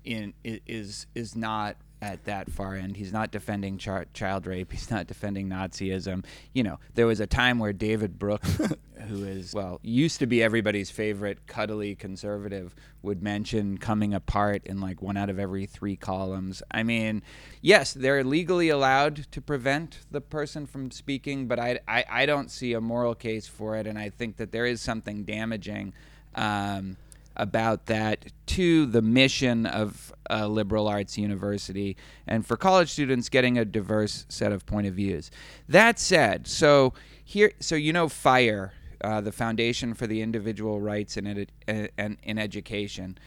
in 0.04 0.32
is 0.44 1.06
is 1.14 1.36
not 1.36 1.76
at 2.02 2.24
that 2.24 2.50
far 2.50 2.74
end. 2.74 2.96
He's 2.96 3.12
not 3.12 3.30
defending 3.30 3.78
char- 3.78 4.06
child 4.12 4.46
rape. 4.46 4.72
He's 4.72 4.90
not 4.90 5.06
defending 5.06 5.48
Nazism. 5.48 6.24
You 6.52 6.62
know, 6.62 6.78
there 6.94 7.06
was 7.06 7.20
a 7.20 7.26
time 7.26 7.58
where 7.58 7.72
David 7.72 8.18
Brooks, 8.18 8.60
who 9.08 9.24
is 9.24 9.54
well 9.54 9.80
used 9.82 10.18
to 10.18 10.26
be 10.26 10.42
everybody's 10.42 10.90
favorite 10.90 11.46
cuddly 11.46 11.94
conservative, 11.94 12.74
would 13.02 13.22
mention 13.22 13.78
coming 13.78 14.12
apart 14.12 14.62
in 14.66 14.80
like 14.80 15.00
one 15.00 15.16
out 15.16 15.30
of 15.30 15.38
every 15.38 15.66
three 15.66 15.96
columns. 15.96 16.62
I 16.70 16.82
mean, 16.82 17.22
yes, 17.62 17.92
they're 17.92 18.24
legally 18.24 18.68
allowed 18.68 19.30
to 19.32 19.40
prevent 19.40 20.00
the 20.10 20.20
person 20.20 20.66
from 20.66 20.90
speaking, 20.90 21.46
but 21.46 21.58
I, 21.58 21.80
I, 21.88 22.04
I 22.10 22.26
don't 22.26 22.50
see 22.50 22.74
a 22.74 22.80
moral 22.80 23.14
case 23.14 23.46
for 23.46 23.76
it, 23.76 23.86
and 23.86 23.98
I 23.98 24.10
think 24.10 24.36
that 24.36 24.52
there 24.52 24.66
is 24.66 24.80
something 24.80 25.24
damaging. 25.24 25.94
Um, 26.34 26.96
about 27.36 27.86
that 27.86 28.26
to 28.46 28.86
the 28.86 29.02
mission 29.02 29.66
of 29.66 30.13
a 30.30 30.48
liberal 30.48 30.88
arts 30.88 31.18
university 31.18 31.96
and 32.26 32.46
for 32.46 32.56
college 32.56 32.90
students 32.90 33.28
getting 33.28 33.58
a 33.58 33.64
diverse 33.64 34.26
set 34.28 34.52
of 34.52 34.66
point 34.66 34.86
of 34.86 34.94
views. 34.94 35.30
That 35.68 35.98
said, 35.98 36.46
so 36.46 36.94
here, 37.22 37.52
so 37.60 37.74
you 37.74 37.92
know, 37.92 38.08
FIRE, 38.08 38.72
uh, 39.00 39.20
the 39.20 39.32
Foundation 39.32 39.94
for 39.94 40.06
the 40.06 40.22
Individual 40.22 40.80
Rights 40.80 41.16
in, 41.16 41.24
edu- 41.24 41.88
and 41.98 42.16
in 42.22 42.38
Education, 42.38 43.18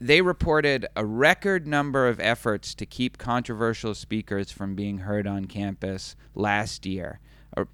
they 0.00 0.20
reported 0.20 0.86
a 0.96 1.04
record 1.04 1.66
number 1.66 2.08
of 2.08 2.20
efforts 2.20 2.74
to 2.74 2.86
keep 2.86 3.18
controversial 3.18 3.94
speakers 3.94 4.50
from 4.50 4.74
being 4.74 4.98
heard 4.98 5.26
on 5.26 5.46
campus 5.46 6.16
last 6.34 6.86
year. 6.86 7.20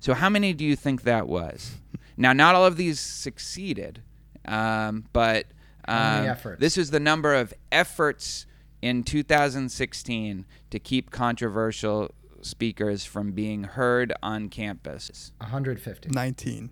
So, 0.01 0.15
how 0.15 0.31
many 0.31 0.55
do 0.55 0.65
you 0.65 0.77
think 0.77 1.03
that 1.03 1.29
was? 1.29 1.77
now, 2.17 2.33
not 2.33 2.55
all 2.55 2.65
of 2.65 2.77
these 2.77 3.01
succeeded, 3.01 4.03
um, 4.47 5.05
but 5.13 5.47
um, 5.87 6.37
this 6.59 6.79
is 6.79 6.91
the 6.91 7.01
number 7.01 7.35
of 7.35 7.53
efforts 7.71 8.47
in 8.85 9.03
2016 9.03 10.45
to 10.69 10.79
keep 10.79 11.11
controversial 11.11 12.11
speakers 12.43 13.03
from 13.03 13.33
being 13.33 13.65
heard 13.65 14.13
on 14.23 14.51
campus. 14.51 15.33
150. 15.39 16.11
19. 16.11 16.71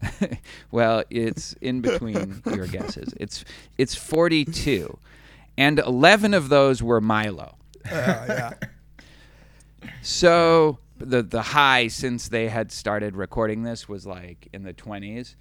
well, 0.70 1.02
it's 1.10 1.54
in 1.54 1.80
between 1.80 2.42
your 2.54 2.68
guesses. 2.68 3.12
It's 3.16 3.44
it's 3.76 3.96
42, 3.96 4.96
and 5.58 5.80
11 5.80 6.32
of 6.32 6.48
those 6.48 6.80
were 6.80 7.00
Milo. 7.00 7.56
Uh, 7.84 7.90
yeah. 7.92 8.52
So 10.00 10.78
the 10.96 11.24
the 11.24 11.42
high 11.42 11.88
since 11.88 12.28
they 12.28 12.46
had 12.48 12.70
started 12.70 13.16
recording 13.16 13.64
this 13.64 13.88
was 13.88 14.06
like 14.06 14.48
in 14.52 14.62
the 14.62 14.74
20s, 14.74 15.34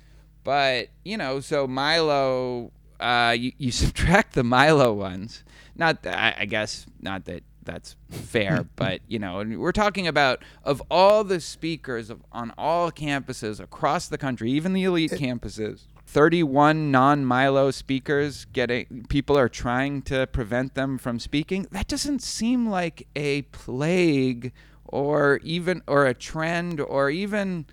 but 0.43 0.88
you 1.06 1.15
know, 1.15 1.41
so 1.41 1.67
Milo, 1.67 2.71
uh, 2.99 3.35
you, 3.38 3.51
you 3.57 3.71
subtract 3.83 4.33
the 4.33 4.43
Milo 4.43 4.93
ones. 4.93 5.43
Not 5.75 6.03
that, 6.03 6.17
I, 6.17 6.41
I 6.41 6.45
guess 6.45 6.85
not 7.01 7.25
that 7.25 7.43
that's 7.63 7.95
fair, 8.09 8.67
but 8.75 9.01
you 9.07 9.19
know, 9.19 9.39
and 9.39 9.59
we're 9.59 9.71
talking 9.71 10.07
about 10.07 10.43
of 10.63 10.81
all 10.89 11.23
the 11.23 11.39
speakers 11.39 12.09
of, 12.09 12.21
on 12.31 12.53
all 12.57 12.91
campuses 12.91 13.59
across 13.59 14.07
the 14.07 14.17
country, 14.17 14.51
even 14.51 14.73
the 14.73 14.83
elite 14.83 15.12
campuses. 15.12 15.83
31 16.05 16.89
non-Milo 16.89 17.69
speakers 17.69 18.45
getting 18.45 19.05
people 19.09 19.38
are 19.38 19.47
trying 19.47 20.01
to 20.01 20.25
prevent 20.25 20.73
them 20.73 20.97
from 20.97 21.19
speaking. 21.19 21.67
That 21.69 21.88
doesn't 21.88 22.23
seem 22.23 22.67
like 22.67 23.07
a 23.15 23.43
plague 23.43 24.51
or 24.85 25.39
even 25.43 25.83
or 25.85 26.07
a 26.07 26.15
trend 26.15 26.79
or 26.79 27.12
even 27.12 27.67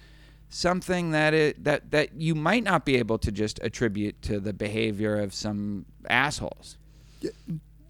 something 0.48 1.10
that 1.10 1.34
it 1.34 1.64
that 1.64 1.90
that 1.90 2.14
you 2.14 2.34
might 2.34 2.62
not 2.64 2.84
be 2.84 2.96
able 2.96 3.18
to 3.18 3.32
just 3.32 3.58
attribute 3.62 4.20
to 4.22 4.38
the 4.40 4.52
behavior 4.52 5.16
of 5.20 5.34
some 5.34 5.86
assholes. 6.08 6.76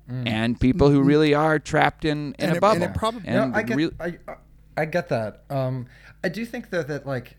And 0.09 0.59
people 0.61 0.89
who 0.91 1.03
really 1.03 1.35
are 1.35 1.59
trapped 1.59 2.05
in, 2.05 2.35
in 2.35 2.35
And 2.39 2.43
a 2.43 2.45
it- 2.45 2.53
and 2.53 2.61
bubble. 2.61 2.83
it 2.85 2.95
prob- 2.95 3.23
And 3.25 3.51
no, 3.53 3.59
I 3.59 3.63
get, 3.65 3.77
real- 3.77 3.91
I, 3.99 4.19
I- 4.29 4.37
I 4.77 4.85
get 4.85 5.09
that. 5.09 5.43
Um, 5.51 5.87
I 6.23 6.29
do 6.29 6.45
think 6.47 6.71
though 6.71 6.83
that 6.85 7.07
like 7.07 7.37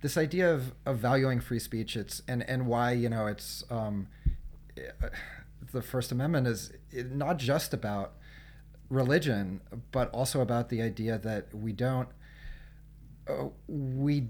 this 0.00 0.16
idea 0.16 0.52
of, 0.54 0.74
of 0.86 0.98
valuing 0.98 1.40
free 1.40 1.58
speech, 1.58 1.96
it's 1.96 2.22
and 2.28 2.48
and 2.48 2.66
why 2.66 2.92
you 2.92 3.08
know 3.08 3.26
it's 3.26 3.64
um, 3.70 4.06
the 5.72 5.82
First 5.82 6.12
Amendment 6.12 6.46
is 6.46 6.72
not 6.92 7.38
just 7.38 7.72
about 7.74 8.12
religion, 8.90 9.60
but 9.92 10.08
also 10.10 10.40
about 10.40 10.68
the 10.68 10.82
idea 10.82 11.18
that 11.18 11.52
we 11.54 11.72
don't 11.72 12.08
we 13.68 14.28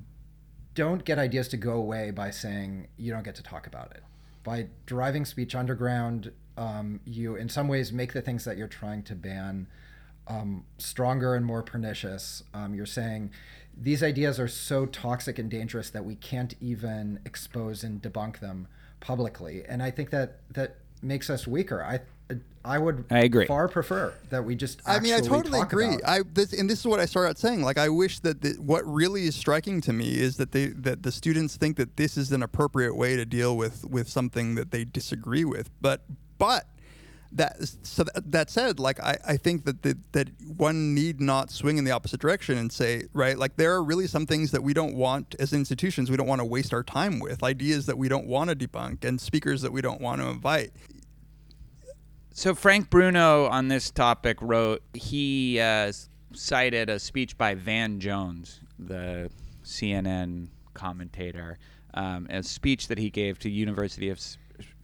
don't 0.74 1.04
get 1.04 1.18
ideas 1.18 1.48
to 1.48 1.56
go 1.56 1.72
away 1.72 2.10
by 2.10 2.30
saying 2.30 2.88
you 2.96 3.12
don't 3.12 3.24
get 3.24 3.34
to 3.36 3.42
talk 3.42 3.66
about 3.66 3.90
it. 3.92 4.02
By 4.42 4.68
driving 4.86 5.24
speech 5.24 5.54
underground, 5.54 6.32
um, 6.56 7.00
you 7.04 7.36
in 7.36 7.48
some 7.48 7.68
ways 7.68 7.92
make 7.92 8.12
the 8.12 8.22
things 8.22 8.44
that 8.44 8.56
you're 8.56 8.68
trying 8.68 9.02
to 9.04 9.14
ban 9.14 9.66
um, 10.28 10.64
stronger 10.78 11.34
and 11.34 11.44
more 11.44 11.62
pernicious. 11.62 12.42
Um, 12.54 12.74
you're 12.74 12.86
saying 12.86 13.30
these 13.76 14.02
ideas 14.02 14.38
are 14.38 14.48
so 14.48 14.86
toxic 14.86 15.38
and 15.38 15.50
dangerous 15.50 15.90
that 15.90 16.04
we 16.04 16.14
can't 16.14 16.54
even 16.60 17.20
expose 17.24 17.84
and 17.84 18.02
debunk 18.02 18.40
them 18.40 18.68
publicly. 19.00 19.64
And 19.66 19.82
I 19.82 19.90
think 19.90 20.10
that 20.10 20.38
that 20.50 20.76
makes 21.02 21.28
us 21.30 21.46
weaker. 21.46 21.82
I 21.82 22.00
I 22.64 22.78
would 22.78 23.04
I 23.10 23.20
agree. 23.20 23.46
far 23.46 23.66
prefer 23.66 24.14
that 24.30 24.44
we 24.44 24.54
just 24.54 24.80
I 24.86 25.00
mean, 25.00 25.14
I 25.14 25.20
totally 25.20 25.60
agree. 25.60 25.98
I 26.06 26.20
this, 26.32 26.52
and 26.52 26.70
this 26.70 26.78
is 26.80 26.86
what 26.86 27.00
I 27.00 27.06
started 27.06 27.30
out 27.30 27.38
saying. 27.38 27.62
Like, 27.62 27.78
I 27.78 27.88
wish 27.88 28.20
that 28.20 28.40
the, 28.40 28.52
what 28.52 28.86
really 28.86 29.24
is 29.24 29.34
striking 29.34 29.80
to 29.82 29.92
me 29.92 30.18
is 30.18 30.36
that 30.36 30.52
they 30.52 30.66
that 30.66 31.02
the 31.02 31.10
students 31.10 31.56
think 31.56 31.76
that 31.76 31.96
this 31.96 32.16
is 32.16 32.30
an 32.30 32.42
appropriate 32.42 32.96
way 32.96 33.16
to 33.16 33.24
deal 33.24 33.56
with 33.56 33.84
with 33.84 34.08
something 34.08 34.54
that 34.54 34.70
they 34.70 34.84
disagree 34.84 35.44
with. 35.44 35.70
But 35.80 36.02
but 36.38 36.66
that 37.32 37.56
so 37.82 38.04
that, 38.04 38.30
that 38.30 38.50
said, 38.50 38.78
like 38.78 39.00
I, 39.00 39.16
I 39.26 39.36
think 39.36 39.64
that 39.64 39.82
the, 39.82 39.98
that 40.12 40.28
one 40.56 40.94
need 40.94 41.20
not 41.20 41.50
swing 41.50 41.78
in 41.78 41.84
the 41.84 41.90
opposite 41.90 42.20
direction 42.20 42.58
and 42.58 42.70
say 42.70 43.04
right 43.12 43.38
like 43.38 43.56
there 43.56 43.72
are 43.72 43.82
really 43.82 44.06
some 44.06 44.26
things 44.26 44.50
that 44.50 44.62
we 44.62 44.74
don't 44.74 44.94
want 44.94 45.34
as 45.38 45.52
institutions 45.52 46.10
we 46.10 46.16
don't 46.16 46.26
want 46.26 46.40
to 46.40 46.44
waste 46.44 46.74
our 46.74 46.82
time 46.82 47.18
with 47.18 47.42
ideas 47.42 47.86
that 47.86 47.96
we 47.96 48.08
don't 48.08 48.26
want 48.26 48.50
to 48.50 48.56
debunk 48.56 49.04
and 49.04 49.20
speakers 49.20 49.62
that 49.62 49.72
we 49.72 49.80
don't 49.80 50.00
want 50.00 50.20
to 50.20 50.26
invite 50.26 50.72
So 52.34 52.54
Frank 52.54 52.88
Bruni 52.88 53.18
on 53.18 53.68
this 53.68 53.90
topic 53.90 54.38
wrote 54.40 54.82
he 54.94 55.60
uh, 55.60 55.92
cited 56.32 56.88
a 56.88 56.98
speech 56.98 57.36
by 57.36 57.54
Van 57.54 58.00
Jones, 58.00 58.60
the 58.78 59.30
CNN 59.62 60.48
commentator, 60.72 61.58
um, 61.92 62.26
a 62.30 62.42
speech 62.42 62.88
that 62.88 62.96
he 62.96 63.10
gave 63.10 63.38
to 63.40 63.50
University 63.50 64.08
of 64.08 64.18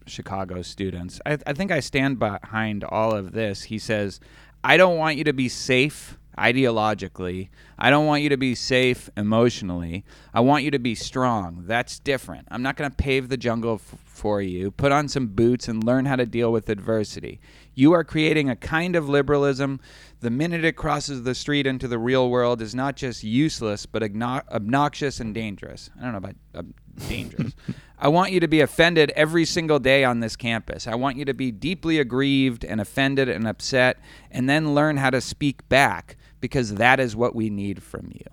Chicago 0.07 0.61
students. 0.61 1.23
I, 1.25 1.39
I 1.47 1.55
think 1.55 1.71
I 1.71 1.81
stand 1.81 2.19
behind 2.19 2.85
all 2.85 3.15
of 3.15 3.33
this. 3.33 3.63
He 3.63 3.79
says, 3.79 4.21
"I 4.63 4.77
don't 4.77 4.99
want 4.99 5.17
you 5.17 5.25
to 5.25 5.33
be 5.33 5.49
safe." 5.49 6.18
Ideologically, 6.39 7.49
I 7.77 7.91
don't 7.91 8.07
want 8.07 8.23
you 8.23 8.29
to 8.29 8.37
be 8.37 8.55
safe 8.55 9.11
emotionally. 9.17 10.05
I 10.33 10.41
want 10.41 10.63
you 10.63 10.71
to 10.71 10.79
be 10.79 10.95
strong. 10.95 11.65
That's 11.67 11.99
different. 11.99 12.47
I'm 12.51 12.63
not 12.63 12.77
going 12.77 12.89
to 12.89 12.97
pave 12.97 13.29
the 13.29 13.37
jungle 13.37 13.75
f- 13.75 13.99
for 14.05 14.41
you. 14.41 14.71
Put 14.71 14.93
on 14.93 15.09
some 15.09 15.27
boots 15.27 15.67
and 15.67 15.83
learn 15.83 16.05
how 16.05 16.15
to 16.15 16.27
deal 16.27 16.53
with 16.53 16.69
adversity. 16.69 17.41
You 17.75 17.93
are 17.93 18.05
creating 18.05 18.49
a 18.49 18.55
kind 18.55 18.95
of 18.95 19.09
liberalism. 19.09 19.81
The 20.21 20.31
minute 20.31 20.65
it 20.65 20.77
crosses 20.77 21.25
the 21.25 21.35
street 21.35 21.67
into 21.67 21.89
the 21.89 21.99
real 21.99 22.31
world 22.31 22.63
is 22.63 22.75
not 22.75 22.95
just 22.95 23.25
useless, 23.25 23.85
but 23.85 24.03
obno- 24.03 24.49
obnoxious 24.49 25.19
and 25.19 25.35
dangerous. 25.35 25.91
I 25.99 26.03
don't 26.03 26.13
know 26.13 26.19
about 26.19 26.37
uh, 26.55 26.63
dangerous. 27.09 27.53
I 28.01 28.07
want 28.09 28.31
you 28.31 28.39
to 28.39 28.49
be 28.49 28.61
offended 28.61 29.11
every 29.17 29.45
single 29.45 29.81
day 29.81 30.05
on 30.05 30.21
this 30.21 30.37
campus. 30.37 30.87
I 30.87 30.95
want 30.95 31.17
you 31.17 31.25
to 31.25 31.35
be 31.35 31.51
deeply 31.51 31.99
aggrieved 31.99 32.65
and 32.65 32.81
offended 32.81 33.29
and 33.29 33.47
upset, 33.47 33.99
and 34.31 34.49
then 34.49 34.73
learn 34.73 34.99
how 34.99 35.11
to 35.11 35.21
speak 35.21 35.69
back 35.69 36.17
because 36.41 36.75
that 36.75 37.01
is 37.01 37.15
what 37.15 37.35
we 37.35 37.51
need 37.51 37.83
from 37.83 38.11
you 38.13 38.25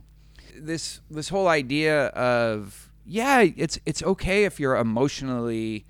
this 0.58 1.02
this 1.10 1.30
whole 1.30 1.48
idea 1.48 2.08
of 2.08 2.92
yeah, 3.06 3.42
it's 3.42 3.80
it's 3.86 4.02
okay 4.02 4.46
if 4.46 4.60
you're 4.60 4.76
emotionally 4.76 5.86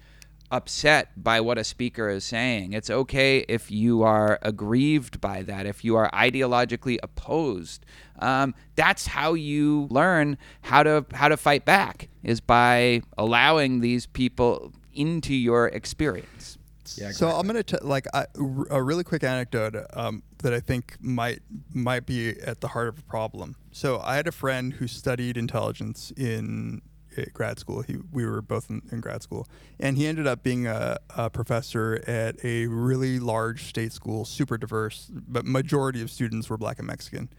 upset 0.52 1.12
by 1.22 1.42
what 1.42 1.58
a 1.58 1.64
speaker 1.64 2.10
is 2.10 2.24
saying. 2.24 2.74
It's 2.74 2.90
okay 2.90 3.46
if 3.48 3.72
you 3.72 4.04
are 4.04 4.38
aggrieved 4.42 5.20
by 5.20 5.42
that, 5.44 5.66
if 5.66 5.84
you 5.84 5.96
are 5.96 6.10
ideologically 6.12 6.98
opposed. 7.02 7.86
Um, 8.20 8.54
that's 8.76 9.08
how 9.08 9.34
you 9.34 9.88
learn 9.90 10.38
how 10.62 10.84
to 10.84 11.06
how 11.14 11.30
to 11.30 11.38
fight 11.38 11.66
back 11.66 12.10
is 12.24 12.42
by 12.42 13.02
allowing 13.18 13.80
these 13.80 14.06
people 14.06 14.74
into 14.94 15.34
your 15.34 15.68
experience. 15.68 16.58
Yeah, 16.98 17.12
so 17.12 17.30
I'm 17.30 17.48
gonna 17.48 17.64
t- 17.64 17.78
like 17.82 18.06
I, 18.14 18.26
a 18.70 18.82
really 18.82 19.04
quick 19.04 19.24
anecdote 19.24 19.76
um, 19.94 20.24
that 20.40 20.54
I 20.54 20.60
think 20.60 20.96
might 21.00 21.42
might 21.74 22.06
be 22.06 22.40
at 22.42 22.62
the 22.62 22.70
heart 22.70 22.88
of 22.88 23.00
a 23.00 23.04
problem. 23.04 23.56
So 23.72 24.00
I 24.04 24.16
had 24.16 24.28
a 24.28 24.32
friend 24.32 24.74
who 24.74 24.88
studied 24.88 25.38
intelligence 25.38 26.12
in 26.16 26.82
uh, 27.18 27.24
grad 27.34 27.60
school. 27.60 27.82
He 27.82 27.98
we 28.12 28.26
were 28.26 28.42
both 28.42 28.70
in, 28.70 28.82
in 28.92 29.02
grad 29.02 29.24
school, 29.24 29.48
and 29.80 29.98
he 29.98 30.08
ended 30.08 30.28
up 30.28 30.44
being 30.44 30.68
a, 30.68 30.98
a 31.16 31.30
professor 31.30 32.04
at 32.08 32.44
a 32.44 32.68
really 32.68 33.20
large 33.20 33.64
state 33.66 33.92
school, 33.92 34.26
super 34.26 34.58
diverse, 34.58 35.10
but 35.12 35.46
majority 35.46 36.02
of 36.02 36.12
students 36.12 36.50
were 36.50 36.58
black 36.58 36.80
and 36.80 36.88
Mexican. 36.88 37.30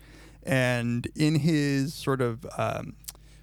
And 0.42 1.08
in 1.16 1.34
his 1.34 1.92
sort 1.92 2.20
of 2.20 2.46
um, 2.56 2.94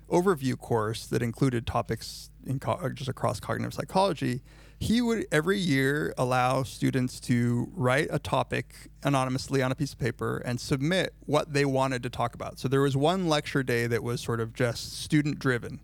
overview 0.09 0.57
course 0.57 1.07
that 1.07 1.21
included 1.21 1.67
topics 1.67 2.29
in 2.45 2.59
co- 2.59 2.89
just 2.89 3.09
across 3.09 3.39
cognitive 3.39 3.73
psychology, 3.73 4.41
he 4.83 5.01
would 5.01 5.25
every 5.31 5.57
year 5.57 6.13
allow 6.17 6.61
students 6.61 7.21
to 7.21 7.71
write 7.73 8.07
a 8.11 8.19
topic 8.19 8.75
anonymously 9.01 9.61
on 9.61 9.71
a 9.71 9.75
piece 9.75 9.93
of 9.93 9.99
paper 9.99 10.39
and 10.43 10.59
submit 10.59 11.13
what 11.21 11.53
they 11.53 11.63
wanted 11.63 12.03
to 12.03 12.09
talk 12.09 12.35
about. 12.35 12.59
So 12.59 12.67
there 12.67 12.81
was 12.81 12.97
one 12.97 13.29
lecture 13.29 13.63
day 13.63 13.87
that 13.87 14.03
was 14.03 14.19
sort 14.19 14.41
of 14.41 14.53
just 14.53 14.99
student 15.01 15.39
driven. 15.39 15.79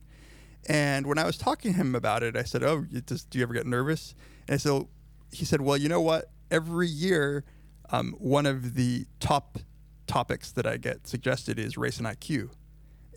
And 0.68 1.08
when 1.08 1.18
I 1.18 1.24
was 1.24 1.38
talking 1.38 1.72
to 1.72 1.78
him 1.78 1.96
about 1.96 2.24
it, 2.24 2.36
I 2.36 2.44
said, 2.44 2.62
"Oh, 2.62 2.86
you 2.92 3.00
just, 3.00 3.30
do 3.30 3.40
you 3.40 3.44
ever 3.44 3.54
get 3.54 3.66
nervous?" 3.66 4.16
And 4.50 4.62
so 4.62 4.90
he 5.32 5.46
said, 5.46 5.62
"Well, 5.62 5.78
you 5.78 5.88
know 5.88 6.02
what? 6.02 6.30
Every 6.52 6.90
year, 6.90 7.46
um, 7.92 8.16
one 8.20 8.46
of 8.46 8.76
the 8.76 9.06
top 9.22 9.60
topics 10.08 10.52
that 10.52 10.68
I 10.68 10.76
get 10.76 11.08
suggested 11.08 11.58
is 11.58 11.78
race 11.78 12.00
and 12.00 12.06
IQ." 12.06 12.50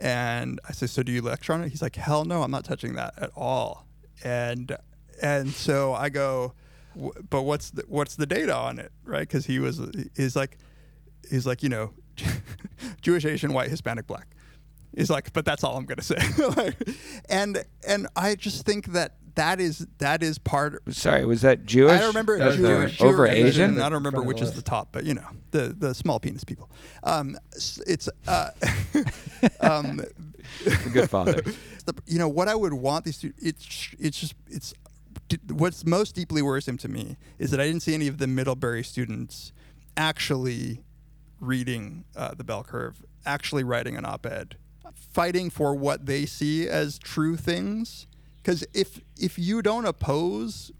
And 0.00 0.60
I 0.68 0.72
said, 0.74 0.90
"So 0.90 1.02
do 1.02 1.10
you 1.10 1.22
lecture 1.22 1.52
on 1.52 1.64
it?" 1.64 1.70
He's 1.70 1.82
like, 1.82 1.96
"Hell 1.96 2.24
no, 2.24 2.44
I'm 2.44 2.52
not 2.52 2.64
touching 2.64 2.94
that 2.94 3.14
at 3.20 3.30
all." 3.34 3.88
And 4.22 4.76
and 5.22 5.50
so 5.50 5.94
I 5.94 6.08
go, 6.10 6.52
"But 7.30 7.42
what's 7.42 7.70
the, 7.70 7.84
what's 7.88 8.16
the 8.16 8.26
data 8.26 8.54
on 8.54 8.78
it, 8.78 8.92
right?" 9.04 9.20
Because 9.20 9.46
he 9.46 9.58
was 9.58 9.80
he's 10.16 10.36
like 10.36 10.58
he's 11.30 11.46
like 11.46 11.62
you 11.62 11.68
know 11.68 11.92
Jewish, 13.00 13.24
Asian, 13.24 13.52
white, 13.52 13.70
Hispanic, 13.70 14.06
black. 14.06 14.26
He's 14.94 15.08
like, 15.08 15.32
but 15.32 15.44
that's 15.46 15.64
all 15.64 15.76
I'm 15.76 15.86
gonna 15.86 16.02
say. 16.02 16.18
Like, 16.56 16.76
and 17.30 17.64
and 17.88 18.08
I 18.14 18.34
just 18.34 18.66
think 18.66 18.86
that 18.92 19.16
that 19.36 19.58
is 19.60 19.86
that 19.98 20.22
is 20.22 20.36
part. 20.38 20.82
Sorry, 20.92 21.24
was 21.24 21.40
that 21.40 21.64
Jewish? 21.64 21.92
I 21.92 21.98
don't 21.98 22.08
remember 22.08 22.38
That 22.38 22.46
was 22.48 22.56
Jew- 22.56 22.66
Jewish. 22.66 23.00
Over 23.00 23.26
Asian? 23.26 23.76
I 23.80 23.84
don't 23.84 24.04
remember 24.04 24.22
which 24.22 24.42
is 24.42 24.52
the 24.52 24.60
top, 24.60 24.88
but 24.92 25.04
you 25.04 25.14
know 25.14 25.24
the 25.52 25.74
the 25.78 25.94
small 25.94 26.20
penis 26.20 26.44
people. 26.44 26.68
Um, 27.04 27.38
it's 27.86 28.10
uh, 28.28 28.50
um, 29.60 30.02
Good 30.92 31.08
father. 31.08 31.40
the, 31.86 31.94
you 32.06 32.18
know 32.18 32.28
what 32.28 32.48
I 32.48 32.54
would 32.54 32.74
want 32.74 33.06
these 33.06 33.16
to 33.18 33.32
it's 33.38 33.94
it's 33.98 34.20
just 34.20 34.34
it's 34.48 34.72
d- 34.72 34.76
what's 35.48 35.84
most 35.84 36.14
deeply 36.14 36.42
worrisome 36.42 36.78
to 36.78 36.88
me 36.88 37.16
is 37.38 37.50
that 37.50 37.60
I 37.60 37.66
didn't 37.66 37.82
see 37.82 37.94
any 37.94 38.08
of 38.08 38.18
the 38.18 38.26
Middlebury 38.26 38.82
students 38.82 39.52
actually 39.96 40.82
reading 41.40 42.04
uh, 42.16 42.34
the 42.34 42.44
bell 42.44 42.62
curve, 42.62 43.04
actually 43.26 43.64
writing 43.64 43.96
an 43.96 44.04
op-ed, 44.04 44.56
fighting 44.94 45.50
for 45.50 45.74
what 45.74 46.06
they 46.06 46.26
see 46.26 46.68
as 46.68 46.98
true 46.98 47.36
things. 47.36 48.06
Because 48.42 48.64
if 48.74 49.00
if 49.16 49.38
you 49.38 49.62
don't 49.62 49.86
oppose 49.86 50.72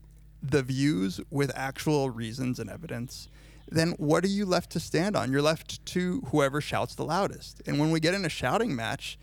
the 0.42 0.62
views 0.62 1.20
with 1.30 1.53
actual 1.55 2.11
reasons 2.11 2.59
and 2.59 2.68
evidence, 2.68 3.28
then 3.70 3.92
what 3.92 4.24
are 4.24 4.28
you 4.28 4.44
left 4.44 4.70
to 4.70 4.80
stand 4.80 5.16
on? 5.16 5.30
You're 5.30 5.42
left 5.42 5.84
to 5.86 6.22
whoever 6.30 6.61
shouts 6.61 6.94
the 6.94 7.05
loudest. 7.05 7.62
And 7.66 7.78
when 7.78 7.90
we 7.90 8.00
get 8.00 8.14
in 8.14 8.24
a 8.24 8.28
shouting 8.28 8.74
match, 8.74 9.18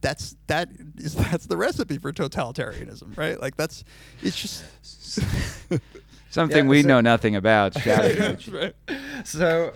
that's 0.00 0.36
that 0.46 0.68
is 0.96 1.14
that's 1.30 1.46
the 1.46 1.56
recipe 1.56 1.98
for 1.98 2.12
totalitarianism, 2.12 3.16
right? 3.16 3.40
Like 3.40 3.56
that's 3.56 3.84
it's 4.22 4.40
just 4.40 4.64
Something 6.30 6.64
Yeah, 6.66 6.70
we 6.70 6.82
so- 6.82 6.88
know 6.88 7.00
nothing 7.00 7.36
about. 7.36 7.78
Shouting. 7.80 8.36
So, 9.24 9.72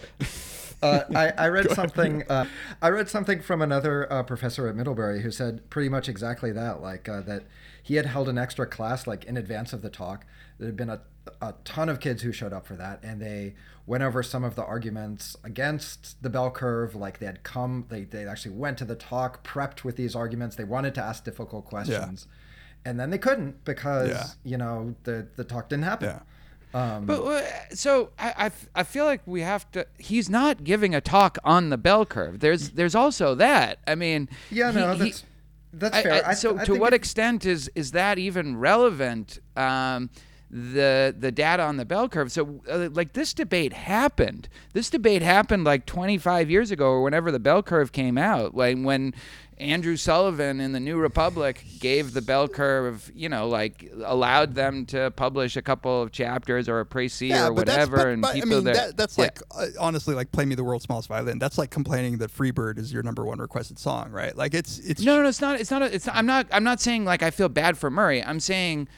uh, 0.82 1.00
I, 1.14 1.32
I 1.38 1.48
read 1.48 1.70
something. 1.70 2.24
Uh, 2.28 2.44
I 2.82 2.88
read 2.90 3.08
something 3.08 3.40
from 3.40 3.62
another 3.62 4.12
uh, 4.12 4.22
professor 4.22 4.68
at 4.68 4.76
Middlebury 4.76 5.22
who 5.22 5.30
said 5.30 5.68
pretty 5.70 5.88
much 5.88 6.08
exactly 6.10 6.52
that. 6.52 6.82
Like 6.82 7.08
uh, 7.08 7.22
that 7.22 7.44
he 7.82 7.94
had 7.94 8.04
held 8.06 8.28
an 8.28 8.36
extra 8.36 8.66
class 8.66 9.06
like 9.06 9.24
in 9.24 9.36
advance 9.38 9.72
of 9.72 9.80
the 9.80 9.88
talk. 9.90 10.26
There 10.58 10.66
had 10.68 10.76
been 10.76 10.90
a, 10.90 11.00
a 11.40 11.54
ton 11.64 11.88
of 11.88 12.00
kids 12.00 12.22
who 12.22 12.32
showed 12.32 12.52
up 12.52 12.66
for 12.66 12.76
that, 12.76 13.00
and 13.02 13.20
they 13.20 13.54
went 13.86 14.02
over 14.02 14.22
some 14.22 14.44
of 14.44 14.54
the 14.54 14.64
arguments 14.64 15.36
against 15.44 16.22
the 16.22 16.30
bell 16.30 16.50
curve. 16.50 16.94
Like 16.94 17.18
they 17.18 17.26
had 17.26 17.42
come, 17.42 17.86
they 17.88 18.04
they 18.04 18.26
actually 18.26 18.54
went 18.56 18.78
to 18.78 18.84
the 18.84 18.94
talk, 18.94 19.44
prepped 19.46 19.84
with 19.84 19.96
these 19.96 20.14
arguments. 20.14 20.56
They 20.56 20.64
wanted 20.64 20.94
to 20.96 21.02
ask 21.02 21.24
difficult 21.24 21.64
questions. 21.64 22.26
And 22.84 22.98
then 22.98 23.10
they 23.10 23.18
couldn't 23.18 23.64
because 23.64 24.08
Yeah. 24.10 24.26
you 24.44 24.56
know 24.58 24.94
the 25.04 25.26
the 25.36 25.44
talk 25.44 25.68
didn't 25.68 25.84
happen. 25.84 26.08
yeah. 26.08 26.20
But 26.72 27.20
uh, 27.22 27.42
so 27.74 28.10
I 28.18 28.82
feel 28.84 29.04
like 29.04 29.20
we 29.26 29.42
have 29.42 29.70
to. 29.72 29.86
He's 29.98 30.30
not 30.30 30.64
giving 30.64 30.94
a 30.94 31.00
talk 31.02 31.36
on 31.44 31.68
the 31.70 31.76
bell 31.76 32.06
curve. 32.06 32.40
There's 32.40 32.70
there's 32.70 32.94
also 32.94 33.34
that. 33.34 33.78
I 33.86 33.94
mean, 33.94 34.28
Yeah, 34.50 34.70
no, 34.70 34.94
he- 34.94 34.98
that's 35.10 35.24
that's 35.74 35.98
fair. 36.00 36.24
I- 36.24 36.30
I- 36.30 36.34
so 36.34 36.58
I 36.58 36.64
to 36.64 36.74
what 36.74 36.92
if- 36.94 36.98
extent 37.00 37.44
is 37.44 37.70
is 37.74 37.90
that 37.92 38.18
even 38.18 38.56
relevant? 38.56 39.38
Um, 39.54 40.08
the 40.52 41.14
the 41.18 41.32
data 41.32 41.62
on 41.62 41.78
the 41.78 41.84
bell 41.86 42.08
curve. 42.10 42.30
So 42.30 42.60
uh, 42.70 42.90
like 42.92 43.14
this 43.14 43.32
debate 43.32 43.72
happened. 43.72 44.48
This 44.74 44.90
debate 44.90 45.22
happened 45.22 45.64
like 45.64 45.86
25 45.86 46.50
years 46.50 46.70
ago 46.70 46.86
or 46.88 47.02
whenever 47.02 47.32
the 47.32 47.40
bell 47.40 47.62
curve 47.62 47.90
came 47.92 48.18
out. 48.18 48.54
Like 48.54 48.76
when 48.78 49.14
Andrew 49.56 49.96
Sullivan 49.96 50.60
in 50.60 50.72
the 50.72 50.80
New 50.80 50.98
Republic 50.98 51.64
gave 51.78 52.12
the 52.12 52.20
bell 52.20 52.48
curve, 52.48 53.10
you 53.14 53.30
know, 53.30 53.48
like 53.48 53.90
allowed 54.04 54.54
them 54.54 54.84
to 54.86 55.10
publish 55.12 55.56
a 55.56 55.62
couple 55.62 56.02
of 56.02 56.12
chapters 56.12 56.68
or 56.68 56.80
a 56.80 56.84
précis 56.84 57.30
or 57.30 57.54
but 57.54 57.64
that's- 57.66 57.88
whatever, 57.88 57.96
but- 57.96 58.06
and 58.08 58.22
but, 58.22 58.34
people 58.34 58.52
I 58.52 58.54
mean, 58.56 58.64
that, 58.64 58.74
that, 58.74 58.96
that's 58.98 59.16
yeah. 59.16 59.24
like 59.24 59.40
uh, 59.56 59.66
honestly 59.80 60.14
like 60.14 60.32
play 60.32 60.44
me 60.44 60.54
the 60.54 60.64
world's 60.64 60.84
smallest 60.84 61.08
violin. 61.08 61.38
That's 61.38 61.56
like 61.56 61.70
complaining 61.70 62.18
that 62.18 62.30
Freebird 62.30 62.76
is 62.78 62.92
your 62.92 63.02
number 63.02 63.24
one 63.24 63.38
requested 63.38 63.78
song, 63.78 64.10
right? 64.10 64.36
Like 64.36 64.52
it's 64.52 64.80
it's 64.80 65.00
No, 65.00 65.16
no, 65.16 65.22
no, 65.22 65.28
it's 65.30 65.40
not. 65.40 65.58
It's 65.60 65.70
not. 65.70 65.80
A, 65.80 65.94
it's. 65.94 66.06
Not, 66.06 66.16
I'm 66.16 66.26
not. 66.26 66.46
I'm 66.52 66.64
not 66.64 66.78
saying 66.80 67.06
like 67.06 67.22
I 67.22 67.30
feel 67.30 67.48
bad 67.48 67.78
for 67.78 67.88
Murray. 67.90 68.22
I'm 68.22 68.40
saying, 68.40 68.88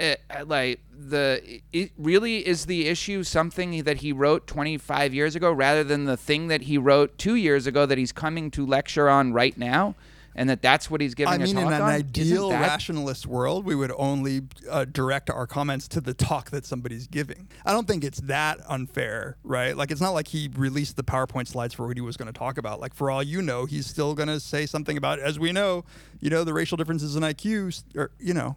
uh, 0.00 0.14
like 0.46 0.80
the 0.94 1.60
it 1.72 1.92
really 1.98 2.46
is 2.46 2.66
the 2.66 2.86
issue 2.86 3.22
something 3.22 3.82
that 3.84 3.98
he 3.98 4.12
wrote 4.12 4.46
25 4.46 5.12
years 5.12 5.34
ago 5.36 5.52
rather 5.52 5.84
than 5.84 6.04
the 6.04 6.16
thing 6.16 6.48
that 6.48 6.62
he 6.62 6.78
wrote 6.78 7.18
two 7.18 7.34
years 7.34 7.66
ago 7.66 7.84
that 7.86 7.98
he's 7.98 8.12
coming 8.12 8.50
to 8.52 8.64
lecture 8.64 9.08
on 9.10 9.32
right 9.32 9.56
now, 9.58 9.94
and 10.34 10.48
that 10.48 10.62
that's 10.62 10.90
what 10.90 11.00
he's 11.02 11.14
giving 11.14 11.34
I 11.34 11.38
mean, 11.38 11.58
in 11.58 11.66
an 11.66 11.74
on. 11.74 11.82
ideal 11.82 12.48
that- 12.50 12.60
rationalist 12.62 13.26
world, 13.26 13.66
we 13.66 13.74
would 13.74 13.92
only 13.96 14.42
uh, 14.70 14.86
direct 14.86 15.28
our 15.28 15.46
comments 15.46 15.88
to 15.88 16.00
the 16.00 16.14
talk 16.14 16.50
that 16.50 16.64
somebody's 16.64 17.06
giving. 17.06 17.48
I 17.66 17.72
don't 17.72 17.86
think 17.86 18.02
it's 18.02 18.20
that 18.22 18.60
unfair, 18.68 19.36
right? 19.44 19.76
Like, 19.76 19.90
it's 19.90 20.00
not 20.00 20.10
like 20.10 20.28
he 20.28 20.48
released 20.56 20.96
the 20.96 21.04
PowerPoint 21.04 21.48
slides 21.48 21.74
for 21.74 21.86
what 21.86 21.96
he 21.98 22.00
was 22.00 22.16
going 22.16 22.32
to 22.32 22.38
talk 22.38 22.56
about. 22.56 22.80
Like, 22.80 22.94
for 22.94 23.10
all 23.10 23.22
you 23.22 23.42
know, 23.42 23.66
he's 23.66 23.86
still 23.86 24.14
going 24.14 24.28
to 24.28 24.40
say 24.40 24.64
something 24.64 24.96
about, 24.96 25.18
as 25.18 25.38
we 25.38 25.52
know, 25.52 25.84
you 26.20 26.30
know, 26.30 26.44
the 26.44 26.54
racial 26.54 26.76
differences 26.78 27.14
in 27.14 27.22
IQ, 27.22 27.82
or 27.94 28.10
you 28.18 28.32
know, 28.32 28.56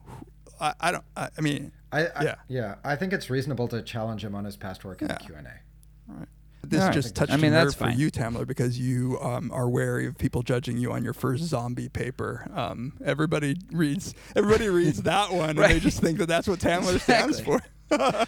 I, 0.59 0.73
I 0.79 0.91
don't. 0.91 1.03
I, 1.15 1.29
I 1.37 1.41
mean, 1.41 1.71
I, 1.91 2.07
I, 2.07 2.23
Yeah. 2.23 2.35
yeah. 2.47 2.75
I 2.83 2.95
think 2.95 3.13
it's 3.13 3.29
reasonable 3.29 3.67
to 3.69 3.81
challenge 3.81 4.23
him 4.23 4.35
on 4.35 4.45
his 4.45 4.57
past 4.57 4.83
work 4.85 5.01
in 5.01 5.07
the 5.07 5.15
Q 5.15 5.35
and 5.35 5.47
A. 5.47 6.27
this 6.63 6.79
All 6.81 6.87
right. 6.87 6.93
just 6.93 7.15
touched 7.15 7.31
I 7.31 7.37
mean, 7.37 7.45
a 7.53 7.55
nerve 7.57 7.65
that's 7.65 7.75
for 7.75 7.83
fine. 7.85 7.99
you, 7.99 8.09
Tamler, 8.11 8.47
because 8.47 8.79
you 8.79 9.19
um, 9.21 9.51
are 9.51 9.69
wary 9.69 10.05
of 10.07 10.17
people 10.17 10.41
judging 10.41 10.77
you 10.77 10.91
on 10.91 11.03
your 11.03 11.13
first 11.13 11.43
zombie 11.43 11.89
paper. 11.89 12.49
Um, 12.55 12.93
everybody 13.03 13.55
reads, 13.71 14.13
everybody 14.35 14.69
reads 14.69 15.01
that 15.03 15.31
one, 15.31 15.51
and 15.51 15.59
they 15.59 15.79
just 15.79 15.99
think 16.01 16.17
that 16.19 16.27
that's 16.27 16.47
what 16.47 16.59
Tamler 16.59 16.99
stands 17.01 17.39
for. 17.39 17.61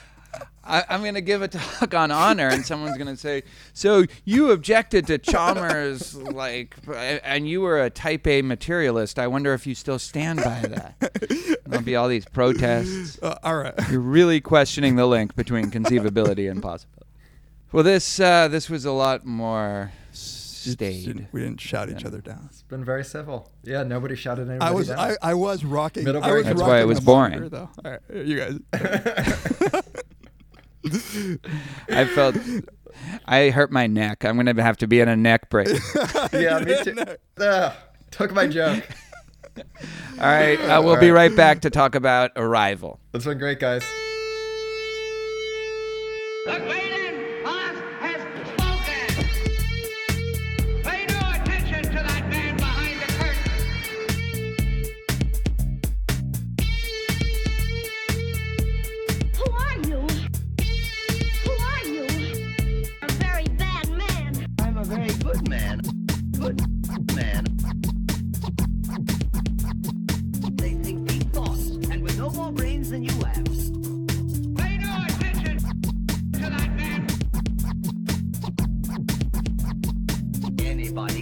I, 0.67 0.83
I'm 0.89 1.01
going 1.01 1.15
to 1.15 1.21
give 1.21 1.41
a 1.41 1.47
talk 1.47 1.93
on 1.93 2.11
honor, 2.11 2.47
and 2.47 2.65
someone's 2.65 2.97
going 2.97 3.07
to 3.07 3.17
say, 3.17 3.43
"So 3.73 4.05
you 4.25 4.51
objected 4.51 5.07
to 5.07 5.17
Chalmers, 5.17 6.15
like, 6.15 6.75
and 7.23 7.47
you 7.47 7.61
were 7.61 7.81
a 7.81 7.89
Type 7.89 8.27
A 8.27 8.41
materialist. 8.41 9.17
I 9.17 9.27
wonder 9.27 9.53
if 9.53 9.65
you 9.65 9.75
still 9.75 9.99
stand 9.99 10.43
by 10.43 10.61
that." 10.61 11.59
There'll 11.65 11.85
be 11.85 11.95
all 11.95 12.07
these 12.07 12.25
protests. 12.25 13.19
Uh, 13.21 13.37
all 13.43 13.57
right. 13.57 13.73
You're 13.89 13.99
really 13.99 14.41
questioning 14.41 14.95
the 14.95 15.05
link 15.05 15.35
between 15.35 15.71
conceivability 15.71 16.49
and 16.49 16.61
possibility. 16.61 17.07
Well, 17.71 17.83
this 17.83 18.19
uh, 18.19 18.47
this 18.47 18.69
was 18.69 18.85
a 18.85 18.91
lot 18.91 19.25
more 19.25 19.91
staid. 20.11 21.27
We 21.31 21.41
didn't 21.41 21.61
shout 21.61 21.89
each 21.89 22.05
other 22.05 22.19
down. 22.19 22.47
It's 22.49 22.63
been 22.63 22.83
very 22.83 23.03
civil. 23.03 23.51
Yeah, 23.63 23.83
nobody 23.83 24.15
shouted 24.15 24.49
anybody 24.49 24.69
I 24.69 24.73
was 24.73 24.87
down. 24.87 24.99
I, 24.99 25.15
I 25.21 25.33
was 25.33 25.63
rocking. 25.63 26.07
I 26.07 26.33
was 26.33 26.45
That's 26.45 26.61
why 26.61 26.81
it 26.81 26.87
was 26.87 26.99
the 26.99 27.11
monitor, 27.11 27.49
boring. 27.49 27.49
though. 27.49 27.69
All 27.85 27.91
right, 27.91 28.25
you 28.25 28.37
guys. 28.37 29.83
I 31.89 32.05
felt 32.05 32.35
I 33.25 33.49
hurt 33.49 33.71
my 33.71 33.87
neck. 33.87 34.25
I'm 34.25 34.37
gonna 34.37 34.61
have 34.61 34.77
to 34.77 34.87
be 34.87 34.99
in 34.99 35.07
a 35.07 35.15
neck 35.15 35.49
brace. 35.49 35.79
yeah, 36.33 36.59
me 36.59 36.83
too. 36.83 36.95
Ugh, 37.39 37.73
took 38.11 38.33
my 38.33 38.47
joke. 38.47 38.83
All 39.57 39.63
right, 40.19 40.59
uh, 40.59 40.81
we'll 40.81 40.99
be 40.99 41.11
right 41.11 41.35
back 41.35 41.61
to 41.61 41.69
talk 41.69 41.95
about 41.95 42.31
Arrival. 42.35 42.99
That's 43.11 43.25
been 43.25 43.39
great, 43.39 43.59
guys. 43.59 43.83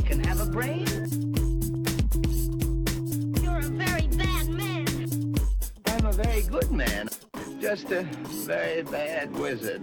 Can 0.05 0.23
have 0.23 0.39
a 0.39 0.45
brain. 0.45 0.85
You're 3.41 3.57
a 3.57 3.69
very 3.69 4.07
bad 4.07 4.49
man. 4.49 5.35
I'm 5.87 6.05
a 6.05 6.11
very 6.11 6.43
good 6.43 6.71
man. 6.71 7.09
Just 7.59 7.91
a 7.91 8.03
very 8.03 8.83
bad 8.83 9.33
wizard. 9.37 9.81